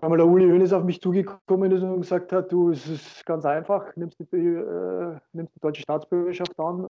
einmal 0.00 0.18
der 0.18 0.26
Uli 0.26 0.48
Hoeneß 0.48 0.72
auf 0.72 0.84
mich 0.84 1.00
zugekommen 1.00 1.70
ist 1.72 1.82
und 1.82 2.00
gesagt 2.00 2.32
hat, 2.32 2.50
du, 2.50 2.70
es 2.70 2.86
ist 2.86 3.26
ganz 3.26 3.44
einfach, 3.44 3.94
nimmst 3.96 4.18
die, 4.18 4.36
äh, 4.36 5.16
nimmst 5.32 5.54
die 5.54 5.60
deutsche 5.60 5.82
Staatsbürgerschaft 5.82 6.58
an. 6.58 6.86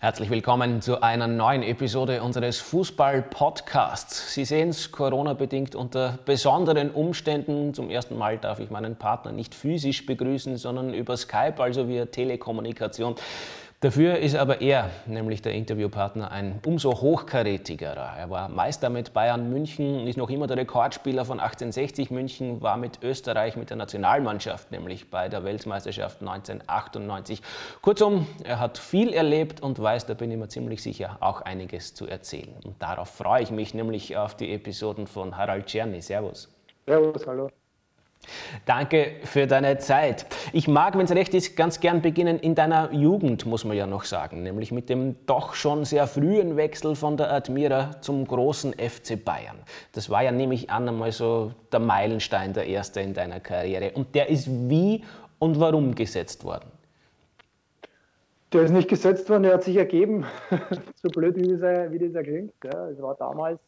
Herzlich 0.00 0.30
willkommen 0.30 0.80
zu 0.80 1.02
einer 1.02 1.26
neuen 1.26 1.64
Episode 1.64 2.22
unseres 2.22 2.60
Fußball-Podcasts. 2.60 4.32
Sie 4.32 4.44
sehen 4.44 4.68
es, 4.68 4.92
Corona-bedingt 4.92 5.74
unter 5.74 6.20
besonderen 6.24 6.92
Umständen. 6.92 7.74
Zum 7.74 7.90
ersten 7.90 8.16
Mal 8.16 8.38
darf 8.38 8.60
ich 8.60 8.70
meinen 8.70 8.94
Partner 8.94 9.32
nicht 9.32 9.56
physisch 9.56 10.06
begrüßen, 10.06 10.56
sondern 10.56 10.94
über 10.94 11.16
Skype, 11.16 11.56
also 11.58 11.88
via 11.88 12.04
Telekommunikation. 12.06 13.16
Dafür 13.80 14.18
ist 14.18 14.34
aber 14.34 14.60
er, 14.60 14.90
nämlich 15.06 15.40
der 15.40 15.52
Interviewpartner, 15.52 16.32
ein 16.32 16.58
umso 16.66 17.00
hochkarätigerer. 17.00 18.16
Er 18.18 18.28
war 18.28 18.48
Meister 18.48 18.90
mit 18.90 19.12
Bayern 19.12 19.50
München, 19.50 20.08
ist 20.08 20.16
noch 20.16 20.30
immer 20.30 20.48
der 20.48 20.56
Rekordspieler 20.56 21.24
von 21.24 21.38
1860 21.38 22.10
München, 22.10 22.60
war 22.60 22.76
mit 22.76 23.04
Österreich 23.04 23.54
mit 23.54 23.70
der 23.70 23.76
Nationalmannschaft, 23.76 24.72
nämlich 24.72 25.10
bei 25.10 25.28
der 25.28 25.44
Weltmeisterschaft 25.44 26.22
1998. 26.22 27.40
Kurzum, 27.80 28.26
er 28.42 28.58
hat 28.58 28.78
viel 28.78 29.12
erlebt 29.12 29.60
und 29.60 29.80
weiß, 29.80 30.06
da 30.06 30.14
bin 30.14 30.32
ich 30.32 30.38
mir 30.38 30.48
ziemlich 30.48 30.82
sicher, 30.82 31.16
auch 31.20 31.42
einiges 31.42 31.94
zu 31.94 32.08
erzählen. 32.08 32.56
Und 32.64 32.82
darauf 32.82 33.10
freue 33.10 33.44
ich 33.44 33.52
mich 33.52 33.74
nämlich 33.74 34.16
auf 34.16 34.34
die 34.34 34.52
Episoden 34.52 35.06
von 35.06 35.36
Harald 35.36 35.66
Czerny. 35.66 36.02
Servus. 36.02 36.48
Servus, 36.84 37.24
hallo. 37.28 37.48
Danke 38.66 39.16
für 39.24 39.46
deine 39.46 39.78
Zeit. 39.78 40.26
Ich 40.52 40.68
mag, 40.68 40.96
wenn 40.96 41.04
es 41.04 41.12
recht 41.12 41.34
ist, 41.34 41.56
ganz 41.56 41.80
gern 41.80 42.02
beginnen 42.02 42.38
in 42.38 42.54
deiner 42.54 42.92
Jugend, 42.92 43.46
muss 43.46 43.64
man 43.64 43.76
ja 43.76 43.86
noch 43.86 44.04
sagen, 44.04 44.42
nämlich 44.42 44.72
mit 44.72 44.88
dem 44.88 45.16
doch 45.26 45.54
schon 45.54 45.84
sehr 45.84 46.06
frühen 46.06 46.56
Wechsel 46.56 46.94
von 46.94 47.16
der 47.16 47.32
Admira 47.32 48.00
zum 48.00 48.26
großen 48.26 48.74
FC 48.74 49.22
Bayern. 49.22 49.56
Das 49.92 50.10
war 50.10 50.22
ja 50.22 50.32
nämlich 50.32 50.70
an 50.70 50.88
einmal 50.88 51.12
so 51.12 51.52
der 51.72 51.80
Meilenstein, 51.80 52.52
der 52.52 52.66
erste 52.66 53.00
in 53.00 53.14
deiner 53.14 53.40
Karriere. 53.40 53.92
Und 53.92 54.14
der 54.14 54.28
ist 54.28 54.48
wie 54.68 55.04
und 55.38 55.58
warum 55.60 55.94
gesetzt 55.94 56.44
worden? 56.44 56.70
Der 58.52 58.62
ist 58.62 58.70
nicht 58.70 58.88
gesetzt 58.88 59.28
worden, 59.28 59.42
der 59.42 59.54
hat 59.54 59.64
sich 59.64 59.76
ergeben, 59.76 60.24
so 60.94 61.08
blöd 61.10 61.36
wie 61.36 61.48
das, 61.48 61.60
wie 61.92 61.98
das 61.98 62.22
klingt. 62.22 62.54
Ja, 62.64 62.88
es 62.88 63.00
war 63.00 63.14
damals 63.14 63.60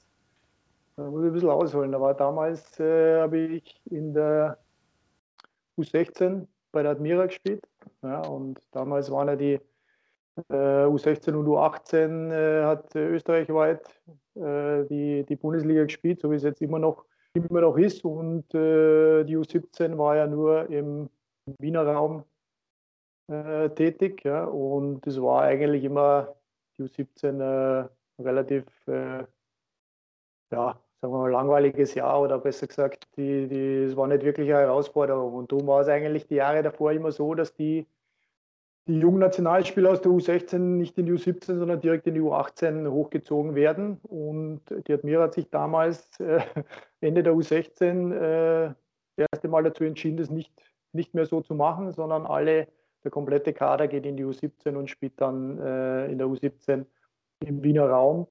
da 1.01 1.11
muss 1.11 1.23
ich 1.23 1.29
ein 1.29 1.33
bisschen 1.33 1.49
ausholen. 1.49 1.93
Da 1.93 2.01
war 2.01 2.15
damals, 2.15 2.79
äh, 2.79 3.21
habe 3.21 3.39
ich 3.39 3.81
in 3.87 4.13
der 4.13 4.59
U16 5.79 6.47
bei 6.73 6.83
der 6.83 6.93
Admira 6.93 7.27
gespielt. 7.27 7.67
Ja, 8.03 8.21
und 8.27 8.61
damals 8.73 9.11
waren 9.11 9.29
ja 9.29 9.37
die 9.37 9.61
äh, 10.51 10.85
U16 10.85 11.33
und 11.35 11.47
U18 11.47 12.31
äh, 12.31 12.65
hat 12.65 12.95
österreichweit 12.95 13.89
äh, 14.35 14.85
die, 14.85 15.25
die 15.25 15.37
Bundesliga 15.37 15.85
gespielt, 15.85 16.21
so 16.21 16.31
wie 16.31 16.37
es 16.37 16.43
jetzt 16.43 16.61
immer 16.61 16.79
noch, 16.79 17.07
immer 17.33 17.63
noch 17.63 17.79
ist. 17.79 18.05
Und 18.05 18.55
äh, 18.55 19.25
die 19.25 19.39
U17 19.39 19.97
war 19.97 20.17
ja 20.17 20.27
nur 20.27 20.69
im 20.69 21.09
Wiener 21.59 21.87
Raum 21.87 22.25
äh, 23.29 23.71
tätig. 23.71 24.23
Ja, 24.25 24.45
und 24.45 25.07
es 25.07 25.21
war 25.21 25.45
eigentlich 25.45 25.85
immer 25.85 26.35
die 26.77 26.83
U17 26.83 27.89
relativ 28.19 28.67
ja, 30.53 30.79
sagen 31.01 31.15
wir 31.15 31.19
mal, 31.19 31.31
langweiliges 31.31 31.95
Jahr 31.95 32.21
oder 32.21 32.39
besser 32.39 32.67
gesagt, 32.67 33.09
die, 33.17 33.49
die, 33.49 33.85
es 33.85 33.97
war 33.97 34.07
nicht 34.07 34.23
wirklich 34.23 34.51
eine 34.51 34.61
Herausforderung. 34.61 35.35
Und 35.35 35.51
darum 35.51 35.67
war 35.67 35.81
es 35.81 35.89
eigentlich 35.89 36.27
die 36.27 36.37
Jahre 36.37 36.63
davor 36.63 36.93
immer 36.93 37.11
so, 37.11 37.35
dass 37.35 37.55
die, 37.55 37.87
die 38.87 38.99
jungen 38.99 39.21
Nationalspieler 39.21 39.93
aus 39.93 40.03
der 40.03 40.13
U16 40.13 40.59
nicht 40.59 40.99
in 40.99 41.07
die 41.07 41.13
U17, 41.13 41.59
sondern 41.59 41.81
direkt 41.81 42.07
in 42.07 42.15
die 42.15 42.21
U18 42.21 42.91
hochgezogen 42.91 43.55
werden. 43.55 43.99
Und 44.03 44.61
die 44.87 44.93
Admira 44.93 45.25
hat 45.25 45.35
sich 45.35 45.49
damals 45.49 46.21
äh, 46.21 46.41
Ende 47.01 47.23
der 47.23 47.33
U16 47.33 48.13
äh, 48.13 48.75
das 49.17 49.29
erste 49.33 49.49
Mal 49.49 49.63
dazu 49.63 49.85
entschieden, 49.85 50.19
das 50.19 50.29
nicht, 50.29 50.53
nicht 50.93 51.15
mehr 51.15 51.25
so 51.25 51.41
zu 51.41 51.55
machen, 51.55 51.93
sondern 51.93 52.27
alle, 52.27 52.69
der 53.05 53.11
komplette 53.11 53.55
Kader 53.55 53.89
geht 53.89 54.05
in 54.05 54.19
die 54.19 54.25
U17 54.27 54.77
und 54.77 54.91
spielt 54.91 55.19
dann 55.19 55.59
äh, 55.59 56.13
in 56.13 56.19
der 56.19 56.27
U17 56.27 56.85
im 57.41 57.63
Wiener 57.63 57.89
Raum. 57.89 58.27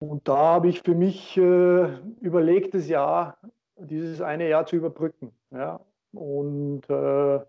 Und 0.00 0.26
da 0.28 0.36
habe 0.36 0.68
ich 0.68 0.80
für 0.82 0.94
mich 0.94 1.36
äh, 1.36 1.98
überlegt, 2.20 2.74
das 2.74 2.88
Jahr, 2.88 3.36
dieses 3.76 4.22
eine 4.22 4.48
Jahr 4.48 4.64
zu 4.64 4.76
überbrücken. 4.76 5.30
Ja? 5.50 5.80
Und 6.12 6.88
äh, 6.88 7.40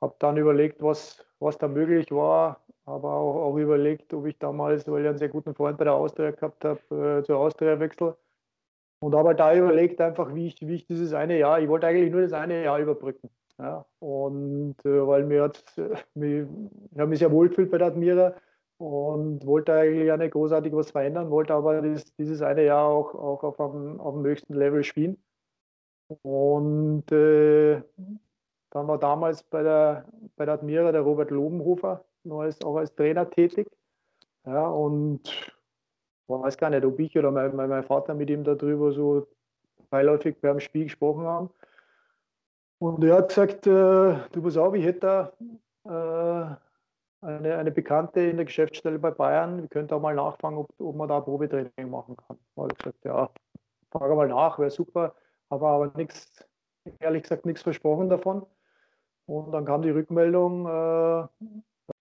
habe 0.00 0.14
dann 0.20 0.36
überlegt, 0.36 0.80
was, 0.80 1.26
was 1.40 1.58
da 1.58 1.66
möglich 1.66 2.12
war, 2.12 2.60
aber 2.84 3.14
auch, 3.14 3.34
auch 3.46 3.56
überlegt, 3.56 4.14
ob 4.14 4.26
ich 4.26 4.38
damals, 4.38 4.88
weil 4.88 5.02
ich 5.02 5.08
einen 5.08 5.18
sehr 5.18 5.28
guten 5.28 5.54
Freund 5.56 5.76
bei 5.76 5.84
der 5.84 5.94
Austria 5.94 6.30
gehabt 6.30 6.64
habe, 6.64 7.18
äh, 7.20 7.24
zur 7.24 7.38
Austria 7.38 7.78
wechsle. 7.80 8.16
Und 9.00 9.16
habe 9.16 9.34
da 9.34 9.52
überlegt 9.52 10.00
einfach, 10.00 10.32
wie 10.36 10.46
ich, 10.46 10.60
wie 10.60 10.76
ich 10.76 10.86
dieses 10.86 11.12
eine 11.12 11.36
Jahr, 11.36 11.60
ich 11.60 11.68
wollte 11.68 11.88
eigentlich 11.88 12.12
nur 12.12 12.22
das 12.22 12.32
eine 12.32 12.62
Jahr 12.62 12.78
überbrücken. 12.78 13.28
Ja? 13.58 13.84
Und 13.98 14.76
äh, 14.84 15.04
weil 15.04 15.24
mir 15.24 15.42
hat, 15.42 15.64
mich, 16.14 16.46
ich 16.92 16.98
habe 16.98 17.08
mich 17.08 17.18
sehr 17.18 17.32
wohl 17.32 17.48
gefühlt 17.48 17.72
bei 17.72 17.78
der 17.78 17.88
Admira 17.88 18.34
und 18.82 19.46
wollte 19.46 19.74
eigentlich 19.74 20.06
ja 20.06 20.16
nicht 20.16 20.32
großartig 20.32 20.72
was 20.74 20.90
verändern, 20.90 21.30
wollte 21.30 21.54
aber 21.54 21.80
das, 21.82 22.04
dieses 22.16 22.42
eine 22.42 22.64
Jahr 22.64 22.84
auch, 22.84 23.14
auch 23.14 23.44
auf, 23.44 23.60
einem, 23.60 24.00
auf 24.00 24.14
dem 24.14 24.24
höchsten 24.24 24.54
Level 24.54 24.82
spielen. 24.82 25.22
Und 26.22 27.10
äh, 27.12 27.80
dann 28.70 28.88
war 28.88 28.98
damals 28.98 29.44
bei 29.44 29.62
der, 29.62 30.04
bei 30.34 30.46
der 30.46 30.54
Admira 30.54 30.90
der 30.90 31.02
Robert 31.02 31.30
Lobenhofer 31.30 32.04
noch 32.24 32.40
als, 32.40 32.60
auch 32.64 32.76
als 32.76 32.92
Trainer 32.96 33.30
tätig. 33.30 33.68
Ja, 34.46 34.66
und 34.66 35.28
ich 35.28 35.52
weiß 36.26 36.56
gar 36.58 36.70
nicht, 36.70 36.84
ob 36.84 36.98
ich 36.98 37.16
oder 37.16 37.30
mein, 37.30 37.54
mein 37.54 37.84
Vater 37.84 38.14
mit 38.14 38.30
ihm 38.30 38.42
darüber 38.42 38.90
so 38.90 39.28
beiläufig 39.90 40.40
beim 40.40 40.58
Spiel 40.58 40.84
gesprochen 40.84 41.24
haben. 41.24 41.50
Und 42.80 43.04
er 43.04 43.18
hat 43.18 43.28
gesagt, 43.28 43.64
äh, 43.68 44.16
du 44.32 44.42
pass 44.42 44.56
auf, 44.56 44.74
ich 44.74 44.84
hätte 44.84 45.32
da 45.84 46.56
äh, 46.56 46.71
eine, 47.22 47.56
eine 47.56 47.70
Bekannte 47.70 48.20
in 48.20 48.36
der 48.36 48.46
Geschäftsstelle 48.46 48.98
bei 48.98 49.10
Bayern, 49.10 49.62
wir 49.62 49.68
könnten 49.68 49.94
auch 49.94 50.00
mal 50.00 50.14
nachfragen, 50.14 50.58
ob, 50.58 50.68
ob 50.78 50.96
man 50.96 51.08
da 51.08 51.20
Probetraining 51.20 51.90
machen 51.90 52.16
kann. 52.16 52.38
Da 52.54 52.62
habe 52.62 52.72
ich 52.72 52.78
gesagt, 52.78 53.04
ja, 53.04 53.30
frage 53.90 54.14
mal 54.14 54.28
nach, 54.28 54.58
wäre 54.58 54.70
super, 54.70 55.14
aber 55.48 55.68
aber 55.70 55.92
nichts, 55.96 56.44
ehrlich 56.98 57.22
gesagt, 57.22 57.46
nichts 57.46 57.62
versprochen 57.62 58.08
davon. 58.08 58.44
Und 59.26 59.52
dann 59.52 59.64
kam 59.64 59.82
die 59.82 59.90
Rückmeldung, 59.90 60.66
äh, 60.66 60.70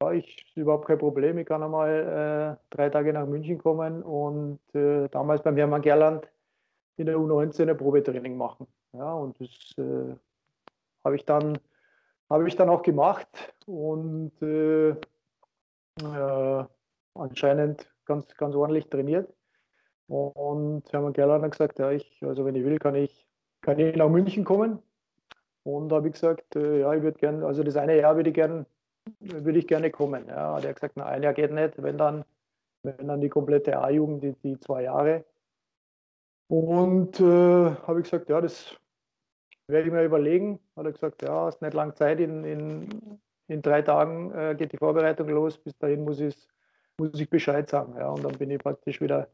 ja, 0.02 0.12
ich 0.12 0.46
überhaupt 0.56 0.88
kein 0.88 0.98
Problem, 0.98 1.38
ich 1.38 1.46
kann 1.46 1.64
einmal 1.64 2.58
äh, 2.60 2.76
drei 2.76 2.90
Tage 2.90 3.14
nach 3.14 3.28
München 3.28 3.60
kommen 3.60 4.02
und 4.04 4.60
äh, 4.74 5.08
damals 5.10 5.44
beim 5.44 5.56
Hermann 5.58 5.82
Gerland 5.82 6.28
in 6.98 7.06
der 7.06 7.18
U19 7.18 7.70
ein 7.70 7.78
Probetraining 7.78 8.36
machen. 8.38 8.68
Ja, 8.94 9.14
und 9.14 9.40
das 9.40 9.78
äh, 9.78 10.16
habe 11.04 11.16
ich 11.16 11.26
dann 11.26 11.60
habe 12.32 12.48
ich 12.48 12.56
dann 12.56 12.70
auch 12.70 12.82
gemacht 12.82 13.28
und 13.66 14.32
äh, 14.42 14.96
äh, 16.06 16.66
anscheinend 17.16 17.92
ganz, 18.06 18.34
ganz 18.36 18.56
ordentlich 18.56 18.90
trainiert. 18.90 19.34
Und 20.08 20.92
Hermann 20.92 21.14
Gerland 21.14 21.44
hat 21.44 21.52
gesagt, 21.52 21.80
ja, 21.80 21.92
ich, 21.92 22.22
also 22.24 22.46
wenn 22.46 22.56
ich 22.56 22.66
will, 22.66 22.80
kann 22.80 22.96
ich, 22.96 23.28
kann 23.62 23.80
ich 23.80 23.96
nach 23.96 24.10
München 24.10 24.44
kommen. 24.44 24.80
Und 25.64 25.90
da 25.90 25.98
habe 25.98 26.08
ich 26.08 26.14
gesagt, 26.14 26.56
äh, 26.56 26.82
ja, 26.82 26.94
ich 26.94 27.04
würde 27.04 27.20
gerne, 27.20 27.46
also 27.46 27.64
das 27.64 27.78
eine 27.78 27.98
Jahr 27.98 28.16
würde 28.16 28.30
ich 28.30 28.36
gerne, 28.36 28.66
würde 29.20 29.60
ich 29.60 29.68
gerne 29.68 29.92
kommen. 29.92 30.28
Ja, 30.28 30.60
der 30.60 30.72
hat 30.72 30.76
gesagt, 30.78 30.98
na, 30.98 31.06
ein 31.06 31.24
Jahr 31.24 31.34
geht 31.34 31.52
nicht, 31.52 31.82
wenn 31.82 31.98
dann, 31.98 32.26
wenn 32.84 33.08
dann 33.08 33.22
die 33.22 33.30
komplette 33.30 33.80
A-Jugend, 33.80 34.24
die, 34.24 34.34
die 34.44 34.60
zwei 34.60 34.84
Jahre. 34.84 35.24
Und 36.48 37.20
äh, 37.22 37.24
habe 37.24 38.00
ich 38.00 38.04
gesagt, 38.04 38.30
ja, 38.30 38.42
das 38.42 38.76
werde 39.68 39.88
ich 39.88 39.94
mir 39.94 40.04
überlegen. 40.04 40.60
Hat 40.76 40.86
er 40.86 40.92
gesagt, 40.92 41.22
ja, 41.22 41.46
hast 41.46 41.62
nicht 41.62 41.74
lange 41.74 41.94
Zeit 41.94 42.20
in, 42.20 42.44
in, 42.44 43.22
in 43.52 43.62
drei 43.62 43.82
Tagen 43.82 44.32
äh, 44.34 44.56
geht 44.58 44.72
die 44.72 44.78
Vorbereitung 44.78 45.28
los, 45.30 45.58
bis 45.58 45.78
dahin 45.78 46.04
muss, 46.04 46.20
muss 46.98 47.20
ich 47.20 47.30
Bescheid 47.30 47.70
sagen. 47.70 47.96
Ja. 47.98 48.10
Und 48.10 48.24
dann 48.24 48.38
bin 48.38 48.50
ich 48.50 48.60
praktisch 48.60 49.02
wieder, 49.02 49.28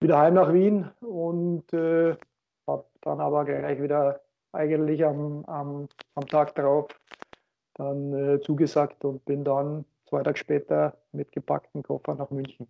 wieder 0.00 0.18
heim 0.18 0.34
nach 0.34 0.52
Wien 0.52 0.90
und 1.00 1.72
äh, 1.72 2.16
habe 2.66 2.84
dann 3.02 3.20
aber 3.20 3.44
gleich 3.44 3.80
wieder 3.80 4.20
eigentlich 4.52 5.04
am, 5.04 5.44
am, 5.44 5.88
am 6.14 6.26
Tag 6.26 6.54
darauf 6.54 6.88
dann 7.74 8.12
äh, 8.12 8.40
zugesagt 8.40 9.04
und 9.04 9.24
bin 9.24 9.44
dann 9.44 9.84
zwei 10.08 10.22
Tage 10.22 10.38
später 10.38 10.96
mit 11.12 11.30
gepackten 11.30 11.82
Koffer 11.82 12.14
nach 12.14 12.30
München. 12.30 12.66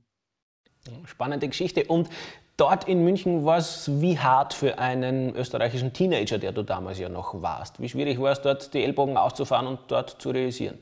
Spannende 1.04 1.48
Geschichte. 1.48 1.84
Und 1.84 2.08
dort 2.56 2.88
in 2.88 3.04
München 3.04 3.44
war 3.44 3.58
es 3.58 3.90
wie 4.00 4.18
hart 4.18 4.54
für 4.54 4.78
einen 4.78 5.34
österreichischen 5.36 5.92
Teenager, 5.92 6.38
der 6.38 6.52
du 6.52 6.62
damals 6.62 6.98
ja 6.98 7.08
noch 7.08 7.40
warst. 7.42 7.80
Wie 7.80 7.88
schwierig 7.88 8.20
war 8.20 8.32
es 8.32 8.40
dort, 8.40 8.72
die 8.74 8.84
Ellbogen 8.84 9.16
auszufahren 9.16 9.66
und 9.66 9.80
dort 9.88 10.10
zu 10.10 10.30
realisieren? 10.30 10.78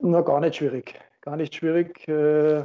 Na, 0.00 0.20
gar 0.20 0.40
nicht 0.40 0.56
schwierig. 0.56 1.00
Gar 1.20 1.36
nicht 1.36 1.54
schwierig. 1.54 2.00
Ich 2.00 2.08
äh, 2.08 2.64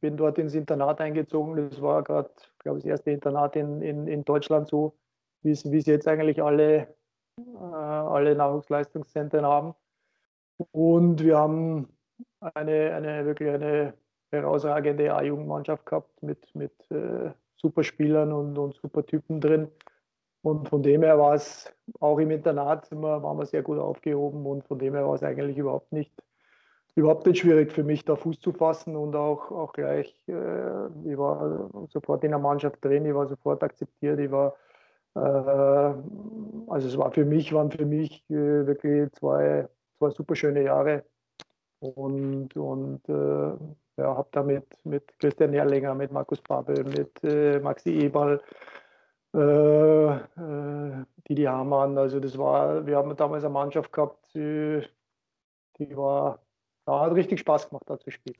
bin 0.00 0.16
dort 0.16 0.38
ins 0.38 0.54
Internat 0.54 1.00
eingezogen. 1.00 1.70
Das 1.70 1.80
war 1.82 2.02
gerade, 2.02 2.30
glaube 2.58 2.78
ich, 2.78 2.84
das 2.84 2.90
erste 2.90 3.10
Internat 3.10 3.56
in, 3.56 3.82
in, 3.82 4.06
in 4.06 4.24
Deutschland 4.24 4.68
so, 4.68 4.94
wie 5.42 5.50
es 5.50 5.86
jetzt 5.86 6.08
eigentlich 6.08 6.42
alle 6.42 6.88
äh, 7.38 7.64
alle 7.64 8.34
Nachwuchsleistungszentren 8.34 9.44
haben. 9.44 9.74
Und 10.72 11.22
wir 11.22 11.38
haben 11.38 11.88
eine, 12.40 12.94
eine 12.94 13.26
wirklich 13.26 13.50
eine 13.50 13.94
herausragende 14.32 15.14
A-Jugendmannschaft 15.14 15.86
gehabt 15.86 16.22
mit, 16.22 16.54
mit 16.54 16.72
äh, 16.90 17.30
Superspielern 17.56 18.32
und, 18.32 18.58
und 18.58 18.74
super 18.74 19.04
Typen 19.06 19.40
drin. 19.40 19.68
Und 20.42 20.68
von 20.68 20.82
dem 20.82 21.02
her 21.02 21.18
war 21.18 21.34
es 21.34 21.72
auch 22.00 22.18
im 22.18 22.30
Internat 22.30 22.90
immer, 22.90 23.22
waren 23.22 23.38
wir 23.38 23.46
sehr 23.46 23.62
gut 23.62 23.78
aufgehoben 23.78 24.44
und 24.44 24.64
von 24.64 24.78
dem 24.78 24.94
her 24.94 25.06
war 25.06 25.14
es 25.14 25.22
eigentlich 25.22 25.56
überhaupt 25.56 25.92
nicht, 25.92 26.12
überhaupt 26.96 27.26
nicht 27.26 27.38
schwierig 27.38 27.70
für 27.70 27.84
mich, 27.84 28.04
da 28.04 28.16
Fuß 28.16 28.40
zu 28.40 28.52
fassen 28.52 28.96
und 28.96 29.14
auch, 29.14 29.52
auch 29.52 29.72
gleich, 29.72 30.12
äh, 30.26 30.86
ich 31.04 31.16
war 31.16 31.70
sofort 31.88 32.24
in 32.24 32.30
der 32.30 32.40
Mannschaft 32.40 32.84
drin, 32.84 33.06
ich 33.06 33.14
war 33.14 33.28
sofort 33.28 33.62
akzeptiert, 33.62 34.18
ich 34.18 34.32
war, 34.32 34.56
äh, 35.14 35.20
also 35.20 36.88
es 36.88 36.98
war 36.98 37.12
für 37.12 37.24
mich, 37.24 37.52
waren 37.52 37.70
für 37.70 37.86
mich 37.86 38.24
äh, 38.28 38.66
wirklich 38.66 39.12
zwei, 39.12 39.68
zwei 39.98 40.10
super 40.10 40.34
schöne 40.34 40.64
Jahre 40.64 41.04
und, 41.78 42.56
und 42.56 43.08
äh, 43.08 43.52
ja, 43.96 44.16
habe 44.16 44.28
damit 44.32 44.66
mit 44.84 45.18
Christian 45.18 45.54
Erlinger, 45.54 45.94
mit 45.94 46.12
Markus 46.12 46.40
Babel, 46.40 46.84
mit 46.84 47.22
äh, 47.24 47.60
Maxi 47.60 47.90
Eberl, 47.90 48.40
äh, 49.34 49.38
äh, 49.38 51.04
Didi 51.28 51.44
Hamann, 51.44 51.96
also 51.98 52.20
das 52.20 52.36
war, 52.36 52.86
wir 52.86 52.96
haben 52.96 53.16
damals 53.16 53.44
eine 53.44 53.52
Mannschaft 53.52 53.92
gehabt, 53.92 54.18
die, 54.34 54.82
die 55.78 55.96
war, 55.96 56.40
da 56.84 57.00
hat 57.00 57.14
richtig 57.14 57.40
Spaß 57.40 57.68
gemacht, 57.68 57.84
da 57.86 57.98
zu 57.98 58.10
spielen. 58.10 58.36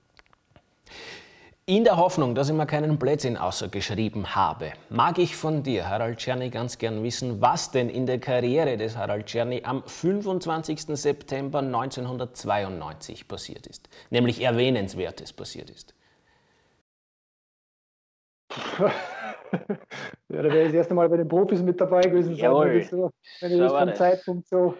In 1.73 1.85
der 1.85 1.97
Hoffnung, 1.97 2.35
dass 2.35 2.51
ich 2.51 2.55
mir 2.55 2.67
keinen 2.67 2.99
Blödsinn 2.99 3.39
außergeschrieben 3.39 4.35
habe, 4.35 4.73
mag 4.91 5.17
ich 5.17 5.35
von 5.35 5.63
dir, 5.63 5.89
Harald 5.89 6.19
Czerny, 6.19 6.51
ganz 6.51 6.77
gern 6.77 7.03
wissen, 7.03 7.41
was 7.41 7.71
denn 7.71 7.89
in 7.89 8.05
der 8.05 8.19
Karriere 8.19 8.77
des 8.77 8.95
Harald 8.95 9.25
Czerny 9.25 9.63
am 9.65 9.83
25. 9.83 10.85
September 10.89 11.61
1992 11.61 13.27
passiert 13.27 13.67
ist. 13.67 13.89
Nämlich 14.11 14.43
Erwähnenswertes 14.43 15.33
passiert 15.33 15.71
ist. 15.71 15.95
ja, 18.79 18.93
da 20.29 20.43
wäre 20.43 20.61
ich 20.61 20.67
das 20.67 20.75
erste 20.75 20.93
Mal 20.93 21.09
bei 21.09 21.17
den 21.17 21.29
Profis 21.29 21.63
mit 21.63 21.81
dabei 21.81 22.03
gewesen, 22.03 22.37
Jawohl. 22.37 22.67
wenn 22.67 22.81
ich 22.81 22.91
das, 22.91 23.73
das 23.73 23.73
vom 23.73 23.95
Zeitpunkt 23.95 24.47
so. 24.47 24.75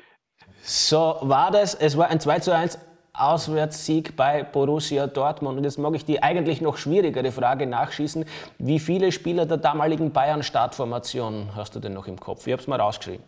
So 0.61 1.17
war 1.23 1.51
das. 1.51 1.75
Es 1.75 1.97
war 1.97 2.09
ein 2.09 2.21
2 2.21 2.41
zu 2.41 2.55
1 2.55 2.79
Auswärtssieg 3.15 4.17
bei 4.17 4.43
Borussia 4.43 5.07
Dortmund. 5.07 5.59
Und 5.59 5.65
jetzt 5.65 5.79
mag 5.79 5.95
ich 5.95 6.05
die 6.05 6.23
eigentlich 6.23 6.61
noch 6.61 6.77
schwierigere 6.77 7.31
Frage 7.31 7.67
nachschießen. 7.67 8.25
Wie 8.59 8.79
viele 8.79 9.13
Spieler 9.13 9.47
der 9.47 9.59
damaligen 9.59 10.13
Bayern-Startformation 10.13 11.51
hast 11.55 11.75
du 11.75 11.81
denn 11.81 11.93
noch 11.93 12.07
im 12.07 12.19
Kopf? 12.19 12.47
Ich 12.47 12.53
habe 12.53 12.63
es 12.63 12.69
mal 12.69 12.81
rausgeschrieben. 12.81 13.25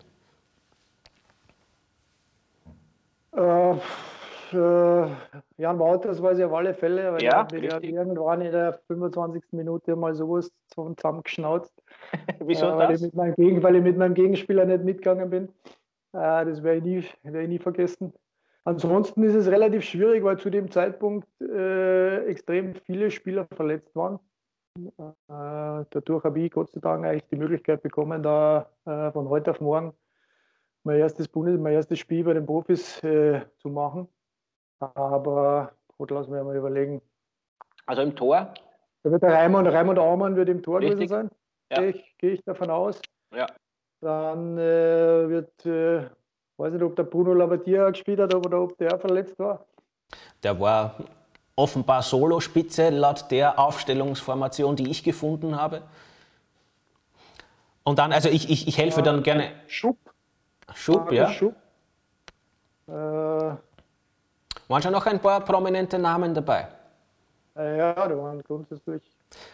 Äh, 3.37 3.73
äh, 3.73 5.09
Jan 5.59 5.79
Wouters 5.79 6.23
weiß 6.23 6.39
ich 6.39 6.45
auf 6.45 6.53
alle 6.53 6.73
Fälle, 6.73 7.13
weil 7.13 7.23
ja, 7.23 7.47
er 7.53 7.75
hat 7.75 7.85
irgendwann 7.85 8.41
in 8.41 8.53
der 8.53 8.79
25. 8.87 9.43
Minute 9.53 9.97
mal 9.97 10.15
sowas 10.15 10.51
zusammengeschnauzt. 10.69 11.73
Wieso 12.41 12.67
äh, 12.67 12.77
weil 12.77 12.89
das? 12.89 13.03
Ich 13.03 13.07
mit 13.07 13.15
meinem 13.15 13.35
Gegen, 13.35 13.63
weil 13.63 13.77
ich 13.77 13.83
mit 13.83 13.97
meinem 13.99 14.15
Gegenspieler 14.15 14.65
nicht 14.65 14.85
mitgegangen 14.85 15.31
bin. 15.31 15.49
Äh, 16.13 16.45
das 16.47 16.63
werde 16.63 16.79
ich, 16.79 16.85
nie, 16.85 17.33
werd 17.33 17.43
ich 17.43 17.49
nie 17.49 17.59
vergessen. 17.59 18.13
Ansonsten 18.65 19.23
ist 19.25 19.35
es 19.35 19.47
relativ 19.49 19.85
schwierig, 19.85 20.25
weil 20.25 20.39
zu 20.39 20.49
dem 20.49 20.71
Zeitpunkt 20.71 21.29
äh, 21.41 22.25
extrem 22.27 22.75
viele 22.75 23.11
Spieler 23.11 23.47
verletzt 23.55 23.95
waren. 23.95 24.19
Äh, 24.77 24.93
dadurch 25.29 26.25
habe 26.25 26.41
ich 26.41 26.51
Gott 26.51 26.73
sei 26.73 26.81
Dank 26.81 27.05
eigentlich 27.05 27.27
die 27.27 27.37
Möglichkeit 27.37 27.83
bekommen, 27.83 28.23
da 28.23 28.71
äh, 28.87 29.13
von 29.13 29.29
heute 29.29 29.51
auf 29.51 29.61
morgen 29.61 29.95
mein 30.83 30.99
erstes, 30.99 31.29
Bundes 31.29 31.61
mein 31.61 31.75
erstes 31.75 31.99
Spiel 31.99 32.25
bei 32.25 32.33
den 32.33 32.47
Profis 32.47 33.03
äh, 33.05 33.43
zu 33.59 33.69
machen. 33.69 34.09
Aber 34.81 35.73
gut, 35.97 36.11
lassen 36.11 36.33
wir 36.33 36.43
mal 36.45 36.57
überlegen. 36.57 37.01
Also 37.87 38.03
im 38.03 38.17
Tor? 38.17 38.55
Da 39.03 39.11
wird 39.11 39.23
der 39.23 39.33
Raimund, 39.33 39.69
Raimund 39.69 39.99
Aumann 39.99 40.37
wird 40.37 40.49
im 40.49 40.63
Tor 40.63 40.81
gewesen 40.81 41.09
sein. 41.09 41.31
Ja. 41.71 41.81
Gehe 41.81 41.91
ich, 41.91 42.15
geh 42.19 42.31
ich 42.31 42.45
davon 42.45 42.71
aus. 42.71 43.01
Ja. 43.35 43.47
Dann 44.01 44.59
äh, 44.59 45.29
wird 45.29 45.67
äh, 45.67 46.09
weiß 46.57 46.73
nicht, 46.73 46.83
ob 46.83 46.97
der 46.97 47.05
Bruno 47.05 47.33
Labbadia 47.35 47.91
gespielt 47.91 48.21
hat 48.21 48.35
oder 48.35 48.61
ob 48.61 48.77
der 48.79 48.99
verletzt 48.99 49.39
war. 49.39 49.65
Der 50.43 50.59
war 50.61 50.97
offenbar 51.57 52.03
Solo-Spitze 52.03 52.91
laut 52.91 53.31
der 53.31 53.59
Aufstellungsformation, 53.59 54.77
die 54.77 54.91
ich 54.91 55.03
gefunden 55.03 55.57
habe. 55.57 55.83
Und 57.85 57.99
dann, 57.99 58.13
also 58.13 58.29
ich, 58.29 58.51
ich, 58.51 58.67
ich 58.67 58.79
helfe 58.79 59.03
dann 59.03 59.23
gerne. 59.23 59.53
Schupp. 59.67 59.99
Schupp, 60.75 61.13
ja. 61.13 61.31
Schupp. 61.31 61.55
Äh, 62.87 62.93
Waren 62.93 64.83
schon 64.83 64.93
noch 64.93 65.07
ein 65.07 65.21
paar 65.21 65.41
prominente 65.41 65.99
Namen 65.99 66.35
dabei? 66.35 66.69
äh, 67.57 67.79
ja, 67.79 67.93
da 67.95 68.17
waren 68.17 68.43
grundsätzlich. 68.43 69.03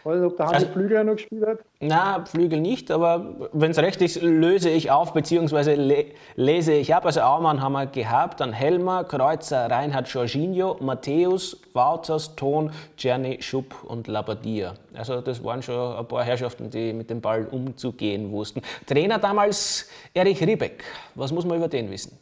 Weiß 0.03 0.17
nicht, 0.19 0.25
ob 0.31 0.37
der 0.37 0.45
Hansi 0.47 0.55
Also- 0.57 0.67
Flügel 0.73 1.03
noch 1.03 1.13
gespielt 1.15 1.45
hat. 1.45 1.59
Na, 1.79 2.23
Flügel 2.25 2.59
nicht, 2.59 2.91
aber 2.91 3.49
wenn 3.53 3.71
es 3.71 3.77
recht 3.79 4.01
ist, 4.01 4.21
löse 4.21 4.69
ich 4.69 4.91
auf 4.91 5.13
bzw. 5.13 5.73
Le 5.75 6.05
lese 6.35 6.73
ich 6.73 6.93
ab. 6.93 7.05
Also 7.05 7.21
Aumann 7.21 7.61
haben 7.61 7.73
wir 7.73 7.87
gehabt, 7.87 8.39
dann 8.39 8.53
Helmer, 8.53 9.03
Kreuzer, 9.03 9.69
Reinhard 9.69 10.07
Jorginho, 10.07 10.77
Matthäus, 10.79 11.57
Wouters, 11.73 12.35
Ton, 12.35 12.71
Czerny, 12.97 13.41
Schupp 13.41 13.83
und 13.83 14.07
Labbadia. 14.07 14.75
Also 14.93 15.21
das 15.21 15.43
waren 15.43 15.61
schon 15.63 15.97
ein 15.97 16.07
paar 16.07 16.23
Herrschaften, 16.23 16.69
die 16.69 16.93
mit 16.93 17.09
dem 17.09 17.21
Ball 17.21 17.45
umzugehen 17.47 18.31
wussten. 18.31 18.61
Trainer 18.85 19.17
damals 19.17 19.89
Erich 20.13 20.41
Riebeck. 20.41 20.83
Was 21.15 21.31
muss 21.31 21.45
man 21.45 21.57
über 21.57 21.67
den 21.67 21.89
wissen? 21.89 22.17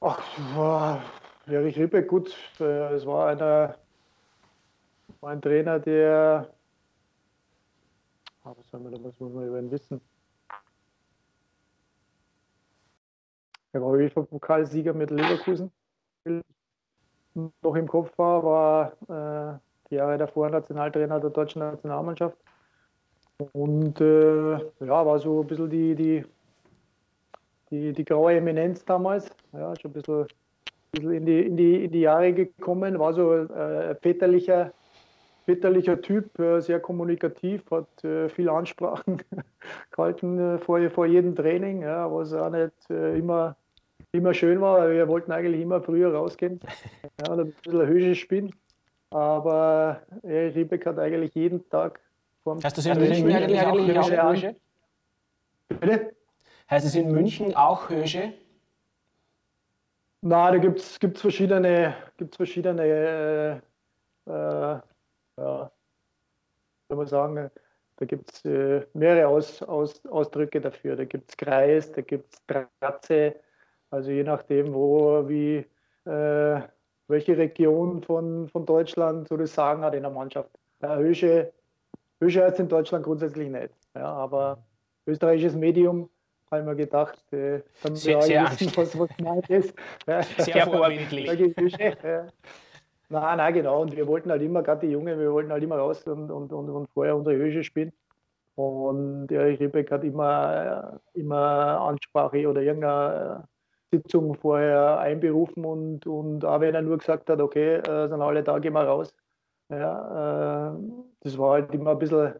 Ach, 0.00 0.18
Erich 1.46 1.78
Ribbeck, 1.78 2.08
gut. 2.08 2.34
Es 2.58 3.04
war 3.06 3.28
einer, 3.28 3.76
war 5.20 5.30
ein 5.30 5.42
Trainer, 5.42 5.78
der. 5.78 6.48
Ah, 8.44 8.54
was, 8.56 8.68
soll 8.70 8.80
man, 8.80 8.92
da, 8.92 8.98
was 9.02 9.18
muss 9.20 9.32
man 9.32 9.46
über 9.46 9.58
ihn 9.58 9.70
wissen? 9.70 10.00
Er 13.72 13.82
war 13.82 13.88
UEFA-Pokalsieger 13.88 14.94
mit 14.94 15.10
Leverkusen. 15.10 15.70
Noch 17.34 17.74
im 17.74 17.88
Kopf 17.88 18.16
war, 18.16 18.44
war 18.44 19.54
äh, 19.54 19.58
die 19.90 19.96
Jahre 19.96 20.16
davor 20.16 20.48
Nationaltrainer 20.48 21.20
der 21.20 21.30
deutschen 21.30 21.58
Nationalmannschaft. 21.58 22.38
Und 23.52 24.00
äh, 24.00 24.52
ja, 24.52 25.06
war 25.06 25.18
so 25.18 25.40
ein 25.40 25.46
bisschen 25.46 25.68
die, 25.68 25.94
die, 25.96 26.24
die, 27.70 27.92
die 27.92 28.04
graue 28.04 28.34
Eminenz 28.34 28.84
damals. 28.84 29.28
Ja, 29.52 29.74
schon 29.80 29.90
ein 29.90 29.94
bisschen, 29.94 30.26
bisschen 30.94 31.12
in, 31.12 31.26
die, 31.26 31.40
in, 31.40 31.56
die, 31.56 31.84
in 31.84 31.92
die 31.92 32.00
Jahre 32.00 32.32
gekommen. 32.32 32.98
War 32.98 33.12
so 33.14 33.34
äh, 33.34 33.90
ein 33.90 33.96
väterlicher, 34.00 34.72
väterlicher 35.44 36.00
Typ, 36.00 36.38
äh, 36.38 36.60
sehr 36.60 36.80
kommunikativ, 36.80 37.62
hat 37.70 38.04
äh, 38.04 38.28
viel 38.28 38.48
Ansprachen 38.48 39.22
gehalten 39.90 40.38
äh, 40.38 40.58
vor, 40.58 40.80
vor 40.90 41.06
jedem 41.06 41.34
Training, 41.36 41.82
ja, 41.82 42.10
was 42.10 42.32
auch 42.32 42.50
nicht 42.50 42.72
äh, 42.90 43.18
immer, 43.18 43.56
immer 44.12 44.34
schön 44.34 44.60
war. 44.60 44.78
weil 44.78 44.94
Wir 44.94 45.08
wollten 45.08 45.32
eigentlich 45.32 45.60
immer 45.60 45.80
früher 45.80 46.14
rausgehen 46.14 46.60
ja, 47.20 47.32
und 47.32 47.40
ein 47.40 47.52
bisschen 47.62 47.86
Höhe 47.86 48.14
spielen. 48.14 48.54
Aber 49.10 50.02
Erich 50.22 50.56
Riebeck 50.56 50.86
hat 50.86 50.98
eigentlich 50.98 51.34
jeden 51.34 51.68
Tag 51.70 52.00
vorm 52.42 52.62
Heißt 52.62 52.76
das 52.76 52.86
in 52.86 52.92
Also 52.92 53.04
München 53.04 53.32
eigentlich, 53.32 53.98
auch 53.98 54.10
Ja. 54.10 54.32
Hösche? 54.32 54.56
Bitte? 55.68 56.14
Heißt 56.70 56.86
es 56.86 56.94
in 56.94 57.12
München 57.12 57.54
auch 57.54 57.88
Hösche? 57.90 58.32
Na, 60.26 60.50
da 60.50 60.56
gibt 60.56 60.78
es 60.78 60.98
gibt's 60.98 61.20
verschiedene, 61.20 61.94
gibt's 62.16 62.38
verschiedene 62.38 62.82
äh, 62.82 64.30
äh, 64.30 64.80
ja, 65.36 65.70
soll 66.88 66.96
man 66.96 67.06
sagen, 67.06 67.50
da 67.96 68.06
gibt 68.06 68.32
es 68.32 68.44
äh, 68.46 68.86
mehrere 68.94 69.28
Aus, 69.28 69.62
Aus, 69.62 70.02
Ausdrücke 70.06 70.62
dafür. 70.62 70.96
Da 70.96 71.04
gibt 71.04 71.30
es 71.30 71.36
Kreis, 71.36 71.92
da 71.92 72.00
gibt 72.00 72.32
es 72.32 72.40
Tratze, 72.46 73.36
also 73.90 74.10
je 74.10 74.22
nachdem, 74.24 74.72
wo, 74.72 75.28
wie, 75.28 75.66
äh, 76.06 76.60
welche 77.08 77.36
Region 77.36 78.02
von, 78.02 78.48
von 78.48 78.64
Deutschland 78.64 79.28
so 79.28 79.36
das 79.36 79.54
Sagen 79.54 79.82
hat 79.82 79.94
in 79.94 80.04
der 80.04 80.10
Mannschaft. 80.10 80.58
Ja, 80.80 80.96
Hösche, 80.96 81.52
Hösche 82.18 82.44
heißt 82.44 82.60
in 82.60 82.68
Deutschland 82.68 83.04
grundsätzlich 83.04 83.50
nicht, 83.50 83.74
ja, 83.94 84.06
aber 84.06 84.64
österreichisches 85.06 85.54
Medium 85.54 86.08
habe 86.54 86.60
ich 86.60 86.66
mir 86.66 86.76
gedacht, 86.76 87.32
äh, 87.32 87.60
damit 87.82 87.98
Sehr- 87.98 88.12
wir 88.14 88.18
alle 88.18 88.26
sehr 88.26 88.50
wissen, 88.50 88.76
was, 88.76 88.98
was 88.98 89.16
gemeint 89.16 89.50
ist. 89.50 89.74
Sehr 90.38 90.64
vorbildlich. 90.66 91.26
Ja. 92.02 92.26
Nein, 93.10 93.36
nein, 93.36 93.54
genau. 93.54 93.82
Und 93.82 93.94
wir 93.94 94.06
wollten 94.06 94.30
halt 94.30 94.42
immer, 94.42 94.62
gerade 94.62 94.86
die 94.86 94.92
Jungen, 94.92 95.18
wir 95.18 95.32
wollten 95.32 95.52
halt 95.52 95.62
immer 95.62 95.76
raus 95.76 96.02
und, 96.06 96.30
und, 96.30 96.52
und, 96.52 96.70
und 96.70 96.88
vorher 96.94 97.16
unsere 97.16 97.36
Hösche 97.36 97.62
spielen. 97.62 97.92
Und 98.56 99.30
Erich 99.32 99.60
Riebeck 99.60 99.90
hat 99.90 100.04
immer, 100.04 101.00
immer 101.12 101.80
Ansprache 101.80 102.48
oder 102.48 102.62
irgendeine 102.62 103.44
äh, 103.92 103.96
Sitzung 103.96 104.34
vorher 104.34 104.98
einberufen 104.98 105.64
und, 105.64 106.06
und 106.06 106.44
auch 106.44 106.60
wenn 106.60 106.74
er 106.74 106.82
nur 106.82 106.98
gesagt 106.98 107.28
hat, 107.30 107.40
okay, 107.40 107.76
äh, 107.76 108.08
sind 108.08 108.22
alle 108.22 108.42
da, 108.42 108.58
gehen 108.58 108.72
wir 108.72 108.84
raus. 108.84 109.14
Ja, 109.70 110.72
äh, 110.72 110.78
das 111.20 111.36
war 111.38 111.52
halt 111.54 111.74
immer 111.74 111.92
ein 111.92 111.98
bisschen, 111.98 112.34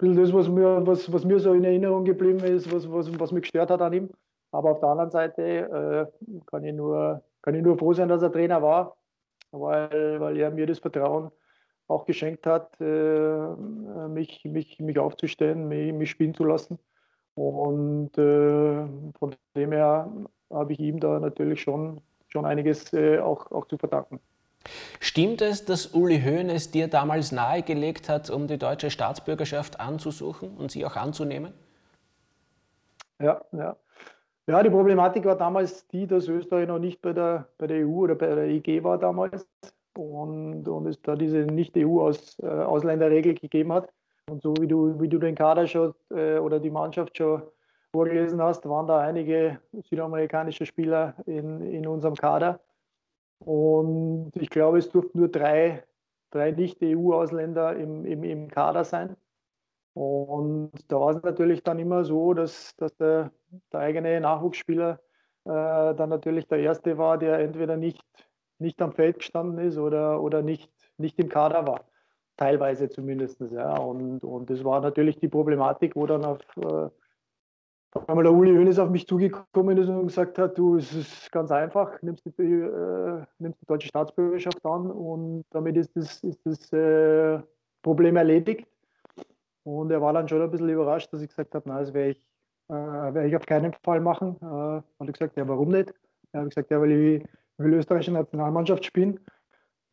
bisschen 0.00 0.16
das, 0.16 0.32
was 0.32 0.48
mir, 0.48 0.86
was, 0.86 1.12
was 1.12 1.24
mir 1.24 1.38
so 1.38 1.52
in 1.52 1.64
Erinnerung 1.64 2.04
geblieben 2.04 2.40
ist, 2.40 2.72
was, 2.72 2.90
was, 2.90 3.18
was 3.18 3.32
mich 3.32 3.42
gestört 3.42 3.70
hat 3.70 3.82
an 3.82 3.92
ihm. 3.92 4.10
Aber 4.52 4.72
auf 4.72 4.80
der 4.80 4.88
anderen 4.88 5.10
Seite 5.10 5.42
äh, 5.42 6.40
kann, 6.46 6.64
ich 6.64 6.74
nur, 6.74 7.22
kann 7.42 7.54
ich 7.54 7.62
nur 7.62 7.78
froh 7.78 7.92
sein, 7.92 8.08
dass 8.08 8.22
er 8.22 8.32
Trainer 8.32 8.62
war, 8.62 8.96
weil, 9.52 10.20
weil 10.20 10.36
er 10.36 10.50
mir 10.50 10.66
das 10.66 10.78
Vertrauen 10.80 11.30
auch 11.86 12.04
geschenkt 12.04 12.46
hat, 12.46 12.80
äh, 12.80 13.54
mich, 14.08 14.44
mich, 14.44 14.78
mich 14.78 14.98
aufzustellen, 14.98 15.68
mich, 15.68 15.92
mich 15.92 16.10
spielen 16.10 16.34
zu 16.34 16.44
lassen. 16.44 16.78
Und 17.34 18.16
äh, 18.18 18.86
von 19.18 19.34
dem 19.54 19.72
her 19.72 20.10
habe 20.50 20.72
ich 20.72 20.80
ihm 20.80 21.00
da 21.00 21.20
natürlich 21.20 21.62
schon, 21.62 22.00
schon 22.28 22.44
einiges 22.44 22.92
äh, 22.92 23.18
auch, 23.18 23.50
auch 23.50 23.66
zu 23.66 23.76
verdanken. 23.76 24.20
Stimmt 25.00 25.42
es, 25.42 25.64
dass 25.64 25.86
Uli 25.88 26.20
Hoeneß 26.20 26.70
dir 26.70 26.88
damals 26.88 27.32
nahegelegt 27.32 28.08
hat, 28.08 28.30
um 28.30 28.46
die 28.46 28.58
deutsche 28.58 28.90
Staatsbürgerschaft 28.90 29.80
anzusuchen 29.80 30.56
und 30.56 30.70
sie 30.70 30.84
auch 30.84 30.96
anzunehmen? 30.96 31.52
Ja, 33.18 33.40
ja. 33.52 33.76
Ja, 34.46 34.62
die 34.62 34.70
Problematik 34.70 35.24
war 35.24 35.36
damals 35.36 35.86
die, 35.88 36.06
dass 36.06 36.26
Österreich 36.26 36.66
noch 36.66 36.80
nicht 36.80 37.00
bei 37.00 37.12
der, 37.12 37.46
bei 37.56 37.66
der 37.68 37.86
EU 37.86 38.00
oder 38.00 38.16
bei 38.16 38.34
der 38.34 38.48
EG 38.48 38.82
war 38.82 38.98
damals 38.98 39.46
und, 39.96 40.66
und 40.66 40.86
es 40.86 41.00
da 41.02 41.14
diese 41.14 41.38
Nicht-EU-Ausländerregel 41.38 43.32
-Aus, 43.32 43.36
äh, 43.36 43.40
gegeben 43.40 43.72
hat. 43.72 43.88
Und 44.28 44.42
so 44.42 44.54
wie 44.60 44.66
du, 44.66 45.00
wie 45.00 45.08
du 45.08 45.18
den 45.18 45.34
Kader 45.34 45.66
schon 45.66 45.94
äh, 46.10 46.38
oder 46.38 46.58
die 46.58 46.70
Mannschaft 46.70 47.16
schon 47.16 47.42
vorgelesen 47.92 48.42
hast, 48.42 48.68
waren 48.68 48.86
da 48.86 49.00
einige 49.00 49.60
südamerikanische 49.88 50.66
Spieler 50.66 51.14
in, 51.26 51.60
in 51.62 51.86
unserem 51.86 52.14
Kader. 52.14 52.60
Und 53.40 54.32
ich 54.36 54.50
glaube, 54.50 54.78
es 54.78 54.90
durften 54.90 55.18
nur 55.18 55.28
drei, 55.28 55.82
drei 56.30 56.52
Nicht-EU-Ausländer 56.52 57.76
im, 57.76 58.04
im, 58.04 58.22
im 58.22 58.48
Kader 58.48 58.84
sein. 58.84 59.16
Und 59.94 60.72
da 60.88 61.00
war 61.00 61.10
es 61.10 61.22
natürlich 61.22 61.62
dann 61.62 61.78
immer 61.78 62.04
so, 62.04 62.32
dass, 62.34 62.76
dass 62.76 62.96
der, 62.96 63.32
der 63.72 63.80
eigene 63.80 64.20
Nachwuchsspieler 64.20 65.00
äh, 65.44 65.94
dann 65.94 66.10
natürlich 66.10 66.46
der 66.46 66.58
Erste 66.58 66.98
war, 66.98 67.18
der 67.18 67.40
entweder 67.40 67.76
nicht, 67.76 68.04
nicht 68.58 68.80
am 68.82 68.92
Feld 68.92 69.18
gestanden 69.18 69.58
ist 69.58 69.78
oder, 69.78 70.22
oder 70.22 70.42
nicht, 70.42 70.70
nicht 70.96 71.18
im 71.18 71.28
Kader 71.28 71.66
war. 71.66 71.84
Teilweise 72.36 72.88
zumindest. 72.88 73.40
Ja. 73.40 73.76
Und, 73.78 74.22
und 74.22 74.50
das 74.50 74.64
war 74.64 74.80
natürlich 74.80 75.18
die 75.18 75.28
Problematik, 75.28 75.96
wo 75.96 76.06
dann 76.06 76.24
auf, 76.24 76.38
äh, 76.58 76.88
einmal 78.06 78.24
der 78.24 78.32
Uli 78.32 78.54
Hoeneß 78.54 78.78
auf 78.78 78.90
mich 78.90 79.06
zugekommen 79.06 79.76
ist 79.78 79.88
und 79.88 80.06
gesagt 80.06 80.38
hat, 80.38 80.56
du, 80.56 80.76
es 80.76 80.92
ist 80.92 81.32
ganz 81.32 81.50
einfach, 81.50 82.00
nimmst 82.02 82.24
die, 82.24 82.42
äh, 82.42 83.24
nimmst 83.38 83.60
die 83.60 83.66
deutsche 83.66 83.88
Staatsbürgerschaft 83.88 84.64
an 84.64 84.90
und 84.90 85.44
damit 85.50 85.76
ist 85.76 85.96
das, 85.96 86.22
ist 86.22 86.40
das 86.44 86.72
äh, 86.72 87.40
Problem 87.82 88.16
erledigt. 88.16 88.66
Und 89.64 89.90
er 89.90 90.00
war 90.00 90.12
dann 90.12 90.28
schon 90.28 90.40
ein 90.40 90.50
bisschen 90.50 90.68
überrascht, 90.68 91.12
dass 91.12 91.20
ich 91.20 91.28
gesagt 91.28 91.54
habe, 91.54 91.68
nein, 91.68 91.80
das 91.80 91.92
werde 91.92 92.10
ich, 92.10 92.18
äh, 92.68 92.72
werd 92.72 93.26
ich 93.26 93.36
auf 93.36 93.46
keinen 93.46 93.74
Fall 93.82 94.00
machen. 94.00 94.36
Äh, 94.40 94.82
und 94.98 95.08
ich 95.08 95.12
gesagt, 95.12 95.36
ja, 95.36 95.46
warum 95.46 95.68
nicht? 95.68 95.92
Er 96.32 96.42
hat 96.42 96.48
gesagt, 96.48 96.70
ja, 96.70 96.80
weil 96.80 96.92
ich 96.92 97.24
will 97.58 97.74
österreichische 97.74 98.12
Nationalmannschaft 98.12 98.84
spielen. 98.84 99.20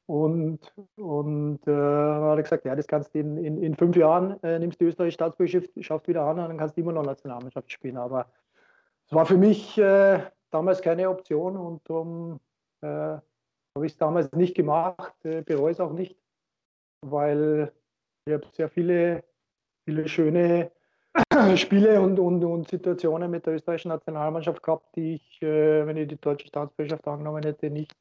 Und, 0.08 0.60
und 0.96 1.60
äh, 1.68 1.72
hat 1.72 2.38
er 2.38 2.42
gesagt, 2.42 2.64
ja, 2.64 2.76
das 2.76 2.88
kannst 2.88 3.14
du 3.14 3.20
in, 3.20 3.38
in, 3.38 3.62
in 3.62 3.76
fünf 3.76 3.98
Jahren, 3.98 4.42
äh, 4.42 4.58
nimmst 4.58 4.80
die 4.80 4.86
österreichische 4.86 5.16
Staatsbürgerschaft 5.16 6.08
wieder 6.08 6.24
an 6.24 6.40
und 6.40 6.48
dann 6.48 6.58
kannst 6.58 6.78
du 6.78 6.82
immer 6.82 6.94
noch 6.94 7.04
Nationalmannschaft 7.04 7.70
spielen. 7.70 7.98
Aber 7.98 8.26
es 9.06 9.14
war 9.14 9.26
für 9.26 9.36
mich 9.36 9.78
äh, 9.78 10.22
damals 10.50 10.82
keine 10.82 11.10
Option 11.10 11.58
und 11.58 11.82
darum 11.90 12.40
äh, 12.82 12.88
habe 12.88 13.86
ich 13.86 13.92
es 13.92 13.98
damals 13.98 14.32
nicht 14.32 14.56
gemacht, 14.56 15.14
äh, 15.26 15.42
bereue 15.42 15.72
es 15.72 15.82
auch 15.82 15.92
nicht, 15.92 16.18
weil 17.02 17.74
ich 18.26 18.34
habe 18.34 18.48
sehr 18.54 18.70
viele, 18.70 19.26
viele 19.84 20.08
schöne 20.08 20.72
Spiele 21.56 22.00
und, 22.00 22.18
und, 22.18 22.46
und 22.46 22.70
Situationen 22.70 23.30
mit 23.30 23.46
der 23.46 23.56
österreichischen 23.56 23.90
Nationalmannschaft 23.90 24.64
gehabt, 24.64 24.96
die 24.96 25.16
ich, 25.16 25.42
äh, 25.42 25.86
wenn 25.86 25.98
ich 25.98 26.08
die 26.08 26.20
deutsche 26.20 26.48
Staatsbürgerschaft 26.48 27.06
angenommen 27.08 27.44
hätte, 27.44 27.70
nicht 27.70 27.94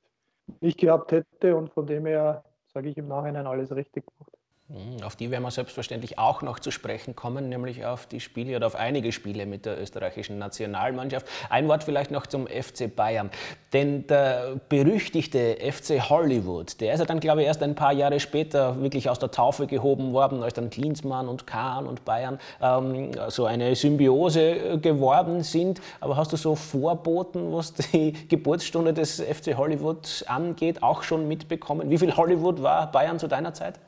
nicht 0.61 0.79
gehabt 0.79 1.13
hätte. 1.13 1.57
Und 1.57 1.73
von 1.73 1.87
dem 1.87 2.07
her 2.07 2.45
sage 2.67 2.89
ich 2.89 2.97
im 2.99 3.09
Nachhinein 3.09 3.47
alles 3.47 3.75
richtig 3.75 4.07
gemacht. 4.07 4.36
Hm, 4.69 5.05
auf 5.05 5.15
die 5.15 5.31
werden 5.31 5.45
wir 5.45 5.53
selbstverständlich 5.53 6.19
auch 6.19 6.43
noch 6.43 6.59
zu 6.59 6.73
sprechen 6.73 7.15
kommen, 7.15 7.49
nämlich 7.49 7.87
auf 7.87 8.07
die 8.07 8.19
Spiele 8.19 8.57
oder 8.57 8.67
auf 8.67 8.75
einige 8.75 9.13
Spiele 9.13 9.47
mit 9.47 9.65
der 9.65 9.81
österreichischen 9.81 10.39
Nationalmannschaft. 10.39 11.25
Ein 11.51 11.69
Wort 11.69 11.85
vielleicht 11.85 12.11
noch 12.11 12.27
zum 12.27 12.49
FC 12.49 12.93
Bayern. 12.95 13.31
Denn 13.73 14.09
der 14.09 14.57
berüchtigte 14.69 15.59
FC 15.61 16.11
Hollywood, 16.11 16.81
der 16.81 16.95
ist 16.95 16.99
ja 16.99 17.07
dann, 17.07 17.21
glaube 17.21 17.43
ich, 17.43 17.47
erst 17.47 17.63
ein 17.63 17.77
paar 17.77 17.93
Jahre 17.93 18.19
später 18.19 18.81
wirklich 18.81 19.09
aus 19.09 19.21
der 19.21 19.31
Taufe 19.31 19.69
gehoben 19.69 20.13
worden, 20.13 20.43
als 20.43 20.55
dann 20.55 20.69
Klinsmann 20.69 21.29
und 21.29 21.47
Kahn 21.47 21.87
und 21.87 22.05
Bayern 22.05 22.41
ähm, 22.61 23.13
so 23.29 23.45
eine 23.45 23.77
Symbiose 23.77 24.81
geworden 24.81 25.45
sind. 25.45 25.81
Aber 26.01 26.17
hast 26.17 26.33
du 26.33 26.37
so 26.37 26.57
Vorboten, 26.57 27.53
was 27.53 27.73
die 27.73 28.13
Geburtsstunde 28.29 28.93
des 28.93 29.21
FC 29.21 29.57
Hollywood 29.57 30.25
angeht, 30.27 30.83
auch 30.83 31.05
schon 31.05 31.29
mitbekommen? 31.29 31.89
Wie 31.89 31.99
viel 31.99 32.17
Hollywood 32.17 32.65
war 32.65 32.91
Bayern 32.91 33.21
zu 33.21 33.29
deiner 33.29 33.55
Zeit? 33.55 33.79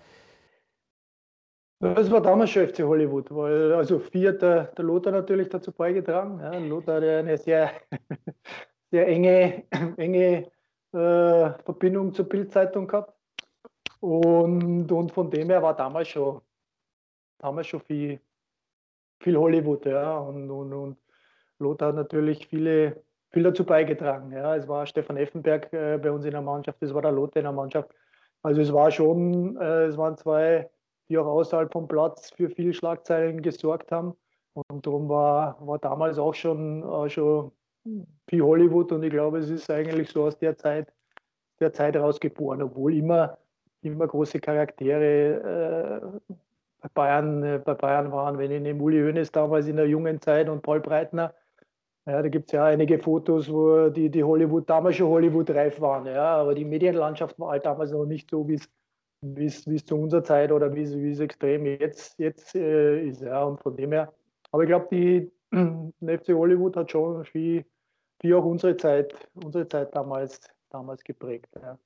Das 1.81 2.11
war 2.11 2.21
damals 2.21 2.51
schon 2.51 2.67
FC 2.67 2.81
Hollywood, 2.81 3.31
weil 3.31 3.73
also 3.73 4.01
vier 4.01 4.33
der, 4.33 4.65
der 4.65 4.85
Lothar 4.85 5.13
natürlich 5.13 5.49
dazu 5.49 5.71
beigetragen. 5.71 6.41
Ja, 6.41 6.59
Lothar 6.59 6.97
hat 6.97 7.05
eine 7.05 7.39
sehr, 7.39 7.71
sehr 8.91 9.07
enge, 9.07 9.63
enge 9.97 10.51
äh, 10.93 11.51
Verbindung 11.65 12.13
zur 12.13 12.29
Bildzeitung 12.29 12.89
gehabt. 12.89 13.15
Und, 14.01 14.91
und 14.91 15.13
von 15.13 15.31
dem 15.31 15.51
her 15.51 15.63
war 15.63 15.77
damals 15.77 16.09
schon, 16.09 16.41
damals 17.39 17.69
schon 17.69 17.81
viel, 17.81 18.21
viel 19.21 19.37
Hollywood. 19.37 19.87
Ja. 19.87 20.19
Und, 20.19 20.51
und, 20.51 20.73
und 20.73 20.97
Lothar 21.61 21.89
hat 21.89 21.95
natürlich 21.95 22.49
viele, 22.49 23.05
viel 23.31 23.45
dazu 23.45 23.65
beigetragen. 23.65 24.33
Ja. 24.33 24.57
Es 24.57 24.67
war 24.67 24.85
Stefan 24.85 25.17
Effenberg 25.17 25.73
äh, 25.73 25.97
bei 26.03 26.11
uns 26.11 26.25
in 26.25 26.33
der 26.33 26.43
Mannschaft, 26.43 26.83
es 26.83 26.93
war 26.93 27.03
der 27.03 27.13
Lothar 27.13 27.37
in 27.37 27.45
der 27.45 27.53
Mannschaft. 27.53 27.89
Also 28.43 28.61
es 28.61 28.73
war 28.73 28.91
schon, 28.91 29.57
äh, 29.59 29.85
es 29.85 29.97
waren 29.97 30.17
zwei 30.17 30.69
die 31.09 31.19
auch 31.19 31.27
außerhalb 31.27 31.73
vom 31.73 31.88
Platz 31.88 32.31
für 32.31 32.50
viel 32.50 32.73
Schlagzeilen 32.73 33.43
gesorgt 33.43 33.93
haben. 33.93 34.15
Und 34.55 34.87
darum 34.87 35.09
war, 35.09 35.57
war 35.67 35.79
damals 35.79 36.19
auch 36.19 36.35
schon, 36.35 36.83
äh, 36.83 37.09
schon 37.09 37.53
viel 38.29 38.43
Hollywood 38.43 38.93
und 38.93 39.03
ich 39.03 39.11
glaube, 39.11 39.38
es 39.38 39.50
ist 39.50 39.71
eigentlich 39.71 40.11
so 40.11 40.25
aus 40.25 40.38
der 40.38 40.57
Zeit, 40.57 40.93
der 41.61 41.73
Zeit 41.73 41.97
rausgeboren, 41.97 42.62
obwohl 42.62 42.95
immer, 42.95 43.38
immer 43.83 44.07
große 44.07 44.41
Charaktere 44.41 46.21
äh, 46.29 46.33
bei, 46.81 46.88
Bayern, 46.93 47.43
äh, 47.43 47.61
bei 47.65 47.75
Bayern 47.75 48.12
waren. 48.12 48.38
Wenn 48.38 48.50
ich 48.50 48.61
nehme 48.61 48.83
Uli 48.83 49.00
Hoeneß 49.00 49.33
damals 49.33 49.67
in 49.69 49.77
der 49.77 49.88
jungen 49.88 50.21
Zeit 50.21 50.49
und 50.49 50.62
Paul 50.62 50.81
Breitner, 50.81 51.35
ja, 52.07 52.23
da 52.23 52.29
gibt 52.29 52.47
es 52.47 52.53
ja 52.53 52.65
einige 52.65 52.99
Fotos, 52.99 53.53
wo 53.53 53.91
die, 53.91 54.11
die 54.11 54.25
Hollywood 54.25 54.69
damals 54.69 54.97
schon 54.97 55.09
Hollywood-reif 55.09 55.81
waren. 55.81 56.07
Ja, 56.07 56.37
aber 56.37 56.55
die 56.55 56.65
Medienlandschaft 56.65 57.38
war 57.38 57.50
halt 57.50 57.67
damals 57.67 57.93
noch 57.93 58.07
nicht 58.07 58.31
so, 58.31 58.49
wie 58.49 58.55
es 58.55 58.69
wie 59.21 59.47
es 59.47 59.65
zu 59.85 59.97
unserer 59.97 60.23
Zeit 60.23 60.53
oder 60.53 60.75
wie 60.75 60.83
es 60.83 61.21
extrem 61.21 61.67
jetzt, 61.67 62.19
jetzt 62.19 62.55
äh, 62.55 63.07
ist. 63.07 63.23
Ja. 63.23 63.43
Und 63.45 63.61
von 63.61 63.77
dem 63.77 63.93
her, 63.93 64.13
aber 64.53 64.63
ich 64.63 64.69
glaube, 64.69 64.89
die 64.91 65.31
FC 66.19 66.29
Hollywood 66.29 66.77
hat 66.77 66.91
schon 66.91 67.25
viel, 67.25 67.65
viel 68.21 68.35
auch 68.35 68.45
unsere 68.45 68.77
Zeit, 68.77 69.15
unsere 69.35 69.67
Zeit 69.69 69.95
damals, 69.95 70.41
damals 70.71 71.03
geprägt. 71.03 71.49
Ja. 71.61 71.79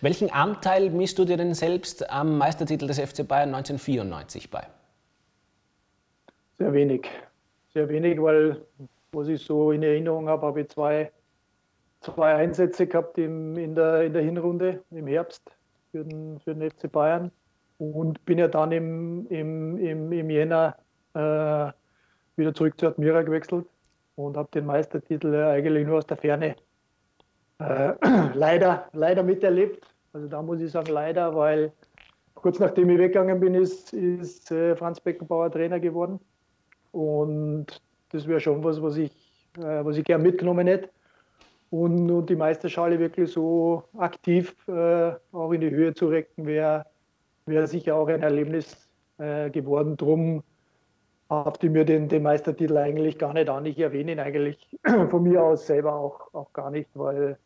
Welchen 0.00 0.30
Anteil 0.30 0.90
misst 0.90 1.18
du 1.18 1.24
dir 1.24 1.36
denn 1.36 1.54
selbst 1.54 2.08
am 2.10 2.38
Meistertitel 2.38 2.86
des 2.86 2.98
FC 2.98 3.26
Bayern 3.26 3.54
1994 3.54 4.50
bei? 4.50 4.66
Sehr 6.58 6.72
wenig. 6.72 7.08
Sehr 7.72 7.88
wenig, 7.88 8.20
weil, 8.20 8.62
was 9.12 9.28
ich 9.28 9.44
so 9.44 9.72
in 9.72 9.82
Erinnerung 9.82 10.28
habe, 10.28 10.46
habe 10.46 10.62
ich 10.62 10.68
zwei, 10.70 11.12
zwei 12.00 12.34
Einsätze 12.34 12.86
gehabt 12.86 13.18
im, 13.18 13.56
in, 13.56 13.74
der, 13.74 14.04
in 14.04 14.12
der 14.12 14.22
Hinrunde 14.22 14.82
im 14.90 15.06
Herbst 15.06 15.57
für 15.98 16.04
den, 16.04 16.40
für 16.40 16.54
den 16.54 16.70
FC 16.70 16.90
Bayern 16.90 17.30
und 17.78 18.24
bin 18.24 18.38
ja 18.38 18.48
dann 18.48 18.72
im, 18.72 19.26
im, 19.28 19.78
im, 19.78 20.12
im 20.12 20.30
Jänner 20.30 20.76
äh, 21.14 21.72
wieder 22.36 22.54
zurück 22.54 22.78
zu 22.78 22.86
Admira 22.86 23.22
gewechselt 23.22 23.66
und 24.16 24.36
habe 24.36 24.48
den 24.52 24.66
Meistertitel 24.66 25.34
eigentlich 25.34 25.86
nur 25.86 25.98
aus 25.98 26.06
der 26.06 26.16
Ferne 26.16 26.56
äh, 27.58 27.92
leider, 28.34 28.88
leider 28.92 29.22
miterlebt. 29.22 29.86
Also 30.12 30.28
da 30.28 30.40
muss 30.42 30.60
ich 30.60 30.70
sagen 30.70 30.92
leider, 30.92 31.34
weil 31.34 31.72
kurz 32.34 32.58
nachdem 32.58 32.90
ich 32.90 32.98
weggegangen 32.98 33.40
bin, 33.40 33.54
ist, 33.54 33.92
ist 33.92 34.50
äh, 34.52 34.76
Franz 34.76 35.00
Beckenbauer 35.00 35.50
Trainer 35.50 35.80
geworden. 35.80 36.20
Und 36.92 37.66
das 38.10 38.26
wäre 38.26 38.40
schon 38.40 38.62
was, 38.62 38.80
was 38.80 38.96
ich, 38.96 39.12
äh, 39.58 39.84
was 39.84 39.96
ich 39.96 40.04
gern 40.04 40.22
mitgenommen 40.22 40.66
hätte 40.66 40.90
und, 41.70 42.10
und 42.10 42.30
die 42.30 42.36
Meisterschale 42.36 42.98
wirklich 42.98 43.32
so 43.32 43.84
aktiv 43.96 44.54
äh, 44.68 45.12
auch 45.32 45.52
in 45.52 45.60
die 45.60 45.70
Höhe 45.70 45.94
zu 45.94 46.08
recken, 46.08 46.46
wäre 46.46 46.86
wär 47.46 47.66
sicher 47.66 47.96
auch 47.96 48.08
ein 48.08 48.22
Erlebnis 48.22 48.88
äh, 49.18 49.50
geworden. 49.50 49.96
Drum 49.96 50.42
habt 51.28 51.62
ihr 51.62 51.70
mir 51.70 51.84
den, 51.84 52.08
den 52.08 52.22
Meistertitel 52.22 52.76
eigentlich 52.76 53.18
gar 53.18 53.34
nicht 53.34 53.48
an. 53.48 53.66
Ich 53.66 53.78
erwähne 53.78 54.12
ihn 54.12 54.20
eigentlich 54.20 54.78
von 55.10 55.22
mir 55.22 55.42
aus 55.42 55.66
selber 55.66 55.94
auch, 55.94 56.32
auch 56.34 56.52
gar 56.52 56.70
nicht, 56.70 56.88
weil 56.94 57.38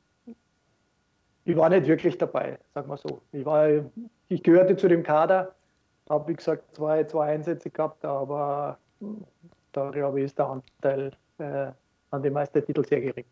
ich 1.45 1.57
war 1.57 1.69
nicht 1.69 1.87
wirklich 1.87 2.19
dabei, 2.19 2.59
sagen 2.75 2.88
wir 2.88 2.97
so. 2.97 3.21
Ich, 3.33 3.45
war, 3.45 3.69
ich 4.29 4.43
gehörte 4.43 4.76
zu 4.76 4.88
dem 4.88 5.02
Kader, 5.02 5.55
habe, 6.09 6.29
wie 6.29 6.35
gesagt, 6.35 6.76
zwei, 6.76 7.05
zwei 7.05 7.33
Einsätze 7.33 7.71
gehabt, 7.71 8.05
aber 8.05 8.79
da 9.73 9.91
glaube 9.91 10.21
ich, 10.21 10.26
ist 10.26 10.38
der 10.38 10.47
Anteil 10.47 11.12
äh, 11.38 11.73
an 12.11 12.23
den 12.23 12.33
Meistertitel 12.33 12.85
sehr 12.85 13.00
gering. 13.00 13.25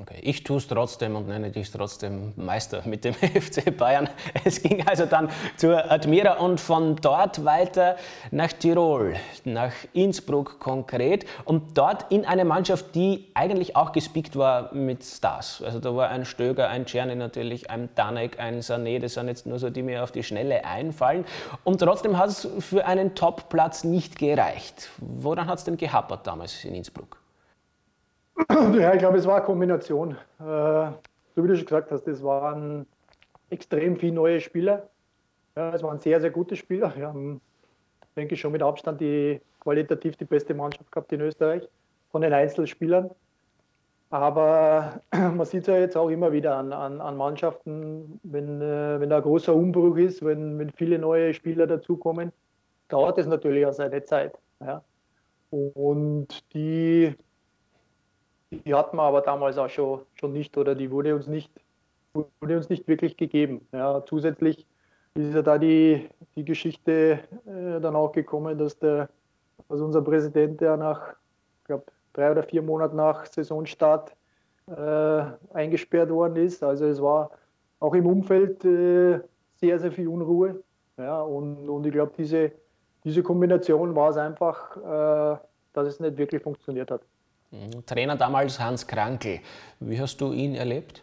Okay, 0.00 0.20
ich 0.22 0.42
tue 0.42 0.56
es 0.56 0.66
trotzdem 0.66 1.16
und 1.16 1.28
nenne 1.28 1.50
dich 1.50 1.70
trotzdem 1.70 2.32
Meister 2.36 2.80
mit 2.86 3.04
dem 3.04 3.12
FC 3.14 3.76
Bayern. 3.76 4.08
Es 4.42 4.62
ging 4.62 4.86
also 4.86 5.04
dann 5.04 5.28
zur 5.58 5.90
Admira 5.90 6.38
und 6.38 6.60
von 6.60 6.96
dort 6.96 7.44
weiter 7.44 7.96
nach 8.30 8.54
Tirol, 8.54 9.16
nach 9.44 9.72
Innsbruck 9.92 10.58
konkret 10.60 11.26
und 11.44 11.76
dort 11.76 12.10
in 12.10 12.24
eine 12.24 12.46
Mannschaft, 12.46 12.94
die 12.94 13.28
eigentlich 13.34 13.76
auch 13.76 13.92
gespickt 13.92 14.34
war 14.34 14.72
mit 14.72 15.04
Stars. 15.04 15.62
Also 15.62 15.78
da 15.78 15.94
war 15.94 16.08
ein 16.08 16.24
Stöger, 16.24 16.70
ein 16.70 16.86
Czerny 16.86 17.14
natürlich, 17.14 17.68
ein 17.68 17.90
Danek, 17.94 18.40
ein 18.40 18.60
Sané, 18.60 18.98
das 18.98 19.12
sind 19.14 19.28
jetzt 19.28 19.44
nur 19.44 19.58
so, 19.58 19.68
die 19.68 19.82
mir 19.82 20.02
auf 20.02 20.10
die 20.10 20.22
Schnelle 20.22 20.64
einfallen. 20.64 21.26
Und 21.64 21.80
trotzdem 21.80 22.16
hat 22.16 22.30
es 22.30 22.48
für 22.60 22.86
einen 22.86 23.14
Top-Platz 23.14 23.84
nicht 23.84 24.18
gereicht. 24.18 24.88
Woran 24.96 25.48
hat 25.48 25.58
es 25.58 25.64
denn 25.64 25.76
gehapert 25.76 26.26
damals 26.26 26.64
in 26.64 26.74
Innsbruck? 26.74 27.21
Ja, 28.80 28.92
ich 28.92 28.98
glaube, 28.98 29.18
es 29.18 29.26
war 29.26 29.36
eine 29.36 29.44
Kombination. 29.44 30.12
Äh, 30.40 30.44
so 31.34 31.42
wie 31.42 31.48
du 31.48 31.56
schon 31.56 31.66
gesagt 31.66 31.90
hast, 31.90 32.06
es 32.08 32.22
waren 32.22 32.86
extrem 33.50 33.96
viele 33.96 34.12
neue 34.12 34.40
Spieler. 34.40 34.88
Ja, 35.56 35.74
es 35.74 35.82
waren 35.82 35.98
sehr, 36.00 36.20
sehr 36.20 36.30
gute 36.30 36.56
Spieler. 36.56 36.92
Wir 36.96 37.08
haben, 37.08 37.40
denke 38.16 38.34
ich, 38.34 38.40
schon 38.40 38.52
mit 38.52 38.62
Abstand 38.62 39.00
die 39.00 39.40
qualitativ 39.60 40.16
die 40.16 40.24
beste 40.24 40.54
Mannschaft 40.54 40.90
gehabt 40.90 41.12
in 41.12 41.20
Österreich 41.20 41.68
von 42.10 42.22
den 42.22 42.32
Einzelspielern. 42.32 43.10
Aber 44.10 45.00
man 45.12 45.44
sieht 45.44 45.62
es 45.62 45.66
ja 45.68 45.78
jetzt 45.78 45.96
auch 45.96 46.08
immer 46.08 46.32
wieder 46.32 46.56
an, 46.56 46.72
an, 46.72 47.00
an 47.00 47.16
Mannschaften, 47.16 48.20
wenn, 48.22 48.60
äh, 48.60 49.00
wenn 49.00 49.10
da 49.10 49.16
ein 49.16 49.22
großer 49.22 49.54
Umbruch 49.54 49.96
ist, 49.96 50.24
wenn, 50.24 50.58
wenn 50.58 50.70
viele 50.70 50.98
neue 50.98 51.34
Spieler 51.34 51.66
dazukommen, 51.66 52.32
dauert 52.88 53.18
es 53.18 53.26
natürlich 53.26 53.64
auch 53.66 53.72
seine 53.72 54.04
Zeit. 54.04 54.38
Ja. 54.60 54.82
Und 55.50 56.28
die 56.54 57.14
die 58.52 58.74
hatten 58.74 58.96
wir 58.96 59.02
aber 59.02 59.22
damals 59.22 59.58
auch 59.58 59.68
schon, 59.68 60.00
schon 60.14 60.32
nicht 60.32 60.56
oder 60.56 60.74
die 60.74 60.90
wurde 60.90 61.14
uns 61.14 61.26
nicht, 61.26 61.50
wurde 62.12 62.56
uns 62.56 62.68
nicht 62.68 62.86
wirklich 62.86 63.16
gegeben. 63.16 63.66
Ja, 63.72 64.04
zusätzlich 64.04 64.66
ist 65.14 65.34
ja 65.34 65.42
da 65.42 65.58
die, 65.58 66.08
die 66.36 66.44
Geschichte 66.44 67.20
äh, 67.46 67.80
dann 67.80 67.96
auch 67.96 68.12
gekommen, 68.12 68.58
dass, 68.58 68.78
der, 68.78 69.08
also 69.68 69.84
unser 69.84 70.02
Präsident, 70.02 70.60
der 70.60 70.76
nach, 70.76 71.14
ich 71.60 71.64
glaube, 71.64 71.84
drei 72.12 72.30
oder 72.30 72.42
vier 72.42 72.62
Monaten 72.62 72.96
nach 72.96 73.26
Saisonstart 73.26 74.14
äh, 74.66 75.24
eingesperrt 75.52 76.10
worden 76.10 76.36
ist. 76.36 76.62
Also 76.62 76.86
es 76.86 77.00
war 77.00 77.30
auch 77.80 77.94
im 77.94 78.06
Umfeld 78.06 78.64
äh, 78.64 79.20
sehr, 79.56 79.78
sehr 79.78 79.92
viel 79.92 80.08
Unruhe. 80.08 80.62
Ja, 80.96 81.22
und, 81.22 81.68
und 81.68 81.86
ich 81.86 81.92
glaube, 81.92 82.12
diese, 82.16 82.52
diese 83.04 83.22
Kombination 83.22 83.94
war 83.94 84.10
es 84.10 84.16
einfach, 84.16 84.76
äh, 84.76 85.38
dass 85.72 85.88
es 85.88 86.00
nicht 86.00 86.16
wirklich 86.16 86.42
funktioniert 86.42 86.90
hat. 86.90 87.02
Trainer 87.86 88.16
damals 88.16 88.58
Hans 88.58 88.86
Krankel. 88.86 89.40
Wie 89.80 90.00
hast 90.00 90.20
du 90.20 90.32
ihn 90.32 90.54
erlebt? 90.54 91.02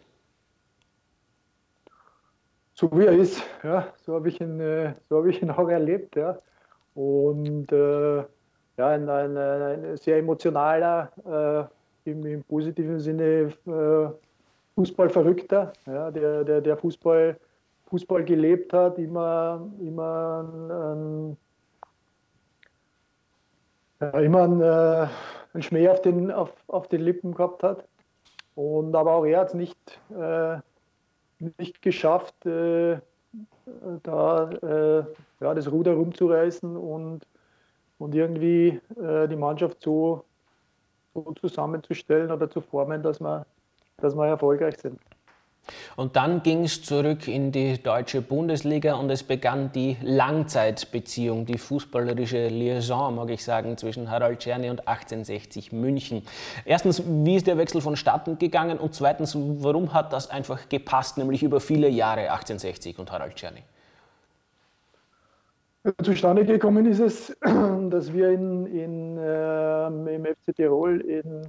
So 2.73 2.89
wie 2.97 3.05
er 3.05 3.11
ist, 3.11 3.43
ja, 3.61 3.93
so 4.05 4.15
habe 4.15 4.29
ich, 4.29 4.39
ihn, 4.39 4.59
äh, 4.59 4.93
so 5.09 5.17
hab 5.17 5.25
ich 5.25 5.41
ihn 5.41 5.51
auch 5.51 5.67
erlebt. 5.67 6.15
Ja. 6.15 6.39
Und 6.95 7.71
äh, 7.71 8.17
ja, 8.17 8.87
ein, 8.87 9.09
ein, 9.09 9.37
ein, 9.37 9.97
sehr 9.97 10.17
emotionaler, 10.17 11.11
äh, 12.05 12.09
im, 12.09 12.25
im, 12.25 12.43
positiven 12.43 12.99
Sinne 12.99 13.53
äh, 13.67 14.09
Fußballverrückter, 14.75 15.73
ja, 15.85 16.09
der, 16.09 16.45
der, 16.45 16.61
der 16.61 16.77
Fußball, 16.77 17.37
Fußball 17.89 18.23
gelebt 18.23 18.71
hat, 18.71 18.97
immer, 18.97 19.67
immer, 19.81 20.47
ein, 20.95 21.37
ja, 23.99 24.19
immer 24.19 24.43
ein, 24.43 24.61
äh, 24.61 25.07
einen 25.59 25.63
Schmäh 25.63 25.89
auf 25.89 26.01
den, 26.01 26.31
auf, 26.31 26.51
auf 26.67 26.87
den 26.87 27.01
Lippen 27.01 27.33
gehabt 27.33 27.63
hat. 27.63 27.85
Und 28.55 28.95
aber 28.95 29.13
auch 29.13 29.25
er 29.25 29.41
hat 29.41 29.49
es 29.49 29.53
nicht, 29.53 29.99
äh, 30.17 30.57
nicht 31.57 31.81
geschafft, 31.81 32.45
äh, 32.45 32.99
da 34.03 34.49
äh, 34.51 35.03
ja, 35.41 35.53
das 35.53 35.71
Ruder 35.71 35.93
rumzureißen 35.93 36.75
und, 36.75 37.21
und 37.99 38.15
irgendwie 38.15 38.79
äh, 39.01 39.27
die 39.27 39.35
Mannschaft 39.35 39.81
so, 39.81 40.23
so 41.13 41.33
zusammenzustellen 41.39 42.31
oder 42.31 42.49
zu 42.49 42.61
formen, 42.61 43.03
dass 43.03 43.19
wir, 43.19 43.45
dass 43.97 44.15
wir 44.15 44.27
erfolgreich 44.27 44.77
sind. 44.77 44.99
Und 45.95 46.15
dann 46.15 46.43
ging 46.43 46.63
es 46.63 46.81
zurück 46.81 47.27
in 47.27 47.51
die 47.51 47.81
deutsche 47.81 48.21
Bundesliga 48.21 48.95
und 48.95 49.09
es 49.09 49.23
begann 49.23 49.71
die 49.71 49.97
Langzeitbeziehung, 50.01 51.45
die 51.45 51.57
fußballerische 51.57 52.47
Liaison, 52.47 53.15
mag 53.15 53.29
ich 53.29 53.43
sagen, 53.43 53.77
zwischen 53.77 54.09
Harald 54.09 54.39
Czerny 54.39 54.69
und 54.69 54.87
1860 54.87 55.71
München. 55.71 56.23
Erstens, 56.65 57.03
wie 57.05 57.35
ist 57.35 57.47
der 57.47 57.57
Wechsel 57.57 57.81
vonstatten 57.81 58.37
gegangen 58.37 58.77
und 58.77 58.95
zweitens, 58.95 59.35
warum 59.35 59.93
hat 59.93 60.13
das 60.13 60.29
einfach 60.29 60.69
gepasst, 60.69 61.17
nämlich 61.17 61.43
über 61.43 61.59
viele 61.59 61.89
Jahre 61.89 62.31
1860 62.31 62.97
und 62.99 63.11
Harald 63.11 63.35
Czerny? 63.35 63.63
Zustande 66.03 66.45
gekommen 66.45 66.85
ist 66.85 66.99
es, 66.99 67.37
dass 67.41 68.11
wir 68.11 68.31
in, 68.31 68.65
in, 68.65 69.17
äh, 69.17 70.15
im 70.15 70.25
FC 70.25 70.55
Tirol 70.55 70.99
in, 71.01 71.41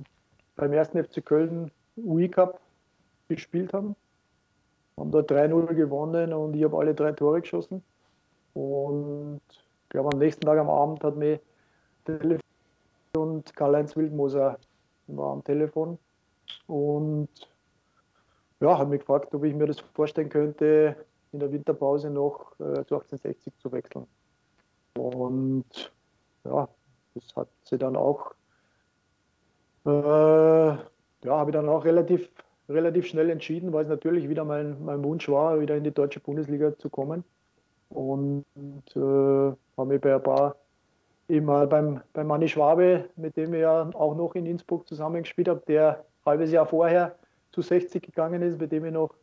beim 0.57 0.73
ersten 0.73 1.03
FC 1.03 1.25
Köln 1.25 1.71
UI 1.97 2.29
Cup 2.29 2.61
gespielt 3.37 3.73
haben 3.73 3.97
haben 5.01 5.11
da 5.11 5.21
3-0 5.21 5.75
gewonnen 5.75 6.33
und 6.33 6.55
ich 6.55 6.63
habe 6.63 6.79
alle 6.79 6.95
drei 6.95 7.13
Tore 7.13 7.41
geschossen. 7.41 7.83
Und 8.55 9.41
ich 9.49 9.89
glaube, 9.89 10.11
am 10.13 10.19
nächsten 10.19 10.45
Tag 10.45 10.59
am 10.59 10.69
Abend 10.69 11.03
hat 11.03 11.17
mir 11.17 11.41
Telefon 12.05 12.41
und 13.17 13.57
Karl-Heinz 13.57 13.97
Wildmoser 13.97 14.59
war 15.09 15.33
am 15.33 15.43
Telefon 15.43 15.99
und 16.67 17.29
ja, 18.61 18.79
hat 18.79 18.89
mich 18.89 19.01
gefragt, 19.01 19.35
ob 19.35 19.45
ich 19.45 19.55
mir 19.55 19.67
das 19.67 19.81
vorstellen 19.95 20.29
könnte, 20.29 20.97
in 21.33 21.41
der 21.41 21.51
Winterpause 21.51 22.11
noch 22.11 22.53
äh, 22.61 22.85
zu 22.85 22.97
1860 22.97 23.53
zu 23.59 23.73
wechseln. 23.73 24.07
Und 24.97 25.93
ja, 26.45 26.69
das 27.15 27.37
hat 27.37 27.49
sie 27.65 27.79
dann 27.79 27.97
auch, 27.97 28.35
äh, 29.87 29.91
ja, 29.91 30.79
habe 31.25 31.51
ich 31.51 31.55
dann 31.55 31.69
auch 31.69 31.85
relativ 31.85 32.29
relativ 32.71 33.07
schnell 33.07 33.31
entschieden, 33.31 33.73
weil 33.73 33.83
es 33.83 33.89
natürlich 33.89 34.29
wieder 34.29 34.45
mein, 34.45 34.83
mein 34.85 35.03
Wunsch 35.05 35.29
war, 35.29 35.61
wieder 35.61 35.77
in 35.77 35.85
die 35.85 35.91
deutsche 35.91 36.21
Bundesliga 36.21 36.77
zu 36.79 36.89
kommen. 36.89 37.25
Und 37.91 38.45
äh, 38.95 39.01
habe 39.01 39.89
mich 39.89 40.01
bei 40.01 40.15
ein 40.15 40.23
paar 40.23 40.57
eben 41.29 41.47
beim, 41.47 42.01
beim 42.13 42.27
Manni 42.27 42.49
Schwabe, 42.49 43.09
mit 43.17 43.37
dem 43.37 43.55
ich 43.55 43.61
ja 43.61 43.89
auch 43.95 44.15
noch 44.15 44.35
in 44.35 44.47
Innsbruck 44.47 44.87
zusammengespielt 44.87 45.49
habe, 45.49 45.63
der 45.67 46.05
ein 46.25 46.27
halbes 46.27 46.53
Jahr 46.53 46.67
vorher 46.67 47.17
zu 47.53 47.63
60 47.63 48.03
gegangen 48.03 48.43
ist, 48.43 48.61
mit 48.61 48.73
dem 48.73 48.85
ich 48.85 48.93
noch 48.93 49.15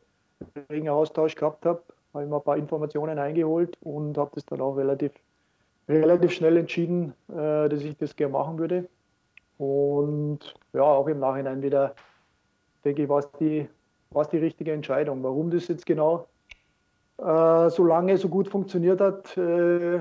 regen 0.69 0.89
Austausch 0.89 1.35
gehabt 1.35 1.65
habe, 1.65 1.81
habe 2.13 2.23
ich 2.23 2.29
mir 2.29 2.37
ein 2.37 2.43
paar 2.43 2.57
Informationen 2.57 3.17
eingeholt 3.17 3.77
und 3.81 4.17
habe 4.17 4.31
das 4.35 4.45
dann 4.45 4.61
auch 4.61 4.75
relativ, 4.75 5.11
relativ 5.87 6.31
schnell 6.31 6.57
entschieden, 6.57 7.13
äh, 7.29 7.69
dass 7.69 7.81
ich 7.81 7.95
das 7.97 8.15
gerne 8.15 8.33
machen 8.33 8.57
würde. 8.57 8.87
Und 9.57 10.39
ja, 10.73 10.83
auch 10.83 11.07
im 11.07 11.19
Nachhinein 11.19 11.61
wieder 11.61 11.95
denke 12.83 13.03
ich, 13.03 13.09
war 13.09 13.19
es 13.19 13.31
die, 13.39 13.67
die 14.31 14.37
richtige 14.37 14.71
Entscheidung. 14.71 15.23
Warum 15.23 15.49
das 15.51 15.67
jetzt 15.67 15.85
genau 15.85 16.27
äh, 17.17 17.69
so 17.69 17.83
lange 17.83 18.17
so 18.17 18.29
gut 18.29 18.47
funktioniert 18.47 19.01
hat, 19.01 19.37
äh, 19.37 19.99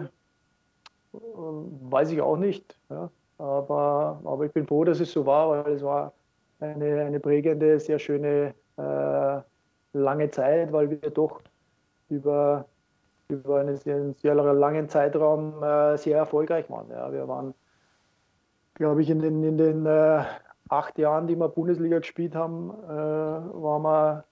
weiß 1.12 2.10
ich 2.12 2.20
auch 2.20 2.36
nicht. 2.36 2.78
Ja. 2.90 3.10
Aber, 3.38 4.20
aber 4.24 4.46
ich 4.46 4.52
bin 4.52 4.66
froh, 4.66 4.84
dass 4.84 5.00
es 5.00 5.12
so 5.12 5.26
war, 5.26 5.50
weil 5.50 5.72
es 5.74 5.82
war 5.82 6.12
eine, 6.60 7.04
eine 7.04 7.20
prägende, 7.20 7.78
sehr 7.78 7.98
schöne, 7.98 8.54
äh, 8.76 9.40
lange 9.92 10.30
Zeit, 10.30 10.72
weil 10.72 10.90
wir 10.90 11.10
doch 11.10 11.40
über, 12.08 12.66
über 13.28 13.60
einen 13.60 13.76
sehr, 13.76 14.12
sehr 14.14 14.34
langen 14.34 14.88
Zeitraum 14.88 15.62
äh, 15.62 15.96
sehr 15.96 16.18
erfolgreich 16.18 16.70
waren. 16.70 16.90
Ja. 16.90 17.12
Wir 17.12 17.26
waren, 17.28 17.54
glaube 18.74 19.02
ich, 19.02 19.10
in 19.10 19.20
den, 19.20 19.42
in 19.42 19.58
den 19.58 19.86
äh, 19.86 20.22
acht 20.68 20.98
Jahren, 20.98 21.26
die 21.26 21.37
wir 21.37 21.48
Bundesliga 21.48 21.98
gespielt 21.98 22.35
haben, 22.35 22.70
äh, 22.85 22.88
waren 22.88 23.83
wir, 23.83 24.24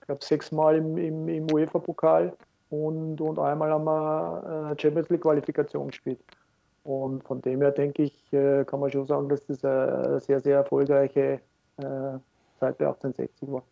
ich 0.00 0.06
glaube, 0.06 0.24
sechsmal 0.24 0.76
im, 0.76 0.96
im, 0.96 1.28
im 1.28 1.50
UEFA-Pokal 1.52 2.32
und, 2.70 3.20
und 3.20 3.38
einmal 3.38 3.70
haben 3.70 3.84
wir 3.84 4.72
äh, 4.72 4.80
Champions 4.80 5.08
League-Qualifikation 5.08 5.88
gespielt. 5.88 6.20
Und 6.84 7.24
von 7.24 7.40
dem 7.42 7.60
her 7.62 7.72
denke 7.72 8.04
ich, 8.04 8.32
äh, 8.32 8.64
kann 8.64 8.80
man 8.80 8.90
schon 8.90 9.06
sagen, 9.06 9.28
dass 9.28 9.44
das 9.46 9.64
eine 9.64 10.20
sehr, 10.20 10.40
sehr 10.40 10.58
erfolgreiche 10.58 11.40
äh, 11.78 12.18
Zeit 12.60 12.78
bei 12.78 12.86
1860 12.86 13.50
war. 13.50 13.62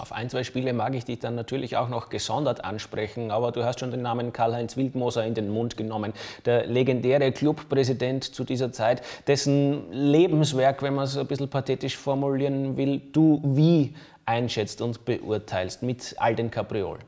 Auf 0.00 0.12
ein, 0.12 0.30
zwei 0.30 0.42
Spiele 0.44 0.72
mag 0.72 0.94
ich 0.94 1.04
dich 1.04 1.18
dann 1.18 1.34
natürlich 1.34 1.76
auch 1.76 1.88
noch 1.88 2.08
gesondert 2.08 2.64
ansprechen, 2.64 3.30
aber 3.30 3.52
du 3.52 3.64
hast 3.64 3.80
schon 3.80 3.90
den 3.90 4.02
Namen 4.02 4.32
Karl-Heinz 4.32 4.76
Wildmoser 4.76 5.24
in 5.24 5.34
den 5.34 5.48
Mund 5.50 5.76
genommen. 5.76 6.12
Der 6.44 6.66
legendäre 6.66 7.32
Clubpräsident 7.32 8.24
zu 8.24 8.44
dieser 8.44 8.72
Zeit, 8.72 9.02
dessen 9.26 9.92
Lebenswerk, 9.92 10.82
wenn 10.82 10.94
man 10.94 11.04
es 11.04 11.16
ein 11.16 11.26
bisschen 11.26 11.48
pathetisch 11.48 11.96
formulieren 11.96 12.76
will, 12.76 13.00
du 13.12 13.40
wie 13.44 13.94
einschätzt 14.24 14.80
und 14.80 15.04
beurteilst 15.04 15.82
mit 15.82 16.14
all 16.18 16.34
den 16.34 16.50
Kapriolen. 16.50 17.02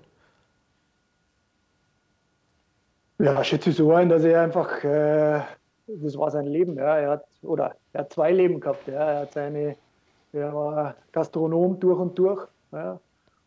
Ja, 3.19 3.43
schätze 3.45 3.71
ich 3.71 3.77
so 3.77 3.93
ein, 3.93 4.09
dass 4.09 4.25
er 4.25 4.43
einfach, 4.43 4.83
äh, 4.83 5.41
das 5.87 6.19
war 6.19 6.31
sein 6.31 6.47
Leben, 6.47 6.77
ja, 6.77 6.99
er 6.99 7.11
hat, 7.11 7.25
oder 7.43 7.77
er 7.93 8.01
hat 8.01 8.13
zwei 8.13 8.33
Leben 8.33 8.59
gehabt, 8.59 8.89
ja, 8.89 8.95
er 8.95 9.21
hat 9.21 9.33
seine, 9.33 9.77
er 10.33 10.53
war 10.53 10.97
Gastronom 11.13 11.79
durch 11.79 12.01
und 12.01 12.19
durch, 12.19 12.49
ja, 12.75 13.01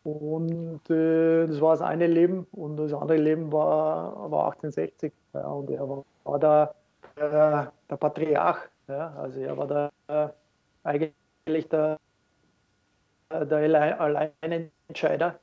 und 0.04 0.90
äh, 0.90 1.46
das 1.46 1.60
war 1.60 1.72
das 1.72 1.82
eine 1.82 2.06
Leben 2.06 2.46
und 2.52 2.76
das 2.76 2.92
andere 2.92 3.18
Leben 3.18 3.52
war, 3.52 4.30
war 4.30 4.46
1860, 4.52 5.12
ja, 5.34 5.46
und 5.48 5.70
er 5.70 5.88
war, 5.88 6.38
da 6.38 6.74
äh, 7.16 7.66
der 7.90 7.96
Patriarch, 7.96 8.68
ja, 8.88 9.12
also 9.16 9.40
er 9.40 9.56
war 9.56 9.66
da 9.66 9.90
äh, 10.08 10.28
eigentlich 10.84 11.68
der, 11.68 11.98
der 13.30 14.00
Alleinentscheider 14.00 15.38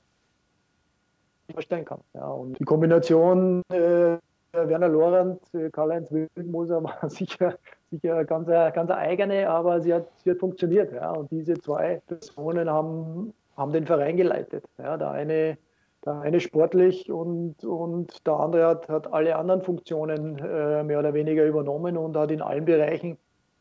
vorstellen 1.52 1.86
kann. 1.86 2.02
Ja, 2.14 2.28
und 2.28 2.60
die 2.60 2.64
Kombination 2.64 3.62
äh, 3.70 4.18
Werner 4.52 4.88
Lorand, 4.88 5.42
äh, 5.54 5.70
Karl-Heinz 5.70 6.12
Wildmoser 6.12 6.84
war 6.84 7.10
sicher, 7.10 7.58
sicher 7.92 8.24
ganz, 8.26 8.48
ganz 8.48 8.92
eigene, 8.92 9.50
aber 9.50 9.82
sie 9.82 9.94
hat, 9.94 10.08
sie 10.24 10.32
hat 10.32 10.40
funktioniert. 10.40 10.94
Ja, 10.94 11.12
und 11.12 11.30
diese 11.32 11.56
zwei 11.56 12.02
Personen 12.08 12.70
haben, 12.70 13.34
haben 13.58 13.72
den 13.72 13.86
Verein 13.86 14.18
geleitet. 14.18 14.66
Ja, 14.78 14.98
der, 14.98 15.12
eine, 15.12 15.58
der 16.06 16.20
eine 16.22 16.40
sportlich 16.40 17.12
und, 17.12 17.64
und 17.64 18.26
der 18.26 18.34
andere 18.34 18.68
hat, 18.68 18.90
hat 18.90 19.12
alle 19.12 19.36
anderen 19.36 19.62
Funktionen 19.62 20.38
äh, 20.40 20.84
mehr 20.84 21.00
oder 21.00 21.14
weniger 21.14 21.46
übernommen 21.46 21.98
und 21.98 22.16
hat 22.18 22.32
in 22.32 22.42
allen 22.42 22.66
Bereichen 22.66 23.18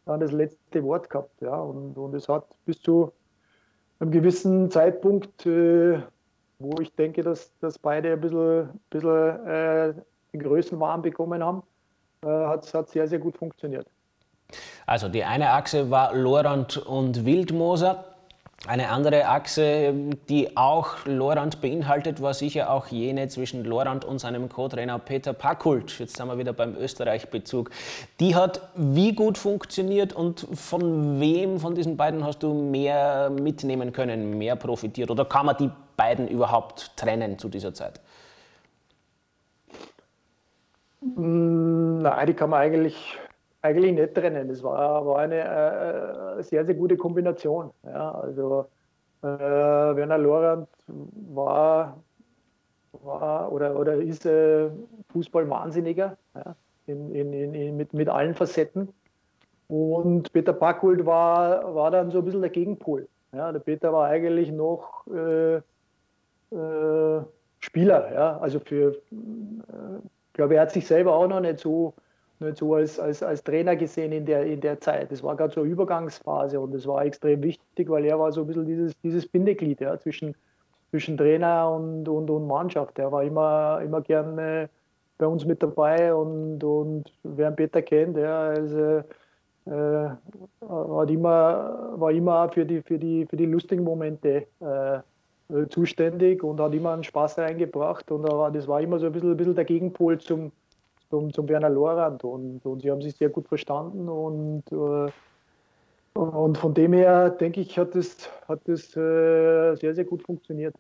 dann 0.07 0.21
das 0.21 0.33
letzte 0.33 0.83
Wort 0.85 1.09
gehabt. 1.11 1.41
Ja, 1.41 1.59
und, 1.61 1.97
und 1.97 2.15
es 2.15 2.29
hat 2.29 2.47
bis 2.67 2.81
zu 2.81 3.13
einem 4.01 4.11
gewissen 4.11 4.71
Zeitpunkt 4.71 5.47
äh, 5.47 5.99
wo 6.59 6.81
ich 6.81 6.95
denke, 6.95 7.23
dass, 7.23 7.53
dass 7.61 7.79
beide 7.79 8.13
ein 8.13 8.21
bisschen, 8.21 8.81
bisschen 8.91 9.47
äh, 9.47 9.95
den 10.33 10.43
Größenwahn 10.43 11.03
bekommen 11.03 11.43
haben, 11.43 11.63
äh, 12.23 12.29
hat 12.29 12.65
es 12.65 12.93
sehr, 12.93 13.09
sehr 13.09 13.19
gut 13.19 13.37
funktioniert. 13.37 13.87
Also 14.87 15.09
die 15.09 15.25
eine 15.25 15.51
Achse 15.51 15.91
war 15.91 16.15
Lorand 16.15 16.77
und 16.77 17.25
Wildmoser. 17.25 18.05
Eine 18.67 18.89
andere 18.89 19.27
Achse, 19.29 19.93
die 20.31 20.57
auch 20.57 21.05
Lorand 21.05 21.61
beinhaltet, 21.61 22.23
war 22.23 22.33
sicher 22.33 22.71
auch 22.71 22.87
jene 22.87 23.29
zwischen 23.29 23.63
Lorand 23.63 24.07
und 24.07 24.21
seinem 24.21 24.49
Co-Trainer 24.49 24.99
Peter 24.99 25.35
Packult. 25.35 25.99
Jetzt 25.99 26.17
sind 26.17 26.29
wir 26.29 26.39
wieder 26.39 26.55
beim 26.55 26.75
Österreich-Bezug. 26.75 27.71
Die 28.21 28.35
hat 28.35 28.63
wie 28.75 29.15
gut 29.15 29.37
funktioniert 29.37 30.15
und 30.15 30.47
von 30.55 31.21
wem 31.21 31.61
von 31.61 31.75
diesen 31.75 31.99
beiden 31.99 32.25
hast 32.25 32.43
du 32.43 32.55
mehr 32.55 33.29
mitnehmen 33.29 33.93
können, 33.93 34.39
mehr 34.39 34.57
profitiert? 34.57 35.11
Oder 35.11 35.27
kann 35.27 35.45
man 35.45 35.59
die 35.59 35.71
beiden 35.99 36.27
überhaupt 36.27 36.97
trennen 36.97 37.39
zu 37.39 37.51
dieser 37.51 37.75
Zeit? 37.75 38.01
Mm, 41.03 41.99
nein, 41.99 42.27
die 42.27 42.33
kann 42.33 42.49
man 42.49 42.61
eigentlich, 42.61 43.19
eigentlich 43.65 43.93
nicht 43.95 44.15
trennen. 44.15 44.49
Das 44.49 44.63
war, 44.63 45.07
war 45.07 45.19
eine 45.21 46.39
äh, 46.39 46.43
sehr, 46.43 46.65
sehr 46.67 46.75
gute 46.75 46.97
Kombination. 46.97 47.71
Ja, 47.85 48.13
also 48.13 48.67
äh, 49.23 49.27
Werner 49.27 50.19
Lorand 50.19 50.69
war, 50.87 52.03
war 52.93 53.51
oder, 53.51 53.79
oder 53.79 53.95
ist 53.95 54.27
äh, 54.27 54.69
Fußball-Wahnsinniger 55.13 56.17
ja, 56.35 56.57
in, 56.87 57.15
in, 57.15 57.33
in, 57.33 57.77
mit, 57.77 57.95
mit 57.95 58.09
allen 58.09 58.35
Facetten. 58.35 58.91
Und 59.69 60.31
Peter 60.35 60.53
Packult 60.53 61.07
war, 61.07 61.75
war 61.75 61.91
dann 61.91 62.11
so 62.11 62.19
ein 62.19 62.25
bisschen 62.27 62.43
der 62.43 62.51
Gegenpol. 62.51 63.09
Ja, 63.33 63.51
der 63.51 63.61
Peter 63.61 63.93
war 63.95 64.09
eigentlich 64.09 64.53
noch 64.53 65.07
äh, 65.07 65.57
äh, 66.55 67.23
Spieler. 67.61 68.13
Ja? 68.13 68.39
Also 68.39 68.61
für, 68.61 68.93
äh, 68.93 69.97
ich 70.29 70.35
glaube, 70.35 70.57
er 70.57 70.63
hat 70.63 70.73
sich 70.73 70.87
selber 70.87 71.15
auch 71.15 71.27
noch 71.27 71.41
nicht 71.41 71.61
so, 71.61 71.95
nicht 72.41 72.59
so 72.59 72.75
als, 72.75 72.99
als, 72.99 73.23
als 73.23 73.43
Trainer 73.43 73.77
gesehen 73.77 74.13
in 74.13 74.27
der, 74.27 74.45
in 74.45 74.61
der 74.61 74.81
Zeit. 74.81 75.11
Das 75.11 75.23
war 75.23 75.37
gerade 75.37 75.53
so 75.53 75.61
eine 75.61 75.71
Übergangsphase 75.71 76.61
und 76.61 76.73
das 76.73 76.87
war 76.87 77.05
extrem 77.05 77.43
wichtig, 77.43 77.89
weil 77.89 78.05
er 78.05 78.19
war 78.19 78.33
so 78.33 78.43
ein 78.43 78.47
bisschen 78.47 78.67
dieses, 78.67 78.93
dieses 79.03 79.27
Bindeglied 79.27 79.81
ja, 79.81 79.99
zwischen, 79.99 80.35
zwischen 80.91 81.17
Trainer 81.17 81.71
und, 81.71 82.09
und, 82.09 82.31
und 82.31 82.47
Mannschaft. 82.47 82.99
Er 82.99 83.13
war 83.13 83.23
immer, 83.23 83.81
immer 83.85 84.01
gern 84.01 84.39
äh, 84.39 84.69
bei 85.19 85.27
uns 85.27 85.45
mit 85.45 85.63
dabei 85.63 86.15
und, 86.15 86.63
und 86.65 87.13
wer 87.23 87.51
Peter 87.53 87.83
kennt, 87.83 88.17
ja, 88.17 88.49
also, 88.49 89.03
äh, 89.67 90.11
war 90.61 91.09
immer, 91.09 91.95
war 91.97 92.11
immer 92.11 92.49
für 92.51 92.67
die, 92.67 92.83
für 92.83 92.99
die, 92.99 93.27
für 93.27 93.37
die 93.37 93.47
lustigen 93.47 93.85
Momente 93.85 94.47
äh, 94.61 95.01
zuständig 95.69 96.43
und 96.43 96.61
hat 96.61 96.75
immer 96.75 96.93
einen 96.93 97.05
Spaß 97.05 97.39
reingebracht. 97.39 98.11
Und 98.11 98.25
das 98.25 98.69
war 98.69 98.81
immer 98.81 98.99
so 98.99 99.07
ein 99.07 99.13
bisschen, 99.13 99.31
ein 99.31 99.37
bisschen 99.37 99.55
der 99.55 99.65
Gegenpol 99.65 100.19
zum, 100.19 100.53
zum, 101.15 101.33
zum 101.33 101.49
Werner 101.49 101.71
Lorand. 101.71 102.25
Und, 102.25 102.65
und 102.67 102.83
sie 102.83 102.91
haben 102.91 103.03
sich 103.03 103.17
sehr 103.17 103.29
gut 103.29 103.49
verstanden. 103.49 104.09
Und, 104.09 104.65
äh, 104.73 106.19
und 106.19 106.59
von 106.59 106.75
dem 106.75 106.93
her, 106.93 107.31
denke 107.31 107.61
ich, 107.61 107.79
hat 107.79 107.95
das, 107.95 108.31
hat 108.49 108.61
das 108.67 108.97
äh, 108.97 109.75
sehr, 109.77 109.95
sehr 109.95 110.05
gut 110.05 110.23
funktioniert. 110.23 110.75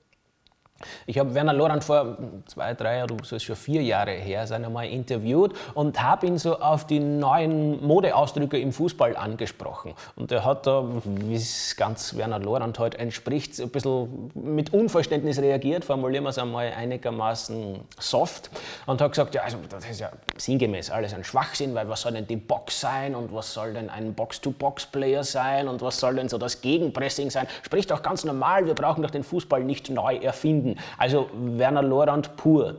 Ich 1.06 1.18
habe 1.18 1.34
Werner 1.34 1.52
Lorand 1.52 1.84
vor 1.84 2.16
zwei, 2.46 2.74
drei 2.74 3.04
oder 3.04 3.16
so 3.22 3.36
ist 3.36 3.42
schon 3.42 3.56
vier 3.56 3.82
Jahre 3.82 4.12
her 4.12 4.46
sein 4.46 4.64
einmal 4.64 4.86
interviewt 4.86 5.52
und 5.74 6.02
habe 6.02 6.26
ihn 6.26 6.38
so 6.38 6.58
auf 6.58 6.86
die 6.86 6.98
neuen 6.98 7.84
Modeausdrücke 7.86 8.58
im 8.58 8.72
Fußball 8.72 9.16
angesprochen. 9.16 9.94
Und 10.16 10.32
er 10.32 10.44
hat 10.44 10.66
da, 10.66 10.84
wie 11.04 11.34
es 11.34 11.76
ganz 11.76 12.16
Werner 12.16 12.38
Lorand 12.38 12.78
heute 12.78 12.98
entspricht, 12.98 13.60
ein 13.60 13.68
bisschen 13.68 14.30
mit 14.34 14.72
Unverständnis 14.72 15.38
reagiert, 15.38 15.84
formulieren 15.84 16.24
wir 16.24 16.30
es 16.30 16.38
einmal 16.38 16.72
einigermaßen 16.72 17.80
soft 17.98 18.50
und 18.86 19.00
hat 19.00 19.12
gesagt, 19.12 19.34
ja, 19.34 19.42
also 19.42 19.58
das 19.68 19.84
ist 19.88 20.00
ja 20.00 20.10
sinngemäß 20.36 20.90
alles 20.90 21.12
ein 21.12 21.24
Schwachsinn, 21.24 21.74
weil 21.74 21.88
was 21.88 22.02
soll 22.02 22.12
denn 22.12 22.26
die 22.26 22.36
Box 22.36 22.80
sein 22.80 23.14
und 23.14 23.32
was 23.34 23.52
soll 23.52 23.74
denn 23.74 23.90
ein 23.90 24.14
Box-to-Box-Player 24.14 25.24
sein 25.24 25.68
und 25.68 25.82
was 25.82 26.00
soll 26.00 26.16
denn 26.16 26.28
so 26.28 26.38
das 26.38 26.60
Gegenpressing 26.60 27.30
sein? 27.30 27.46
Spricht 27.62 27.90
doch 27.90 28.02
ganz 28.02 28.24
normal, 28.24 28.66
wir 28.66 28.74
brauchen 28.74 29.02
doch 29.02 29.10
den 29.10 29.24
Fußball 29.24 29.62
nicht 29.62 29.90
neu 29.90 30.16
erfinden. 30.16 30.76
Also 30.98 31.28
Werner 31.34 31.82
Lorand 31.82 32.36
pur. 32.36 32.76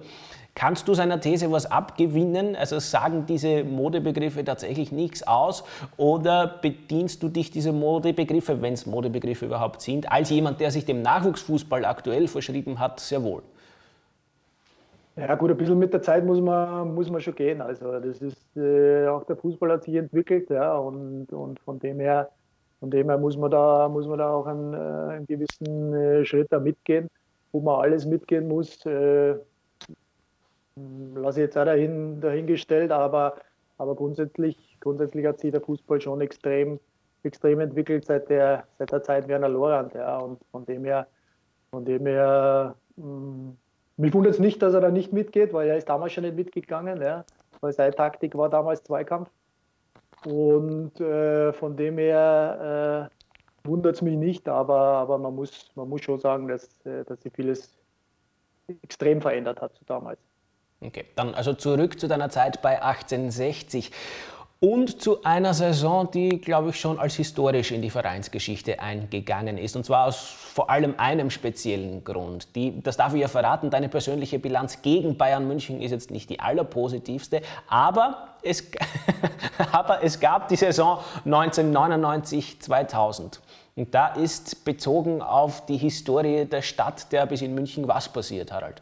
Kannst 0.57 0.87
du 0.87 0.93
seiner 0.93 1.19
These 1.19 1.51
was 1.51 1.69
abgewinnen? 1.69 2.55
Also 2.55 2.79
sagen 2.79 3.25
diese 3.27 3.65
Modebegriffe 3.65 4.45
tatsächlich 4.45 4.93
nichts 4.93 5.27
aus? 5.27 5.65
Oder 5.97 6.47
bedienst 6.61 7.21
du 7.21 7.27
dich 7.27 7.51
dieser 7.51 7.73
Modebegriffe, 7.73 8.61
wenn 8.61 8.71
es 8.71 8.85
Modebegriffe 8.85 9.47
überhaupt 9.47 9.81
sind, 9.81 10.09
als 10.09 10.29
jemand, 10.29 10.61
der 10.61 10.71
sich 10.71 10.85
dem 10.85 11.01
Nachwuchsfußball 11.01 11.83
aktuell 11.83 12.29
verschrieben 12.29 12.79
hat, 12.79 13.01
sehr 13.01 13.21
wohl? 13.21 13.43
Ja 15.17 15.35
gut, 15.35 15.51
ein 15.51 15.57
bisschen 15.57 15.77
mit 15.77 15.93
der 15.93 16.01
Zeit 16.01 16.25
muss 16.25 16.39
man, 16.39 16.95
muss 16.95 17.09
man 17.09 17.19
schon 17.19 17.35
gehen. 17.35 17.61
Also 17.61 17.99
das 17.99 18.21
ist, 18.21 18.55
äh, 18.55 19.07
auch 19.07 19.25
der 19.25 19.35
Fußball 19.35 19.73
hat 19.73 19.83
sich 19.83 19.95
entwickelt, 19.95 20.49
ja, 20.49 20.77
und, 20.77 21.33
und 21.33 21.59
von 21.61 21.79
dem 21.79 21.99
her, 21.99 22.29
von 22.79 22.89
dem 22.89 23.09
her 23.09 23.17
muss 23.17 23.35
man 23.35 23.51
da, 23.51 23.89
muss 23.89 24.07
man 24.07 24.19
da 24.19 24.31
auch 24.31 24.45
einen, 24.45 24.73
äh, 24.73 25.13
einen 25.15 25.27
gewissen 25.27 25.93
äh, 25.93 26.23
Schritt 26.23 26.47
da 26.49 26.59
mitgehen 26.59 27.09
wo 27.55 27.61
man 27.61 27.79
alles 27.79 28.05
mitgehen 28.05 28.49
muss, 28.49 28.85
äh, 28.85 29.35
lasse 30.75 31.39
ich 31.39 31.45
jetzt 31.45 31.57
auch 31.57 31.63
dahin, 31.63 32.19
dahingestellt, 32.19 32.91
aber, 32.91 33.37
aber 33.77 33.95
grundsätzlich, 33.95 34.77
grundsätzlich 34.81 35.25
hat 35.25 35.39
sich 35.39 35.51
der 35.51 35.61
Fußball 35.61 36.01
schon 36.01 36.19
extrem, 36.19 36.81
extrem 37.23 37.61
entwickelt 37.61 38.03
seit 38.03 38.29
der, 38.29 38.65
seit 38.77 38.91
der 38.91 39.03
Zeit 39.03 39.29
Werner 39.29 39.47
Lorand. 39.47 39.93
Ja, 39.93 40.17
und 40.17 40.41
von 40.51 40.65
dem 40.65 40.83
her, 40.83 41.07
von 41.71 41.85
dem 41.85 42.05
her 42.05 42.75
mh, 42.97 43.05
mm, 43.05 43.57
mich 43.95 44.13
wundert 44.13 44.33
es 44.33 44.39
nicht, 44.39 44.61
dass 44.61 44.73
er 44.73 44.81
da 44.81 44.91
nicht 44.91 45.13
mitgeht, 45.13 45.53
weil 45.53 45.69
er 45.69 45.77
ist 45.77 45.87
damals 45.87 46.11
schon 46.11 46.25
nicht 46.25 46.35
mitgegangen. 46.35 47.01
Ja, 47.01 47.23
weil 47.61 47.71
seine 47.71 47.95
Taktik 47.95 48.35
war 48.35 48.49
damals 48.49 48.83
Zweikampf. 48.83 49.29
Und 50.25 50.99
äh, 50.99 51.53
von 51.53 51.77
dem 51.77 51.97
her 51.99 53.09
äh, 53.09 53.14
wundert 53.65 53.95
es 53.95 54.01
mich 54.01 54.17
nicht, 54.17 54.47
aber, 54.47 54.77
aber 54.77 55.17
man, 55.17 55.35
muss, 55.35 55.71
man 55.75 55.89
muss 55.89 56.01
schon 56.01 56.19
sagen, 56.19 56.47
dass, 56.47 56.85
äh, 56.85 57.03
dass 57.05 57.21
sich 57.21 57.33
vieles 57.33 57.77
extrem 58.81 59.21
verändert 59.21 59.61
hat 59.61 59.75
zu 59.75 59.85
damals. 59.85 60.19
Okay, 60.81 61.05
dann 61.15 61.33
also 61.33 61.53
zurück 61.53 61.99
zu 61.99 62.07
deiner 62.07 62.29
Zeit 62.29 62.61
bei 62.61 62.81
1860 62.81 63.91
und 64.59 65.01
zu 65.01 65.23
einer 65.23 65.53
Saison, 65.53 66.09
die, 66.09 66.39
glaube 66.39 66.69
ich, 66.69 66.79
schon 66.79 66.97
als 66.97 67.15
historisch 67.15 67.71
in 67.71 67.81
die 67.81 67.89
Vereinsgeschichte 67.89 68.79
eingegangen 68.79 69.57
ist. 69.57 69.75
Und 69.75 69.85
zwar 69.85 70.07
aus 70.07 70.17
vor 70.17 70.69
allem 70.69 70.95
einem 70.97 71.29
speziellen 71.29 72.03
Grund. 72.03 72.55
Die, 72.55 72.81
das 72.81 72.97
darf 72.97 73.13
ich 73.13 73.21
ja 73.21 73.27
verraten, 73.27 73.69
deine 73.69 73.89
persönliche 73.89 74.39
Bilanz 74.39 74.81
gegen 74.81 75.17
Bayern 75.17 75.47
München 75.47 75.81
ist 75.81 75.91
jetzt 75.91 76.09
nicht 76.09 76.29
die 76.29 76.39
allerpositivste, 76.39 77.41
aber 77.67 78.29
es, 78.41 78.71
aber 79.71 80.03
es 80.03 80.19
gab 80.19 80.47
die 80.47 80.55
Saison 80.55 80.99
1999-2000. 81.25 83.39
Und 83.75 83.93
da 83.93 84.07
ist 84.07 84.63
bezogen 84.63 85.21
auf 85.21 85.65
die 85.65 85.77
Historie 85.77 86.45
der 86.45 86.61
Stadt 86.61 87.11
der 87.11 87.25
bis 87.25 87.41
in 87.41 87.53
München 87.53 87.89
was 87.89 88.07
passiert, 88.07 88.53
Harald? 88.53 88.81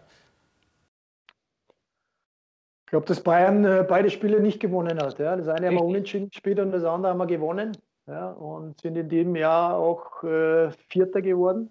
Ich 2.93 2.95
glaube, 2.95 3.07
dass 3.07 3.21
Bayern 3.21 3.65
äh, 3.65 3.83
beide 3.89 4.11
Spiele 4.11 4.39
nicht 4.39 4.59
gewonnen 4.59 5.01
hat. 5.01 5.17
Ja. 5.17 5.35
Das 5.35 5.47
eine 5.47 5.65
haben 5.65 5.77
wir 5.77 5.83
unentschieden 5.83 6.29
gespielt 6.29 6.59
und 6.59 6.71
das 6.71 6.83
andere 6.83 7.09
haben 7.09 7.17
wir 7.17 7.25
gewonnen. 7.25 7.75
Ja, 8.05 8.29
und 8.33 8.79
sind 8.81 8.95
in 8.95 9.09
dem 9.09 9.35
Jahr 9.35 9.79
auch 9.79 10.23
äh, 10.23 10.69
Vierter 10.89 11.23
geworden. 11.23 11.69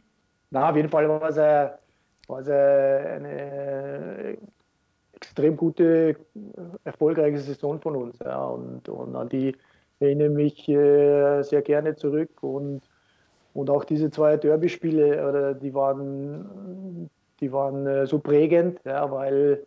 Na, 0.51 0.71
auf 0.71 0.75
jeden 0.75 0.89
Fall 0.89 1.09
war 1.09 1.29
es, 1.29 1.39
eine, 1.39 1.79
war 2.27 2.41
es 2.41 2.49
eine 2.49 4.37
extrem 5.13 5.57
gute, 5.57 6.17
erfolgreiche 6.83 7.39
Saison 7.39 7.81
von 7.81 7.95
uns. 7.95 8.19
Ja. 8.19 8.45
Und, 8.45 8.89
und 8.89 9.15
an 9.15 9.29
die 9.29 9.55
erinnere 10.01 10.27
ich 10.27 10.35
mich 10.35 10.69
äh, 10.71 11.43
sehr 11.43 11.63
gerne 11.63 11.95
zurück. 11.95 12.43
Und, 12.43 12.81
und 13.55 13.71
auch 13.71 13.85
diese 13.85 14.11
zwei 14.11 14.37
Derby-Spiele, 14.37 15.57
die 15.63 15.73
waren, 15.73 17.09
die 17.39 17.53
waren 17.53 17.87
äh, 17.87 18.07
so 18.09 18.19
prägend, 18.19 18.81
ja, 18.85 19.09
weil, 19.09 19.65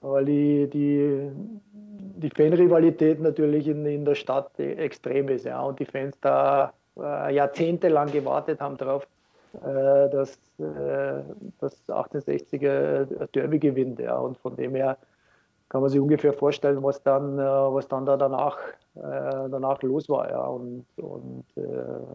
weil 0.00 0.24
die, 0.24 0.68
die, 0.68 1.30
die 2.16 2.30
Fanrivalität 2.30 3.20
natürlich 3.20 3.68
in, 3.68 3.84
in 3.86 4.04
der 4.04 4.14
Stadt 4.14 4.58
extrem 4.58 5.28
ist. 5.28 5.44
Ja. 5.44 5.62
Und 5.62 5.78
die 5.78 5.84
Fans 5.84 6.18
da 6.20 6.72
äh, 6.96 7.34
jahrzehntelang 7.34 8.10
gewartet 8.10 8.60
haben 8.60 8.76
darauf, 8.76 9.06
äh, 9.54 10.08
dass, 10.10 10.38
äh, 10.58 11.22
das 11.60 11.88
68er 11.88 13.26
Derby 13.34 13.58
gewinnt. 13.58 13.98
Ja. 13.98 14.18
Und 14.18 14.38
von 14.38 14.56
dem 14.56 14.74
her 14.74 14.96
kann 15.68 15.80
man 15.80 15.90
sich 15.90 16.00
ungefähr 16.00 16.32
vorstellen, 16.32 16.82
was 16.82 17.02
dann, 17.02 17.36
was 17.36 17.88
dann 17.88 18.06
da 18.06 18.16
danach, 18.16 18.58
danach 18.94 19.82
los 19.82 20.08
war. 20.08 20.30
Ja. 20.30 20.46
Und, 20.46 20.84
und 20.98 21.44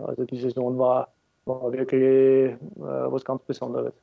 also 0.05 0.23
die 0.23 0.38
Saison 0.38 0.77
war, 0.77 1.10
war 1.43 1.73
wirklich 1.73 2.55
was 2.75 3.25
ganz 3.25 3.43
Besonderes. 3.43 3.93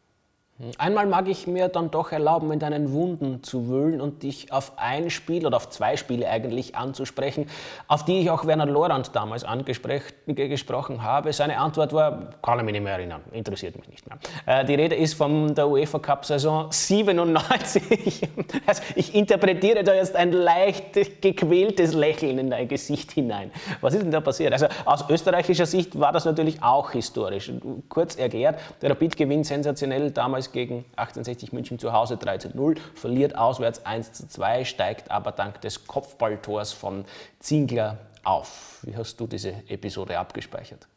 Einmal 0.79 1.05
mag 1.05 1.29
ich 1.29 1.47
mir 1.47 1.69
dann 1.69 1.91
doch 1.91 2.13
erlauben, 2.13 2.51
in 2.51 2.59
deinen 2.59 2.91
Wunden 2.93 3.43
zu 3.43 3.69
wühlen 3.69 4.01
und 4.01 4.23
dich 4.23 4.53
auf 4.53 4.73
ein 4.79 5.11
Spiel 5.11 5.47
oder 5.47 5.57
auf 5.57 5.69
zwei 5.69 5.99
Spiele 5.99 6.31
eigentlich 6.31 6.75
anzusprechen, 6.77 7.51
auf 7.89 8.07
die 8.07 8.21
ich 8.21 8.31
auch 8.31 8.47
Werner 8.47 8.65
Lorand 8.65 9.15
damals 9.15 9.45
angesprochen 9.45 11.03
habe. 11.03 11.35
Seine 11.35 11.59
Antwort 11.59 11.93
war, 11.93 12.31
kann 12.41 12.59
ich 12.59 12.65
mich 12.65 12.73
nicht 12.73 12.85
mehr 12.85 12.95
erinnern, 12.95 13.21
interessiert 13.33 13.77
mich 13.77 13.87
nicht 13.91 14.07
mehr. 14.09 14.19
Äh, 14.47 14.65
die 14.65 14.77
Rede 14.77 14.95
ist 14.95 15.13
von 15.13 15.55
der 15.55 15.69
UEFA 15.69 15.99
Cup 15.99 16.25
Saison 16.25 16.69
97. 16.73 18.27
Also 18.67 18.83
ich 18.95 19.15
interpretiere 19.15 19.85
da 19.85 19.93
jetzt 19.93 20.17
ein 20.17 20.33
leicht 20.33 21.21
gequältes 21.21 21.93
Lächeln 21.93 22.39
in 22.39 22.49
dein 22.49 22.67
Gesicht 22.67 23.13
hinein. 23.13 23.51
Was 23.83 23.93
ist 23.93 24.05
denn 24.05 24.11
da 24.11 24.23
passiert? 24.23 24.55
Also 24.55 24.69
aus 24.87 25.05
österreichischer 25.11 25.67
Sicht 25.67 26.01
war 26.01 26.13
das 26.13 26.25
natürlich 26.25 26.63
auch 26.63 26.93
historisch. 26.93 27.53
Kurz 27.91 28.17
erklärt, 28.17 28.59
der 28.81 28.89
Rapid 28.89 29.19
gewinnt 29.19 29.45
sensationell 29.45 30.11
damals 30.13 30.46
damals 30.47 30.53
gegen 30.53 30.85
1860 30.97 31.53
München 31.53 31.79
zu 31.79 31.93
Hause 31.93 32.17
3 32.17 32.39
zu 32.39 32.57
0, 32.57 32.77
verliert 32.95 33.37
auswärts 33.37 33.85
1 33.85 34.13
zu 34.13 34.29
2, 34.29 34.65
steigt 34.65 35.11
aber 35.11 35.33
dank 35.33 35.61
des 35.61 35.87
Kopfballtors 35.87 36.73
von 36.73 37.05
Zingler 37.39 37.99
auf. 38.25 38.81
Wie 38.83 38.97
hast 38.97 39.21
du 39.21 39.27
diese 39.27 39.55
Episode 39.69 40.19
abgespeichert? 40.19 40.89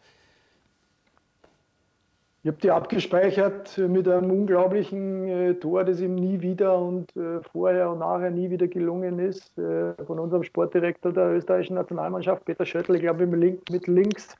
Ich 2.42 2.48
habe 2.48 2.58
die 2.62 2.72
abgespeichert 2.72 3.78
mit 3.78 4.08
einem 4.08 4.32
unglaublichen 4.32 5.28
äh, 5.28 5.54
Tor, 5.56 5.84
das 5.84 6.00
ihm 6.00 6.16
nie 6.16 6.40
wieder 6.40 6.80
und 6.80 7.14
äh, 7.18 7.42
vorher 7.52 7.90
und 7.90 8.00
nachher 8.00 8.32
nie 8.32 8.50
wieder 8.50 8.68
gelungen 8.68 9.20
ist, 9.20 9.58
äh, 9.58 9.94
von 10.06 10.20
unserem 10.20 10.44
Sportdirektor 10.44 11.12
der 11.12 11.34
österreichischen 11.34 11.76
Nationalmannschaft, 11.76 12.46
Peter 12.46 12.66
Schöttl, 12.66 12.96
ich 12.96 13.02
glaube 13.02 13.28
mit 13.28 13.88
links 13.88 14.38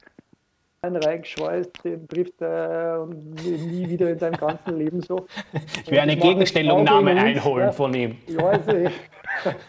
reingeschweißt, 0.84 1.84
den 1.84 2.08
trifft 2.08 2.42
er 2.42 3.06
nie 3.06 3.90
wieder 3.90 4.10
in 4.10 4.20
seinem 4.20 4.38
ganzen 4.38 4.78
Leben 4.78 5.02
so. 5.02 5.26
Ich 5.84 5.92
werde 5.92 6.04
eine 6.04 6.18
Gegenstellungnahme 6.18 7.12
einholen 7.12 7.74
von 7.74 7.94
ihm. 7.94 8.18
Ich 8.28 8.38
weiß, 8.38 8.66
nicht, 8.68 8.92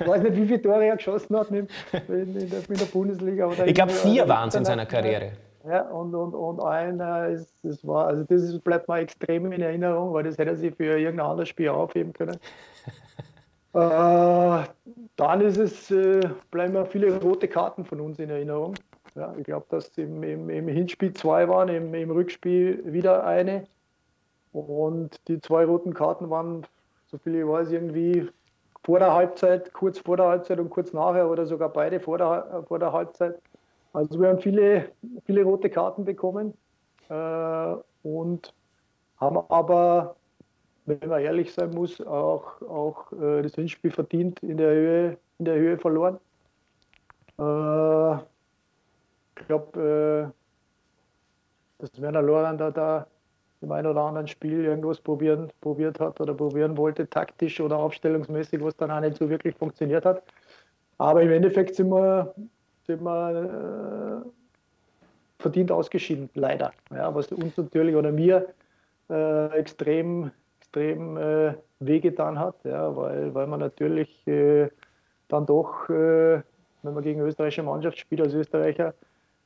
ich 0.01 0.07
weiß 0.07 0.23
nicht, 0.23 0.37
wie 0.37 0.47
viele 0.47 0.63
Tore 0.63 0.87
er 0.87 0.97
geschossen 0.97 1.37
hat 1.37 1.51
in, 1.51 1.69
der, 1.93 2.85
Bundesliga. 2.93 3.51
ich 3.65 3.75
glaube, 3.75 3.93
vier 3.93 4.29
waren 4.29 4.49
es 4.49 4.55
in 4.55 4.65
seiner 4.65 4.87
Karriere. 4.87 5.33
Ja, 5.69 5.83
und, 5.83 6.15
und, 6.15 6.35
und 6.35 6.61
einer 6.63 7.29
ist, 7.29 7.53
das 7.63 7.87
war, 7.87 8.07
also 8.07 8.25
das 8.25 8.43
ist, 8.43 8.65
bleibt 8.65 8.89
mir 8.89 8.99
extrem 8.99 9.53
in 9.53 9.61
Erinnerung, 9.61 10.15
weil 10.15 10.25
das 10.25 10.39
hätte 10.39 10.51
er 10.51 10.57
sich 10.57 10.75
für 10.75 10.99
irgendein 10.99 11.27
anderes 11.27 11.51
Spiel 11.51 11.69
aufheben 11.69 12.15
können. 12.15 12.37
äh, 13.75 14.65
dann 15.17 15.41
ist 15.43 15.59
es, 15.59 15.91
äh, 15.91 16.21
bleiben 16.51 16.73
mir 16.73 16.87
viele 16.87 17.21
rote 17.21 17.47
Karten 17.47 17.85
von 17.85 18.01
uns 18.01 18.19
in 18.19 18.31
Erinnerung. 18.31 18.75
Ja, 19.15 19.35
ich 19.37 19.45
glaube, 19.45 19.67
dass 19.71 19.89
im, 19.99 20.23
im, 20.23 20.49
im, 20.51 20.69
Hinspiel 20.69 21.13
zwei 21.15 21.49
waren, 21.49 21.69
im, 21.69 21.93
im 21.95 22.11
Rückspiel 22.11 22.83
wieder 22.93 23.25
eine. 23.25 23.67
Und 24.53 25.21
die 25.29 25.41
zwei 25.41 25.65
roten 25.65 25.95
Karten 25.95 26.31
waren, 26.31 26.67
so 27.07 27.19
viel 27.19 27.37
ich 27.37 27.47
weiß, 27.47 27.71
irgendwie 27.71 28.29
vor 28.85 28.99
der 28.99 29.13
Halbzeit, 29.13 29.73
kurz 29.73 29.99
vor 29.99 30.17
der 30.17 30.27
Halbzeit 30.27 30.59
und 30.59 30.71
kurz 30.71 30.93
nachher 30.93 31.29
oder 31.29 31.47
sogar 31.47 31.69
beide 31.69 32.01
vor 32.01 32.19
der, 32.19 32.65
vor 32.67 32.79
der 32.79 32.93
Halbzeit. 32.93 33.41
Also 33.93 34.21
wir 34.21 34.29
haben 34.29 34.39
viele, 34.39 34.91
viele 35.25 35.43
rote 35.43 35.69
Karten 35.69 36.05
bekommen 36.05 36.55
äh, 37.09 37.75
und 38.03 38.55
haben 39.19 39.39
aber, 39.49 40.17
wenn 40.87 41.09
man 41.09 41.21
ehrlich 41.21 41.53
sein 41.53 41.71
muss, 41.71 42.01
auch, 42.01 42.63
auch 42.63 43.13
äh, 43.13 43.43
das 43.43 43.55
Hinspiel 43.55 43.91
verdient 43.91 44.43
in 44.43 44.57
der 44.57 44.71
Höhe, 44.71 45.19
in 45.39 45.45
der 45.45 45.57
Höhe 45.57 45.77
verloren. 45.79 46.19
Äh, 47.39 48.23
glaube, 49.47 50.33
äh, 50.33 51.81
dass 51.81 52.01
Werner 52.01 52.23
Loran 52.23 52.59
da, 52.59 52.71
da 52.71 53.07
im 53.61 53.73
einen 53.73 53.87
oder 53.87 54.03
anderen 54.03 54.27
Spiel 54.27 54.65
irgendwas 54.65 55.01
probieren, 55.01 55.51
probiert 55.61 56.01
hat 56.01 56.21
oder 56.21 56.35
probieren 56.35 56.77
wollte, 56.77 57.09
taktisch 57.09 57.61
oder 57.61 57.77
aufstellungsmäßig, 57.77 58.63
was 58.63 58.77
dann 58.77 58.91
auch 58.91 59.01
nicht 59.01 59.17
so 59.17 59.29
wirklich 59.29 59.55
funktioniert 59.57 60.05
hat. 60.05 60.23
Aber 60.99 61.23
im 61.23 61.31
Endeffekt 61.31 61.75
sind 61.75 61.91
wir, 61.91 62.35
sind 62.87 63.03
wir 63.03 64.25
äh, 64.25 64.29
verdient 65.41 65.73
ausgeschieden, 65.73 66.31
leider. 66.35 66.73
Ja, 66.91 67.15
was 67.15 67.33
uns 67.33 67.57
natürlich 67.57 67.95
oder 67.97 68.13
mir 68.13 68.49
äh, 69.11 69.47
extrem, 69.59 70.31
extrem 70.61 71.17
äh, 71.17 71.55
wehgetan 71.81 72.39
hat, 72.39 72.57
ja, 72.65 72.95
weil, 72.97 73.35
weil 73.35 73.47
man 73.47 73.61
natürlich 73.61 74.27
äh, 74.27 74.69
dann 75.29 75.47
doch, 75.47 75.89
äh, 75.89 76.43
wenn 76.83 76.95
man 76.95 77.03
gegen 77.03 77.21
österreichische 77.21 77.63
Mannschaft 77.63 77.99
spielt 77.99 78.21
als 78.23 78.35
Österreicher, 78.35 78.95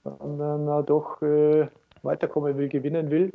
sondern 0.05 0.69
er 0.69 0.83
doch 0.83 1.21
äh, 1.23 1.67
weiterkommen 2.03 2.57
will, 2.57 2.69
gewinnen 2.69 3.11
will. 3.11 3.33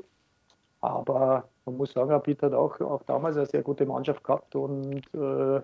Aber 0.82 1.50
man 1.66 1.78
muss 1.78 1.92
sagen, 1.92 2.12
Rapid 2.12 2.44
hat 2.44 2.54
auch, 2.54 2.80
auch 2.80 3.04
damals 3.04 3.36
eine 3.36 3.46
sehr 3.46 3.62
gute 3.62 3.86
Mannschaft 3.86 4.24
gehabt 4.24 4.56
und 4.56 5.02
äh, 5.14 5.58
äh, 5.58 5.62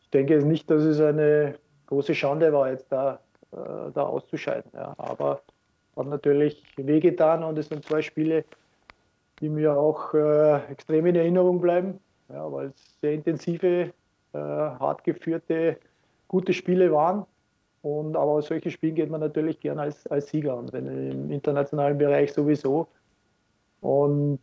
ich 0.00 0.10
denke 0.10 0.44
nicht, 0.44 0.70
dass 0.70 0.82
es 0.82 1.00
eine 1.00 1.54
große 1.86 2.14
Schande 2.14 2.52
war, 2.52 2.70
jetzt 2.70 2.90
da, 2.90 3.20
äh, 3.52 3.90
da 3.92 4.02
auszuscheiden. 4.02 4.70
Ja. 4.74 4.94
Aber 4.96 5.42
hat 5.96 6.06
natürlich 6.06 6.64
wehgetan 6.76 7.44
und 7.44 7.58
es 7.58 7.68
sind 7.68 7.84
zwei 7.84 8.02
Spiele, 8.02 8.44
die 9.40 9.48
mir 9.48 9.76
auch 9.76 10.14
äh, 10.14 10.64
extrem 10.70 11.06
in 11.06 11.16
Erinnerung 11.16 11.60
bleiben, 11.60 12.00
ja, 12.28 12.50
weil 12.50 12.68
es 12.68 13.00
sehr 13.00 13.12
intensive, 13.12 13.92
äh, 14.32 14.38
hart 14.38 15.04
geführte, 15.04 15.78
gute 16.28 16.52
Spiele 16.52 16.92
waren. 16.92 17.26
Und, 17.82 18.16
aber 18.16 18.32
aus 18.32 18.46
solchen 18.46 18.70
Spielen 18.70 18.94
geht 18.94 19.10
man 19.10 19.20
natürlich 19.20 19.58
gerne 19.60 19.82
als, 19.82 20.06
als 20.08 20.28
Sieger 20.28 20.56
und 20.56 20.72
wenn 20.72 20.86
im 20.86 21.30
internationalen 21.30 21.96
Bereich 21.96 22.32
sowieso. 22.32 22.88
Und 23.80 24.40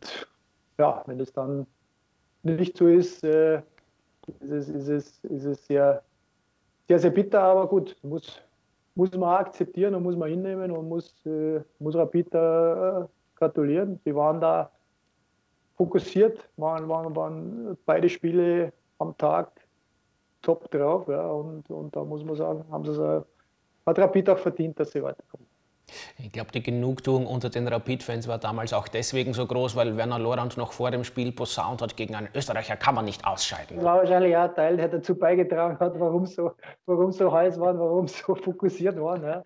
ja, 0.78 1.02
wenn 1.06 1.20
es 1.20 1.32
dann 1.32 1.66
nicht 2.42 2.76
so 2.76 2.88
ist, 2.88 3.22
äh, 3.22 3.58
ist, 4.40 4.50
es, 4.50 4.68
ist, 4.68 4.88
es, 4.88 5.24
ist 5.24 5.44
es 5.44 5.66
sehr, 5.66 6.02
sehr, 6.88 6.98
sehr 6.98 7.10
bitter, 7.10 7.40
aber 7.42 7.68
gut, 7.68 7.96
muss, 8.02 8.42
muss 8.94 9.12
man 9.12 9.36
akzeptieren 9.36 9.94
und 9.94 10.02
muss 10.02 10.16
man 10.16 10.30
hinnehmen 10.30 10.70
und 10.72 10.88
muss, 10.88 11.14
äh, 11.24 11.60
muss 11.78 11.94
Rapid 11.94 12.34
äh, 12.34 13.04
gratulieren. 13.36 14.00
Sie 14.04 14.14
waren 14.14 14.40
da 14.40 14.70
fokussiert, 15.76 16.48
waren, 16.56 16.88
waren, 16.88 17.14
waren 17.14 17.78
beide 17.86 18.08
Spiele 18.08 18.72
am 18.98 19.16
Tag 19.16 19.52
top 20.42 20.70
drauf. 20.70 21.08
Ja, 21.08 21.26
und, 21.30 21.68
und 21.70 21.94
da 21.94 22.04
muss 22.04 22.24
man 22.24 22.36
sagen, 22.36 22.64
haben 22.70 22.84
sie 22.84 22.92
es, 22.92 23.24
hat 23.86 23.98
Rapid 23.98 24.30
auch 24.30 24.38
verdient, 24.38 24.78
dass 24.78 24.92
sie 24.92 25.02
weiterkommen. 25.02 25.46
Ich 26.18 26.32
glaube, 26.32 26.50
die 26.52 26.62
Genugtuung 26.62 27.26
unter 27.26 27.48
den 27.48 27.66
Rapid-Fans 27.66 28.28
war 28.28 28.38
damals 28.38 28.72
auch 28.72 28.88
deswegen 28.88 29.32
so 29.32 29.46
groß, 29.46 29.76
weil 29.76 29.96
Werner 29.96 30.18
Lorand 30.18 30.56
noch 30.56 30.72
vor 30.72 30.90
dem 30.90 31.04
Spiel 31.04 31.32
posaunt 31.32 31.80
hat, 31.82 31.96
gegen 31.96 32.14
einen 32.14 32.28
Österreicher 32.34 32.76
kann 32.76 32.94
man 32.94 33.04
nicht 33.04 33.26
ausscheiden. 33.26 33.76
Das 33.76 33.84
war 33.84 33.96
wahrscheinlich 33.98 34.36
auch 34.36 34.42
ein 34.42 34.54
Teil, 34.54 34.76
der 34.76 34.88
dazu 34.88 35.14
beigetragen 35.14 35.78
hat, 35.78 35.98
warum 35.98 36.26
so, 36.26 36.52
warum 36.86 37.12
so 37.12 37.32
heiß 37.32 37.58
waren, 37.58 37.78
warum 37.78 38.06
so 38.06 38.34
fokussiert 38.34 39.00
waren. 39.00 39.22
Ja. 39.22 39.44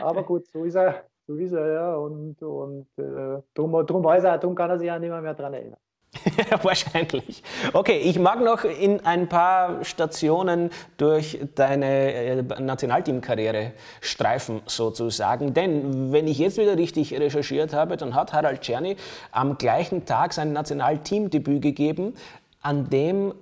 Aber 0.00 0.22
gut, 0.22 0.46
so 0.46 0.64
ist 0.64 0.76
er, 0.76 1.04
so 1.26 1.34
ist 1.34 1.52
er, 1.52 1.72
ja. 1.72 1.94
Und, 1.96 2.40
und 2.42 2.86
äh, 2.96 3.42
drum, 3.54 3.86
drum 3.86 4.04
weiß 4.04 4.24
er, 4.24 4.38
drum 4.38 4.54
kann 4.54 4.70
er 4.70 4.78
sich 4.78 4.90
auch 4.90 4.98
nicht 4.98 5.10
mehr, 5.10 5.20
mehr 5.20 5.34
daran 5.34 5.54
erinnern. 5.54 5.80
Wahrscheinlich. 6.62 7.42
Okay, 7.72 7.98
ich 7.98 8.18
mag 8.18 8.42
noch 8.42 8.64
in 8.64 9.04
ein 9.06 9.28
paar 9.28 9.84
Stationen 9.84 10.70
durch 10.96 11.38
deine 11.54 12.12
äh, 12.12 12.42
Nationalteamkarriere 12.42 13.72
streifen 14.00 14.60
sozusagen. 14.66 15.54
Denn 15.54 16.12
wenn 16.12 16.26
ich 16.26 16.38
jetzt 16.38 16.58
wieder 16.58 16.76
richtig 16.76 17.14
recherchiert 17.14 17.72
habe, 17.72 17.96
dann 17.96 18.14
hat 18.14 18.32
Harald 18.32 18.60
Czerny 18.60 18.96
am 19.30 19.56
gleichen 19.56 20.04
Tag 20.04 20.32
sein 20.32 20.52
Nationalteamdebüt 20.52 21.62
gegeben, 21.62 22.14
an 22.60 22.90
dem 22.90 23.32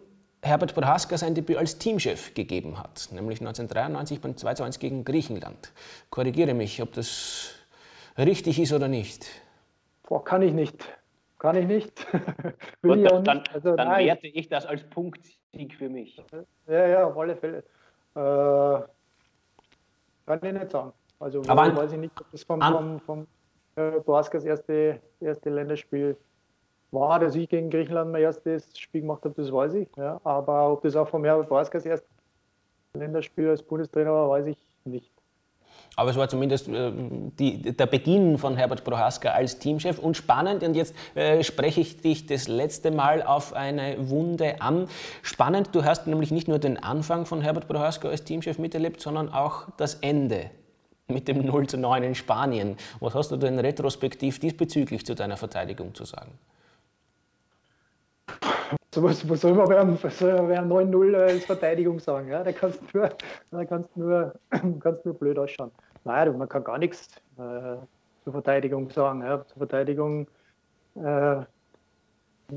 Herbert 0.43 0.75
Prohaska 0.75 1.19
sein 1.19 1.35
Debüt 1.35 1.57
als 1.57 1.79
Teamchef 1.79 2.35
gegeben 2.35 2.79
hat, 2.79 3.09
nämlich 3.13 3.41
1993 3.41 4.21
beim 4.21 4.37
2 4.37 4.65
1 4.65 4.79
gegen 4.79 5.05
Griechenland. 5.05 5.73
Korrigiere 6.11 6.55
mich, 6.55 6.81
ob 6.81 6.93
das 6.93 7.55
richtig 8.17 8.61
ist 8.61 8.73
oder 8.73 8.89
nicht. 8.89 9.27
Boah, 10.07 10.25
kann 10.25 10.43
ich 10.43 10.53
nicht 10.53 10.77
kann 11.39 11.57
ich 11.57 11.67
nicht. 11.67 12.07
Gut, 12.83 12.97
ich 12.99 13.09
dann, 13.09 13.39
nicht. 13.39 13.55
Also, 13.55 13.77
dann 13.77 13.89
nein, 13.89 14.07
werte 14.07 14.27
ich 14.27 14.49
das 14.49 14.67
als 14.67 14.83
Punktsieg 14.85 15.75
für 15.75 15.89
mich. 15.89 16.23
Ja, 16.67 16.87
ja, 16.87 17.07
auf 17.07 17.17
alle 17.17 17.37
Fälle. 17.37 17.59
Äh, 18.15 18.83
kann 20.27 20.41
ich 20.43 20.53
nicht 20.53 20.71
sagen. 20.71 20.93
Also 21.21 21.43
Aber 21.49 21.75
weiß 21.75 21.93
ich 21.93 21.99
nicht, 21.99 22.21
ob 22.21 22.31
das 22.31 22.43
vom, 22.45 22.61
vom, 22.61 23.01
vom 23.01 23.27
äh, 23.77 24.01
Boaskas 24.01 24.45
erste, 24.45 25.01
erste 25.21 25.51
Länderspiel 25.51 26.17
war, 26.91 27.19
dass 27.19 27.35
ich 27.35 27.49
gegen 27.49 27.71
Griechenland 27.71 28.13
mein 28.13 28.23
erstes 28.23 28.79
Spiel 28.79 29.03
gemacht 29.03 29.25
habe, 29.25 29.35
das 29.35 29.53
weiß 29.53 29.75
ich. 29.75 29.89
Ja. 29.97 30.21
Aber 30.25 30.73
ob 30.73 30.83
das 30.83 30.97
auch 30.97 31.09
vom 31.09 31.25
Herbert 31.25 31.49
Boaskas 31.49 31.85
erstes 31.85 32.09
Länderspiel 32.95 33.49
als 33.49 33.63
Bundestrainer 33.63 34.13
war, 34.13 34.31
weiß 34.31 34.47
ich 34.47 34.59
nicht. 34.85 35.13
Aber 35.99 36.11
es 36.11 36.17
war 36.17 36.29
zumindest 36.29 36.69
äh, 36.69 36.93
die, 37.41 37.61
der 37.61 37.87
Beginn 37.87 38.39
von 38.39 38.57
Herbert 38.57 38.85
Prohaska 38.85 39.31
als 39.31 39.59
Teamchef 39.59 39.99
und 39.99 40.17
spannend. 40.17 40.63
Und 40.63 40.77
jetzt 40.77 40.95
äh, 41.17 41.43
spreche 41.43 41.81
ich 41.81 42.01
dich 42.01 42.25
das 42.25 42.47
letzte 42.47 42.93
Mal 42.93 43.21
auf 43.21 43.53
eine 43.53 44.09
Wunde 44.09 44.63
an. 44.63 44.87
Spannend, 45.23 45.71
du 45.73 45.85
hast 45.85 46.07
nämlich 46.07 46.31
nicht 46.31 46.47
nur 46.47 46.61
den 46.61 46.81
Anfang 46.81 47.27
von 47.27 47.41
Herbert 47.41 47.67
Prohaska 47.67 48.09
als 48.09 48.23
Teamchef 48.23 48.61
miterlebt, 48.61 49.01
sondern 49.01 49.29
auch 49.29 49.67
das 49.77 49.95
Ende 49.95 50.51
mit 51.09 51.27
dem 51.27 51.45
0 51.45 51.67
zu 51.67 51.77
9 51.77 52.05
in 52.05 52.15
Spanien. 52.15 52.77
Was 53.01 53.17
hast 53.17 53.33
du 53.33 53.37
denn 53.37 53.59
retrospektiv 53.59 54.39
diesbezüglich 54.39 55.05
zu 55.05 55.17
deiner 55.17 55.37
Verteidigung 55.37 55.97
zu 55.97 56.05
sagen? 56.05 56.31
So 58.95 59.03
was, 59.03 59.29
was 59.29 59.41
soll 59.41 59.55
man 59.55 59.69
bei 59.69 59.79
einem, 59.79 59.97
9-0 59.97 61.15
als 61.15 61.45
Verteidigung 61.45 61.99
sagen? 61.99 62.29
Ja? 62.29 62.45
Da 62.45 62.53
kannst 62.53 62.81
du 62.93 62.99
nur, 62.99 63.67
kannst 63.67 63.97
nur, 63.97 64.35
kannst 64.81 65.05
nur 65.05 65.15
blöd 65.15 65.39
ausschauen. 65.39 65.71
Nein, 66.09 66.39
man 66.39 66.49
kann 66.49 66.65
gar 66.65 66.79
nichts 66.79 67.17
äh, 67.37 67.77
zur 68.25 68.33
Verteidigung 68.33 68.89
sagen. 68.89 69.21
Ja? 69.21 69.45
Zur 69.45 69.59
Verteidigung, 69.59 70.27
äh, 70.95 71.01
man 71.01 71.47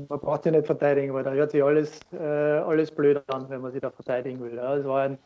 braucht 0.08 0.44
sich 0.44 0.52
nicht 0.52 0.64
verteidigen, 0.64 1.12
weil 1.12 1.22
da 1.22 1.32
hört 1.32 1.50
sich 1.50 1.62
alles, 1.62 2.00
äh, 2.14 2.16
alles 2.16 2.90
blöd 2.90 3.22
an, 3.26 3.50
wenn 3.50 3.60
man 3.60 3.72
sich 3.72 3.82
da 3.82 3.90
verteidigen 3.90 4.40
will. 4.40 4.54
Ja? 4.54 4.76
Es 4.76 4.86
war 4.86 5.02
ein, 5.02 5.18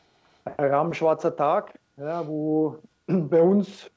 ein 0.45 0.71
rabenschwarzer 0.71 1.37
Tag, 1.37 1.79
ja, 1.99 2.27
wo 2.27 2.79
bei 3.07 3.41
uns 3.41 3.89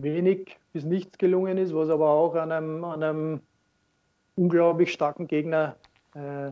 wenig 0.00 0.58
bis 0.74 0.84
nichts 0.84 1.16
gelungen 1.16 1.56
ist, 1.56 1.74
was 1.74 1.88
aber 1.88 2.10
auch 2.10 2.34
an 2.34 2.52
einem, 2.52 2.84
an 2.84 3.02
einem 3.02 3.40
unglaublich 4.36 4.92
starken 4.92 5.26
Gegner 5.26 5.76
äh, 6.14 6.50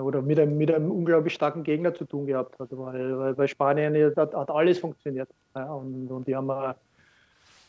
oder 0.00 0.22
mit 0.22 0.38
einem, 0.38 0.56
mit 0.56 0.72
einem 0.72 0.90
unglaublich 0.90 1.34
starken 1.34 1.62
Gegner 1.62 1.94
zu 1.94 2.04
tun 2.04 2.26
gehabt 2.26 2.58
hat. 2.58 2.68
Weil, 2.70 3.18
weil 3.18 3.34
bei 3.34 3.46
Spanien 3.46 3.94
hat, 4.16 4.34
hat 4.34 4.50
alles 4.50 4.78
funktioniert. 4.78 5.28
Ja, 5.54 5.72
und, 5.72 6.10
und 6.10 6.26
die 6.26 6.36
haben 6.36 6.50
äh, 6.50 6.74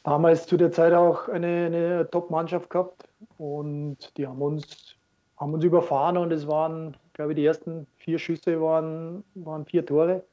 damals 0.04 0.46
zu 0.46 0.58
der 0.58 0.72
Zeit 0.72 0.94
auch 0.94 1.28
eine, 1.28 1.66
eine 1.66 2.10
Top-Mannschaft 2.10 2.70
gehabt 2.70 3.08
und 3.38 3.98
die 4.18 4.28
haben 4.28 4.42
uns, 4.42 4.96
haben 5.38 5.54
uns 5.54 5.64
überfahren 5.64 6.18
und 6.18 6.32
es 6.32 6.48
waren, 6.48 6.96
glaube 7.14 7.32
ich, 7.32 7.38
die 7.38 7.46
ersten 7.46 7.88
vier 7.98 8.20
Schüsse 8.20 8.62
waren, 8.62 9.24
waren 9.34 9.66
vier 9.66 9.86
Tore. 9.86 10.24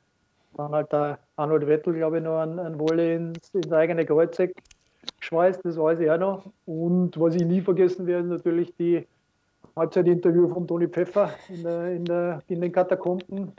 Dann 0.55 0.73
halt 0.73 0.93
der 0.93 1.19
Arnold 1.37 1.67
Wettel, 1.67 1.95
glaube 1.95 2.19
ich, 2.19 2.25
noch 2.25 2.39
ein, 2.39 2.59
ein 2.59 2.79
Wolle 2.79 3.15
ins, 3.15 3.55
ins 3.55 3.73
eigene 3.73 4.05
Kreuzeck 4.05 4.55
geschweißt, 5.19 5.65
das 5.65 5.77
weiß 5.79 6.01
ich 6.01 6.11
auch 6.11 6.19
noch. 6.19 6.45
Und 6.67 7.19
was 7.19 7.35
ich 7.35 7.45
nie 7.45 7.61
vergessen 7.61 8.07
werde, 8.07 8.29
natürlich 8.29 8.75
die 8.77 9.07
Halbzeitinterview 9.77 10.49
von 10.49 10.67
Toni 10.67 10.89
Pfeffer 10.89 11.31
in, 11.49 11.63
der, 11.63 11.93
in, 11.93 12.05
der, 12.05 12.43
in 12.49 12.61
den 12.61 12.73
Katakomben. 12.73 13.53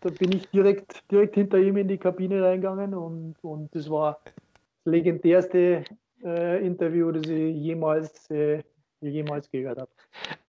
Da 0.00 0.10
bin 0.10 0.32
ich 0.32 0.48
direkt, 0.50 1.04
direkt 1.10 1.34
hinter 1.34 1.58
ihm 1.58 1.76
in 1.76 1.88
die 1.88 1.98
Kabine 1.98 2.42
reingegangen 2.42 2.94
und, 2.94 3.34
und 3.42 3.74
das 3.74 3.90
war 3.90 4.18
das 4.24 4.92
legendärste 4.92 5.84
äh, 6.24 6.66
Interview, 6.66 7.12
das 7.12 7.28
ich 7.28 7.56
jemals, 7.56 8.30
äh, 8.30 8.62
jemals 9.00 9.50
gehört 9.50 9.78
habe. 9.78 9.90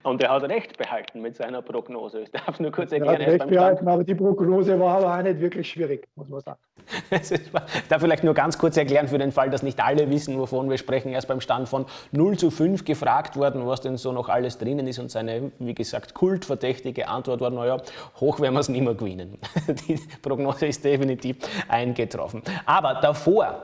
Und 0.04 0.22
er 0.22 0.30
hat 0.30 0.44
recht 0.44 0.78
behalten 0.78 1.22
mit 1.22 1.36
seiner 1.36 1.64
Prognose. 1.64 2.22
Ich 2.22 2.32
darf 2.32 2.60
nur 2.60 2.72
kurz 2.72 2.92
erklären. 2.92 3.22
Er 3.22 3.34
hat 3.34 3.42
recht 3.42 3.50
behalten, 3.50 3.88
aber 3.88 4.04
die 4.04 4.14
Prognose 4.14 4.80
war 4.80 4.98
aber 4.98 5.18
auch 5.18 5.24
nicht 5.24 5.40
wirklich 5.40 5.68
schwierig, 5.68 6.08
muss 6.16 6.30
man 6.30 6.42
sagen. 6.42 6.60
ich 7.10 7.88
darf 7.90 8.02
vielleicht 8.02 8.24
nur 8.24 8.36
ganz 8.36 8.58
kurz 8.60 8.78
erklären, 8.78 9.08
für 9.08 9.18
den 9.18 9.32
Fall, 9.32 9.50
dass 9.50 9.64
nicht 9.64 9.84
alle 9.84 10.08
wissen, 10.12 10.38
wovon 10.38 10.70
wir 10.70 10.78
sprechen. 10.78 11.12
Er 11.12 11.18
ist 11.18 11.26
beim 11.26 11.42
Stand 11.42 11.68
von 11.68 11.88
0 12.12 12.38
zu 12.38 12.52
5 12.52 12.86
gefragt 12.86 13.36
worden, 13.36 13.66
was 13.66 13.82
denn 13.82 13.98
so 13.98 14.12
noch 14.12 14.30
alles 14.30 14.60
drinnen 14.60 14.86
ist. 14.86 15.00
Und 15.00 15.10
seine, 15.10 15.52
wie 15.58 15.74
gesagt, 15.74 16.14
kultverdächtige 16.14 17.08
Antwort 17.08 17.42
war, 17.42 17.50
naja, 17.50 17.78
hoch 18.20 18.40
werden 18.40 18.54
wir 18.54 18.60
es 18.60 18.70
nicht 18.70 18.84
mehr 18.84 18.94
gewinnen. 18.94 19.40
Die 19.88 20.00
Prognose 20.22 20.68
ist 20.68 20.86
definitiv 20.86 21.38
eingetroffen. 21.68 22.44
Aber 22.68 23.00
davor 23.02 23.64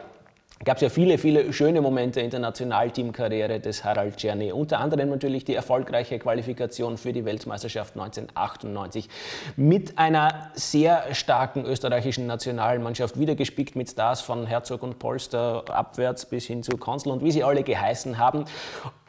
gab 0.63 0.77
es 0.77 0.81
ja 0.81 0.89
viele, 0.89 1.17
viele 1.17 1.51
schöne 1.53 1.81
Momente 1.81 2.21
in 2.21 2.29
der 2.29 2.39
Nationalteamkarriere 2.39 3.59
des 3.59 3.83
Harald 3.83 4.17
Czerny. 4.17 4.51
Unter 4.51 4.79
anderem 4.79 5.09
natürlich 5.09 5.43
die 5.43 5.55
erfolgreiche 5.55 6.19
Qualifikation 6.19 6.97
für 6.97 7.13
die 7.13 7.25
Weltmeisterschaft 7.25 7.95
1998 7.95 9.09
mit 9.55 9.97
einer 9.97 10.51
sehr 10.53 11.13
starken 11.13 11.65
österreichischen 11.65 12.27
Nationalmannschaft, 12.27 13.19
wieder 13.19 13.35
gespickt 13.35 13.75
mit 13.75 13.89
Stars 13.89 14.21
von 14.21 14.45
Herzog 14.45 14.83
und 14.83 14.99
Polster 14.99 15.63
abwärts 15.67 16.25
bis 16.25 16.45
hin 16.45 16.63
zu 16.63 16.77
Konsul 16.77 17.13
und 17.13 17.23
wie 17.23 17.31
sie 17.31 17.43
alle 17.43 17.63
geheißen 17.63 18.17
haben. 18.17 18.45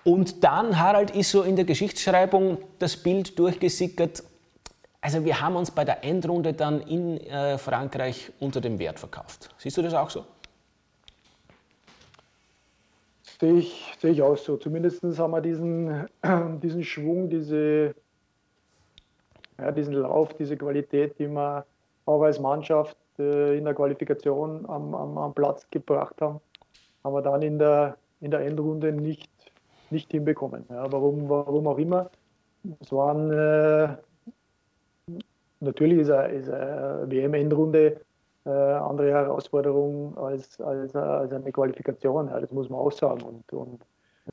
Und 0.04 0.42
dann, 0.42 0.78
Harald, 0.78 1.10
ist 1.10 1.30
so 1.30 1.42
in 1.42 1.56
der 1.56 1.64
Geschichtsschreibung 1.64 2.58
das 2.78 2.96
Bild 2.96 3.38
durchgesickert, 3.38 4.24
also 5.04 5.24
wir 5.24 5.40
haben 5.40 5.56
uns 5.56 5.72
bei 5.72 5.84
der 5.84 6.04
Endrunde 6.04 6.52
dann 6.52 6.80
in 6.80 7.18
äh, 7.18 7.58
Frankreich 7.58 8.30
unter 8.38 8.60
dem 8.60 8.78
Wert 8.78 9.00
verkauft. 9.00 9.50
Siehst 9.58 9.76
du 9.76 9.82
das 9.82 9.94
auch 9.94 10.08
so? 10.08 10.24
Sehe 13.42 13.54
ich, 13.54 13.96
sehe 13.98 14.12
ich 14.12 14.22
auch 14.22 14.36
so. 14.36 14.56
Zumindest 14.56 15.02
haben 15.18 15.32
wir 15.32 15.40
diesen, 15.40 16.06
diesen 16.62 16.84
Schwung, 16.84 17.28
diese, 17.28 17.92
ja, 19.58 19.72
diesen 19.72 19.94
Lauf, 19.94 20.32
diese 20.34 20.56
Qualität, 20.56 21.18
die 21.18 21.26
wir 21.26 21.66
auch 22.06 22.22
als 22.22 22.38
Mannschaft 22.38 22.96
äh, 23.18 23.58
in 23.58 23.64
der 23.64 23.74
Qualifikation 23.74 24.64
am, 24.66 24.94
am, 24.94 25.18
am, 25.18 25.34
Platz 25.34 25.66
gebracht 25.72 26.20
haben, 26.20 26.38
haben 27.02 27.14
wir 27.14 27.22
dann 27.22 27.42
in 27.42 27.58
der, 27.58 27.96
in 28.20 28.30
der 28.30 28.42
Endrunde 28.46 28.92
nicht, 28.92 29.28
nicht 29.90 30.12
hinbekommen. 30.12 30.64
Ja, 30.70 30.92
warum, 30.92 31.28
warum 31.28 31.66
auch 31.66 31.78
immer. 31.78 32.12
Es 32.78 32.92
waren 32.92 33.32
äh, 33.32 33.96
natürlich 35.58 35.98
ist 35.98 36.10
eine, 36.12 36.28
eine 36.28 37.10
WM-Endrunde 37.10 38.02
äh, 38.44 38.50
andere 38.50 39.10
Herausforderung 39.12 40.16
als, 40.18 40.60
als, 40.60 40.94
als 40.96 41.32
eine 41.32 41.52
Qualifikation. 41.52 42.28
Ja, 42.28 42.40
das 42.40 42.50
muss 42.50 42.68
man 42.68 42.80
auch 42.80 42.92
sagen. 42.92 43.22
Und, 43.22 43.52
und 43.52 43.80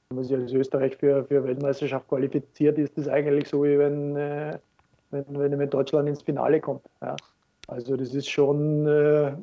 wenn 0.07 0.15
man 0.15 0.23
sich 0.23 0.35
als 0.35 0.53
Österreich 0.53 0.95
für, 0.97 1.23
für 1.25 1.43
Weltmeisterschaft 1.43 2.07
qualifiziert, 2.07 2.77
ist 2.77 2.97
das 2.97 3.07
eigentlich 3.07 3.47
so, 3.47 3.63
wie 3.63 3.77
wenn, 3.77 4.15
äh, 4.15 4.57
wenn, 5.11 5.59
wenn, 5.59 5.69
Deutschland 5.69 6.09
ins 6.09 6.21
Finale 6.21 6.59
kommt. 6.59 6.81
Ja. 7.01 7.15
Also 7.67 7.95
das 7.95 8.13
ist 8.13 8.29
schon, 8.29 8.87
äh, 8.87 9.33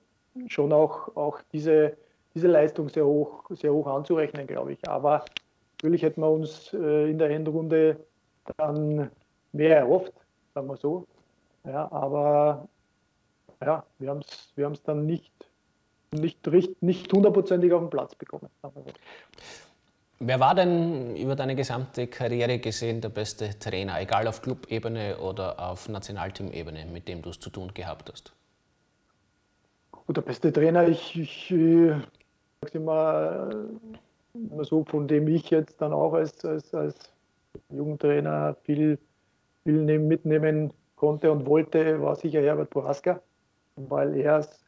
schon 0.48 0.72
auch, 0.72 1.14
auch 1.16 1.40
diese, 1.52 1.96
diese 2.34 2.48
Leistung 2.48 2.88
sehr 2.88 3.06
hoch, 3.06 3.44
sehr 3.50 3.72
hoch 3.72 3.86
anzurechnen, 3.86 4.46
glaube 4.46 4.72
ich. 4.72 4.88
Aber 4.88 5.24
natürlich 5.76 6.02
hätten 6.02 6.20
wir 6.20 6.30
uns 6.30 6.72
äh, 6.72 7.10
in 7.10 7.18
der 7.18 7.30
Endrunde 7.30 7.98
dann 8.56 9.10
mehr 9.52 9.78
erhofft, 9.78 10.12
sagen 10.54 10.68
wir 10.68 10.76
so. 10.76 11.06
Ja, 11.64 11.90
aber 11.90 12.68
ja, 13.60 13.84
wir 13.98 14.10
haben 14.10 14.20
es 14.20 14.52
wir 14.54 14.72
dann 14.84 15.06
nicht, 15.06 15.32
nicht, 16.12 16.46
nicht 16.82 17.12
hundertprozentig 17.12 17.72
auf 17.72 17.80
den 17.82 17.90
Platz 17.90 18.14
bekommen. 18.14 18.48
Wer 20.18 20.40
war 20.40 20.54
denn 20.54 21.14
über 21.16 21.36
deine 21.36 21.54
gesamte 21.54 22.06
Karriere 22.06 22.58
gesehen 22.58 23.00
der 23.02 23.10
beste 23.10 23.58
Trainer, 23.58 24.00
egal 24.00 24.26
auf 24.28 24.40
Clubebene 24.40 25.18
oder 25.18 25.58
auf 25.60 25.88
Nationalteamebene, 25.88 26.86
mit 26.86 27.06
dem 27.06 27.20
du 27.20 27.30
es 27.30 27.38
zu 27.38 27.50
tun 27.50 27.72
gehabt 27.74 28.10
hast? 28.10 28.32
Gut, 29.90 30.16
der 30.16 30.22
beste 30.22 30.52
Trainer, 30.52 30.88
ich, 30.88 31.18
ich, 31.18 31.50
ich 31.50 31.92
sage 32.62 32.78
immer, 32.78 33.50
immer 34.32 34.64
so, 34.64 34.84
von 34.84 35.06
dem 35.06 35.28
ich 35.28 35.50
jetzt 35.50 35.82
dann 35.82 35.92
auch 35.92 36.14
als, 36.14 36.44
als, 36.46 36.72
als 36.72 37.12
Jugendtrainer 37.68 38.56
viel, 38.62 38.98
viel 39.64 39.98
mitnehmen 39.98 40.72
konnte 40.94 41.30
und 41.30 41.44
wollte, 41.44 42.00
war 42.00 42.16
sicher 42.16 42.40
Herbert 42.40 42.70
Boraska 42.70 43.20
weil 43.76 44.16
er 44.16 44.38
es 44.38 44.60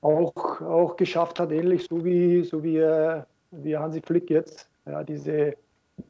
auch, 0.00 0.60
auch 0.60 0.96
geschafft 0.96 1.40
hat, 1.40 1.52
ähnlich 1.52 1.86
so 1.88 2.04
wie, 2.04 2.42
so 2.42 2.62
wie, 2.62 2.78
äh, 2.78 3.22
wie 3.50 3.76
Hansi 3.76 4.00
Flick 4.00 4.30
jetzt, 4.30 4.68
ja, 4.86 5.02
diese, 5.02 5.56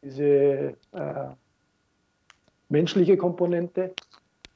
diese 0.03 0.25
äh, 0.93 1.29
menschliche 2.69 3.17
Komponente 3.17 3.93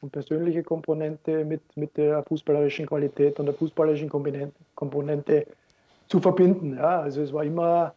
und 0.00 0.10
persönliche 0.10 0.62
Komponente 0.62 1.44
mit, 1.44 1.62
mit 1.76 1.96
der 1.96 2.22
fußballerischen 2.24 2.86
Qualität 2.86 3.38
und 3.38 3.46
der 3.46 3.54
fußballerischen 3.54 4.08
Komponente, 4.08 4.52
Komponente 4.74 5.46
zu 6.08 6.20
verbinden. 6.20 6.76
Ja. 6.76 7.00
Also 7.00 7.22
es 7.22 7.32
war 7.32 7.44
immer, 7.44 7.94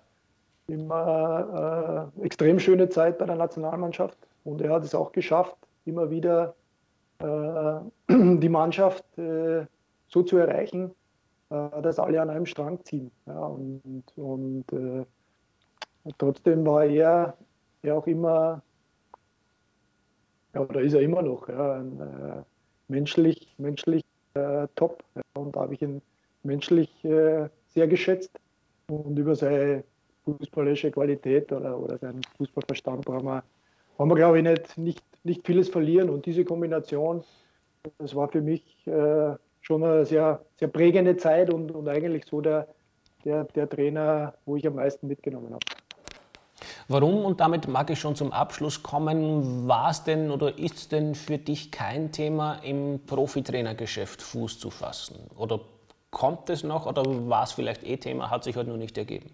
immer 0.67 2.11
äh, 2.17 2.25
extrem 2.25 2.59
schöne 2.59 2.89
Zeit 2.89 3.17
bei 3.17 3.25
der 3.25 3.35
Nationalmannschaft 3.35 4.17
und 4.43 4.61
er 4.61 4.73
hat 4.73 4.83
es 4.83 4.93
auch 4.93 5.11
geschafft, 5.11 5.55
immer 5.85 6.09
wieder 6.09 6.53
die 8.09 8.49
Mannschaft 8.49 9.05
äh, 9.17 9.65
so 10.07 10.23
zu 10.23 10.37
erreichen, 10.37 10.91
äh, 11.49 11.81
dass 11.81 11.99
alle 11.99 12.21
an 12.21 12.29
einem 12.29 12.45
Strang 12.45 12.83
ziehen. 12.85 13.11
Ja, 13.25 13.45
und, 13.45 14.03
und 14.15 14.65
trotzdem 16.17 16.65
war 16.65 16.85
er 16.85 17.37
ja 17.83 17.93
auch 17.93 18.07
immer, 18.07 18.61
ja, 20.53 20.61
oder 20.61 20.81
ist 20.81 20.93
er 20.93 21.01
immer 21.01 21.21
noch, 21.21 21.47
ja, 21.49 21.79
ein, 21.79 21.99
äh, 21.99 22.43
menschlich, 22.87 23.53
menschlich 23.57 24.03
äh, 24.33 24.67
top. 24.75 25.03
Ja, 25.15 25.21
und 25.35 25.55
da 25.55 25.61
habe 25.61 25.73
ich 25.73 25.81
ihn 25.81 26.01
menschlich 26.43 27.03
äh, 27.05 27.49
sehr 27.67 27.87
geschätzt. 27.87 28.31
Und 28.87 29.17
über 29.19 29.35
seine 29.35 29.83
fußballische 30.25 30.91
Qualität 30.91 31.51
oder, 31.51 31.77
oder 31.77 31.97
seinen 31.97 32.21
Fußballverstand 32.37 33.05
brauchen 33.05 33.25
wir, 33.25 33.43
haben 33.97 34.09
wir, 34.09 34.15
glaube 34.15 34.37
ich, 34.37 34.43
nicht, 34.43 34.77
nicht, 34.77 35.03
nicht 35.23 35.45
vieles 35.45 35.69
verlieren. 35.69 36.09
Und 36.09 36.25
diese 36.25 36.45
Kombination, 36.45 37.23
das 37.97 38.15
war 38.15 38.27
für 38.29 38.41
mich 38.41 38.63
äh, 38.87 39.35
schon 39.61 39.83
eine 39.83 40.05
sehr, 40.05 40.43
sehr 40.57 40.67
prägende 40.67 41.17
Zeit 41.17 41.53
und, 41.53 41.71
und 41.71 41.87
eigentlich 41.87 42.25
so 42.25 42.41
der, 42.41 42.67
der, 43.25 43.43
der 43.45 43.69
Trainer, 43.69 44.33
wo 44.45 44.55
ich 44.55 44.65
am 44.65 44.75
meisten 44.75 45.07
mitgenommen 45.07 45.53
habe. 45.53 45.59
Warum, 46.87 47.23
und 47.23 47.39
damit 47.39 47.67
mag 47.67 47.91
ich 47.91 47.99
schon 47.99 48.15
zum 48.15 48.33
Abschluss 48.33 48.81
kommen, 48.81 49.67
war 49.67 49.91
es 49.91 50.03
denn 50.03 50.31
oder 50.31 50.57
ist 50.57 50.75
es 50.75 50.87
denn 50.87 51.13
für 51.13 51.37
dich 51.37 51.71
kein 51.71 52.11
Thema, 52.11 52.55
im 52.63 53.01
Profitrainergeschäft 53.05 54.23
Fuß 54.23 54.57
zu 54.57 54.71
fassen? 54.71 55.15
Oder 55.37 55.59
kommt 56.09 56.49
es 56.49 56.63
noch 56.63 56.87
oder 56.87 57.03
war 57.29 57.43
es 57.43 57.51
vielleicht 57.51 57.83
eh 57.83 57.97
Thema, 57.97 58.31
hat 58.31 58.43
sich 58.43 58.55
heute 58.55 58.65
halt 58.65 58.69
nur 58.69 58.77
nicht 58.77 58.97
ergeben? 58.97 59.29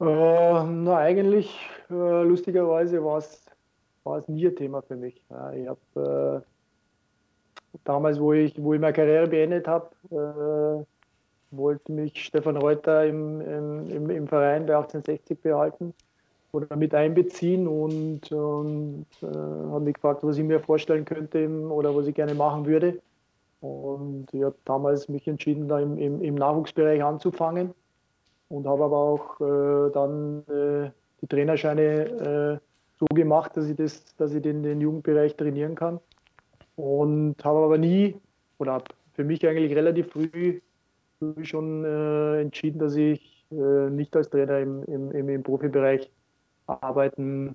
Äh, 0.00 0.04
na, 0.04 0.98
eigentlich, 0.98 1.48
äh, 1.88 2.22
lustigerweise 2.22 3.02
war 3.02 3.18
es, 3.18 3.41
war 4.04 4.18
es 4.18 4.28
nie 4.28 4.46
ein 4.46 4.56
Thema 4.56 4.82
für 4.82 4.96
mich. 4.96 5.20
Ja, 5.30 5.52
ich 5.52 5.68
habe 5.68 6.44
äh, 6.44 7.78
damals, 7.84 8.20
wo 8.20 8.32
ich, 8.32 8.62
wo 8.62 8.74
ich 8.74 8.80
meine 8.80 8.92
Karriere 8.92 9.28
beendet 9.28 9.66
habe, 9.68 9.90
äh, 10.10 10.84
wollte 11.56 11.92
mich 11.92 12.24
Stefan 12.24 12.56
Reuter 12.56 13.04
im, 13.06 13.40
im, 13.40 14.10
im 14.10 14.28
Verein 14.28 14.66
bei 14.66 14.74
1860 14.74 15.40
behalten 15.40 15.94
oder 16.52 16.76
mit 16.76 16.94
einbeziehen 16.94 17.66
und, 17.66 18.30
und 18.32 19.06
äh, 19.22 19.26
haben 19.26 19.84
mich 19.84 19.94
gefragt, 19.94 20.22
was 20.22 20.36
ich 20.36 20.44
mir 20.44 20.60
vorstellen 20.60 21.04
könnte 21.04 21.48
oder 21.48 21.94
was 21.94 22.06
ich 22.06 22.14
gerne 22.14 22.34
machen 22.34 22.66
würde. 22.66 23.00
Und 23.60 24.26
ich 24.32 24.42
habe 24.42 24.56
damals 24.64 25.08
mich 25.08 25.26
entschieden, 25.28 25.68
da 25.68 25.78
im, 25.78 25.96
im, 25.96 26.20
im 26.20 26.34
Nachwuchsbereich 26.34 27.02
anzufangen 27.02 27.72
und 28.48 28.66
habe 28.66 28.84
aber 28.84 28.96
auch 28.96 29.40
äh, 29.40 29.90
dann 29.92 30.42
äh, 30.48 30.90
die 31.20 31.26
Trainerscheine 31.28 32.60
äh, 32.60 32.71
so 33.02 33.06
gemacht, 33.14 33.56
dass 33.56 33.68
ich, 33.68 33.76
das, 33.76 34.14
dass 34.16 34.32
ich 34.32 34.42
den, 34.42 34.62
den 34.62 34.80
Jugendbereich 34.80 35.34
trainieren 35.36 35.74
kann. 35.74 35.98
Und 36.76 37.36
habe 37.44 37.58
aber 37.58 37.76
nie 37.76 38.16
oder 38.58 38.74
habe 38.74 38.84
für 39.14 39.24
mich 39.24 39.46
eigentlich 39.46 39.74
relativ 39.74 40.10
früh, 40.12 40.60
schon 41.42 41.84
äh, 41.84 42.40
entschieden, 42.40 42.78
dass 42.78 42.94
ich 42.94 43.44
äh, 43.50 43.90
nicht 43.90 44.14
als 44.16 44.30
Trainer 44.30 44.58
im, 44.60 44.84
im, 44.84 45.28
im, 45.28 45.42
Profibereich 45.42 46.10
arbeiten 46.66 47.54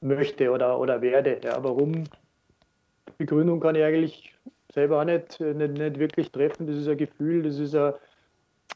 möchte 0.00 0.50
oder, 0.50 0.78
oder 0.78 1.00
werde. 1.02 1.40
Ja, 1.42 1.62
warum? 1.62 2.04
Begründung 3.18 3.60
kann 3.60 3.74
ich 3.74 3.82
eigentlich 3.82 4.34
selber 4.72 5.00
auch 5.00 5.04
nicht, 5.04 5.40
nicht, 5.40 5.78
nicht 5.78 5.98
wirklich 5.98 6.30
treffen. 6.30 6.66
Das 6.66 6.76
ist 6.76 6.88
ein 6.88 6.96
Gefühl, 6.96 7.42
das 7.42 7.58
ist 7.58 7.74
ein, 7.74 7.92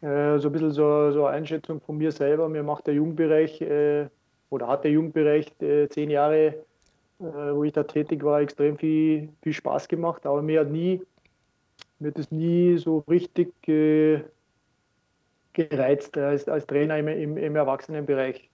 äh, 0.02 0.38
so 0.38 0.48
ein 0.48 0.52
bisschen 0.52 0.72
so, 0.72 1.10
so 1.12 1.26
eine 1.26 1.36
Einschätzung 1.38 1.80
von 1.80 1.98
mir 1.98 2.12
selber. 2.12 2.48
Mir 2.48 2.62
macht 2.62 2.86
der 2.86 2.94
Jugendbereich 2.94 3.60
äh, 3.62 4.08
oder 4.50 4.68
hat 4.68 4.84
der 4.84 4.90
Jugendbereich 4.90 5.52
äh, 5.60 5.88
zehn 5.88 6.10
Jahre, 6.10 6.54
äh, 7.20 7.24
wo 7.52 7.64
ich 7.64 7.72
da 7.72 7.82
tätig 7.82 8.22
war, 8.24 8.40
extrem 8.40 8.78
viel, 8.78 9.28
viel 9.42 9.52
Spaß 9.52 9.88
gemacht. 9.88 10.26
Aber 10.26 10.42
mir 10.42 10.60
hat 10.60 10.70
nie, 10.70 11.02
mir 11.98 12.08
hat 12.08 12.18
es 12.18 12.30
nie 12.30 12.78
so 12.78 13.04
richtig 13.08 13.52
äh, 13.68 14.20
gereizt, 15.52 16.16
als, 16.16 16.48
als 16.48 16.66
Trainer 16.66 16.98
im, 16.98 17.08
im, 17.08 17.36
im 17.36 17.56
Erwachsenenbereich 17.56 18.48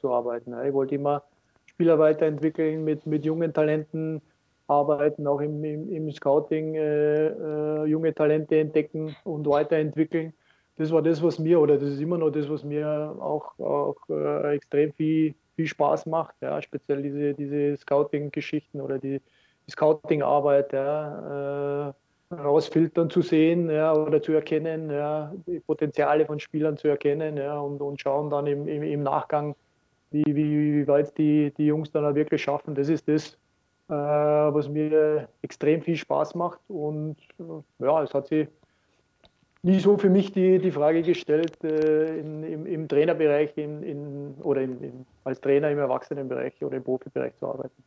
zu 0.00 0.10
arbeiten. 0.10 0.54
Ich 0.66 0.72
wollte 0.72 0.94
immer 0.94 1.22
Spieler 1.66 1.98
weiterentwickeln 1.98 2.84
mit, 2.84 3.04
mit 3.04 3.26
jungen 3.26 3.52
Talenten, 3.52 4.22
arbeiten, 4.68 5.26
auch 5.26 5.40
im, 5.40 5.64
im, 5.64 5.90
im 5.90 6.10
Scouting 6.12 6.74
äh, 6.74 7.28
äh, 7.28 7.84
junge 7.86 8.14
Talente 8.14 8.58
entdecken 8.58 9.16
und 9.24 9.46
weiterentwickeln. 9.46 10.34
Das 10.78 10.92
war 10.92 11.02
das, 11.02 11.22
was 11.22 11.38
mir, 11.40 11.60
oder 11.60 11.76
das 11.76 11.90
ist 11.90 12.00
immer 12.00 12.18
noch 12.18 12.30
das, 12.30 12.48
was 12.48 12.62
mir 12.62 13.14
auch, 13.20 13.58
auch 13.58 13.96
äh, 14.08 14.54
extrem 14.54 14.92
viel, 14.92 15.34
viel 15.56 15.66
Spaß 15.66 16.06
macht. 16.06 16.36
Ja, 16.40 16.62
speziell 16.62 17.02
diese, 17.02 17.34
diese 17.34 17.76
Scouting-Geschichten 17.76 18.80
oder 18.80 18.98
die, 18.98 19.20
die 19.66 19.70
Scouting-Arbeit, 19.72 20.72
ja, 20.72 21.88
äh, 21.88 21.92
rausfiltern 22.34 23.10
zu 23.10 23.22
sehen 23.22 23.70
ja, 23.70 23.92
oder 23.92 24.22
zu 24.22 24.32
erkennen, 24.32 24.90
ja, 24.90 25.32
die 25.46 25.60
Potenziale 25.60 26.26
von 26.26 26.38
Spielern 26.38 26.76
zu 26.76 26.88
erkennen 26.88 27.36
ja, 27.38 27.58
und, 27.58 27.80
und 27.80 28.00
schauen 28.00 28.30
dann 28.30 28.46
im, 28.46 28.68
im, 28.68 28.82
im 28.82 29.02
Nachgang, 29.02 29.56
wie, 30.10 30.24
wie, 30.26 30.74
wie 30.76 30.86
weit 30.86 31.16
die, 31.18 31.52
die 31.56 31.66
Jungs 31.66 31.90
dann 31.90 32.04
auch 32.04 32.14
wirklich 32.14 32.42
schaffen. 32.42 32.74
Das 32.74 32.88
ist 32.88 33.08
das, 33.08 33.32
äh, 33.88 33.92
was 33.92 34.68
mir 34.68 35.28
extrem 35.42 35.82
viel 35.82 35.96
Spaß 35.96 36.34
macht. 36.34 36.60
Und 36.68 37.16
äh, 37.40 37.84
ja, 37.84 38.02
es 38.02 38.14
hat 38.14 38.28
sich 38.28 38.46
nie 39.62 39.80
so 39.80 39.98
für 39.98 40.10
mich 40.10 40.32
die, 40.32 40.58
die 40.58 40.70
Frage 40.70 41.02
gestellt, 41.02 41.62
äh, 41.64 42.18
in, 42.18 42.44
im, 42.44 42.66
im, 42.66 42.88
Trainerbereich 42.88 43.56
in, 43.56 43.82
in, 43.82 44.34
oder 44.42 44.62
in, 44.62 45.06
als 45.24 45.40
Trainer 45.40 45.70
im 45.70 45.78
Erwachsenenbereich 45.78 46.62
oder 46.64 46.76
im 46.76 46.84
Profibereich 46.84 47.34
zu 47.36 47.46
arbeiten. 47.46 47.82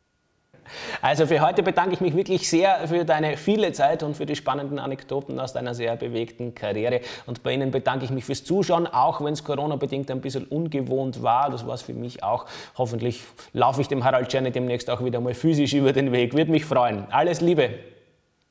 Also 1.00 1.26
für 1.26 1.40
heute 1.40 1.62
bedanke 1.62 1.94
ich 1.94 2.00
mich 2.00 2.14
wirklich 2.14 2.48
sehr 2.48 2.86
für 2.86 3.04
deine 3.04 3.36
viele 3.36 3.72
Zeit 3.72 4.02
und 4.02 4.16
für 4.16 4.26
die 4.26 4.36
spannenden 4.36 4.78
Anekdoten 4.78 5.40
aus 5.40 5.52
deiner 5.52 5.74
sehr 5.74 5.96
bewegten 5.96 6.54
Karriere. 6.54 7.00
Und 7.26 7.42
bei 7.42 7.52
Ihnen 7.54 7.70
bedanke 7.70 8.04
ich 8.04 8.10
mich 8.10 8.24
fürs 8.24 8.44
Zuschauen, 8.44 8.86
auch 8.86 9.22
wenn 9.24 9.32
es 9.32 9.42
Corona-bedingt 9.42 10.10
ein 10.10 10.20
bisschen 10.20 10.44
ungewohnt 10.44 11.22
war. 11.22 11.50
Das 11.50 11.66
war 11.66 11.74
es 11.74 11.82
für 11.82 11.94
mich 11.94 12.22
auch. 12.22 12.46
Hoffentlich 12.76 13.24
laufe 13.52 13.80
ich 13.80 13.88
dem 13.88 14.04
Harald 14.04 14.28
Czerny 14.28 14.50
demnächst 14.50 14.88
auch 14.88 15.04
wieder 15.04 15.20
mal 15.20 15.34
physisch 15.34 15.74
über 15.74 15.92
den 15.92 16.12
Weg. 16.12 16.34
Würde 16.34 16.50
mich 16.50 16.64
freuen. 16.64 17.06
Alles 17.10 17.40
Liebe. 17.40 17.70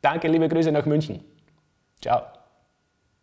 Danke, 0.02 0.28
liebe 0.28 0.50
Grüße 0.50 0.72
nach 0.72 0.86
München. 0.86 1.24
Ciao. 2.02 2.41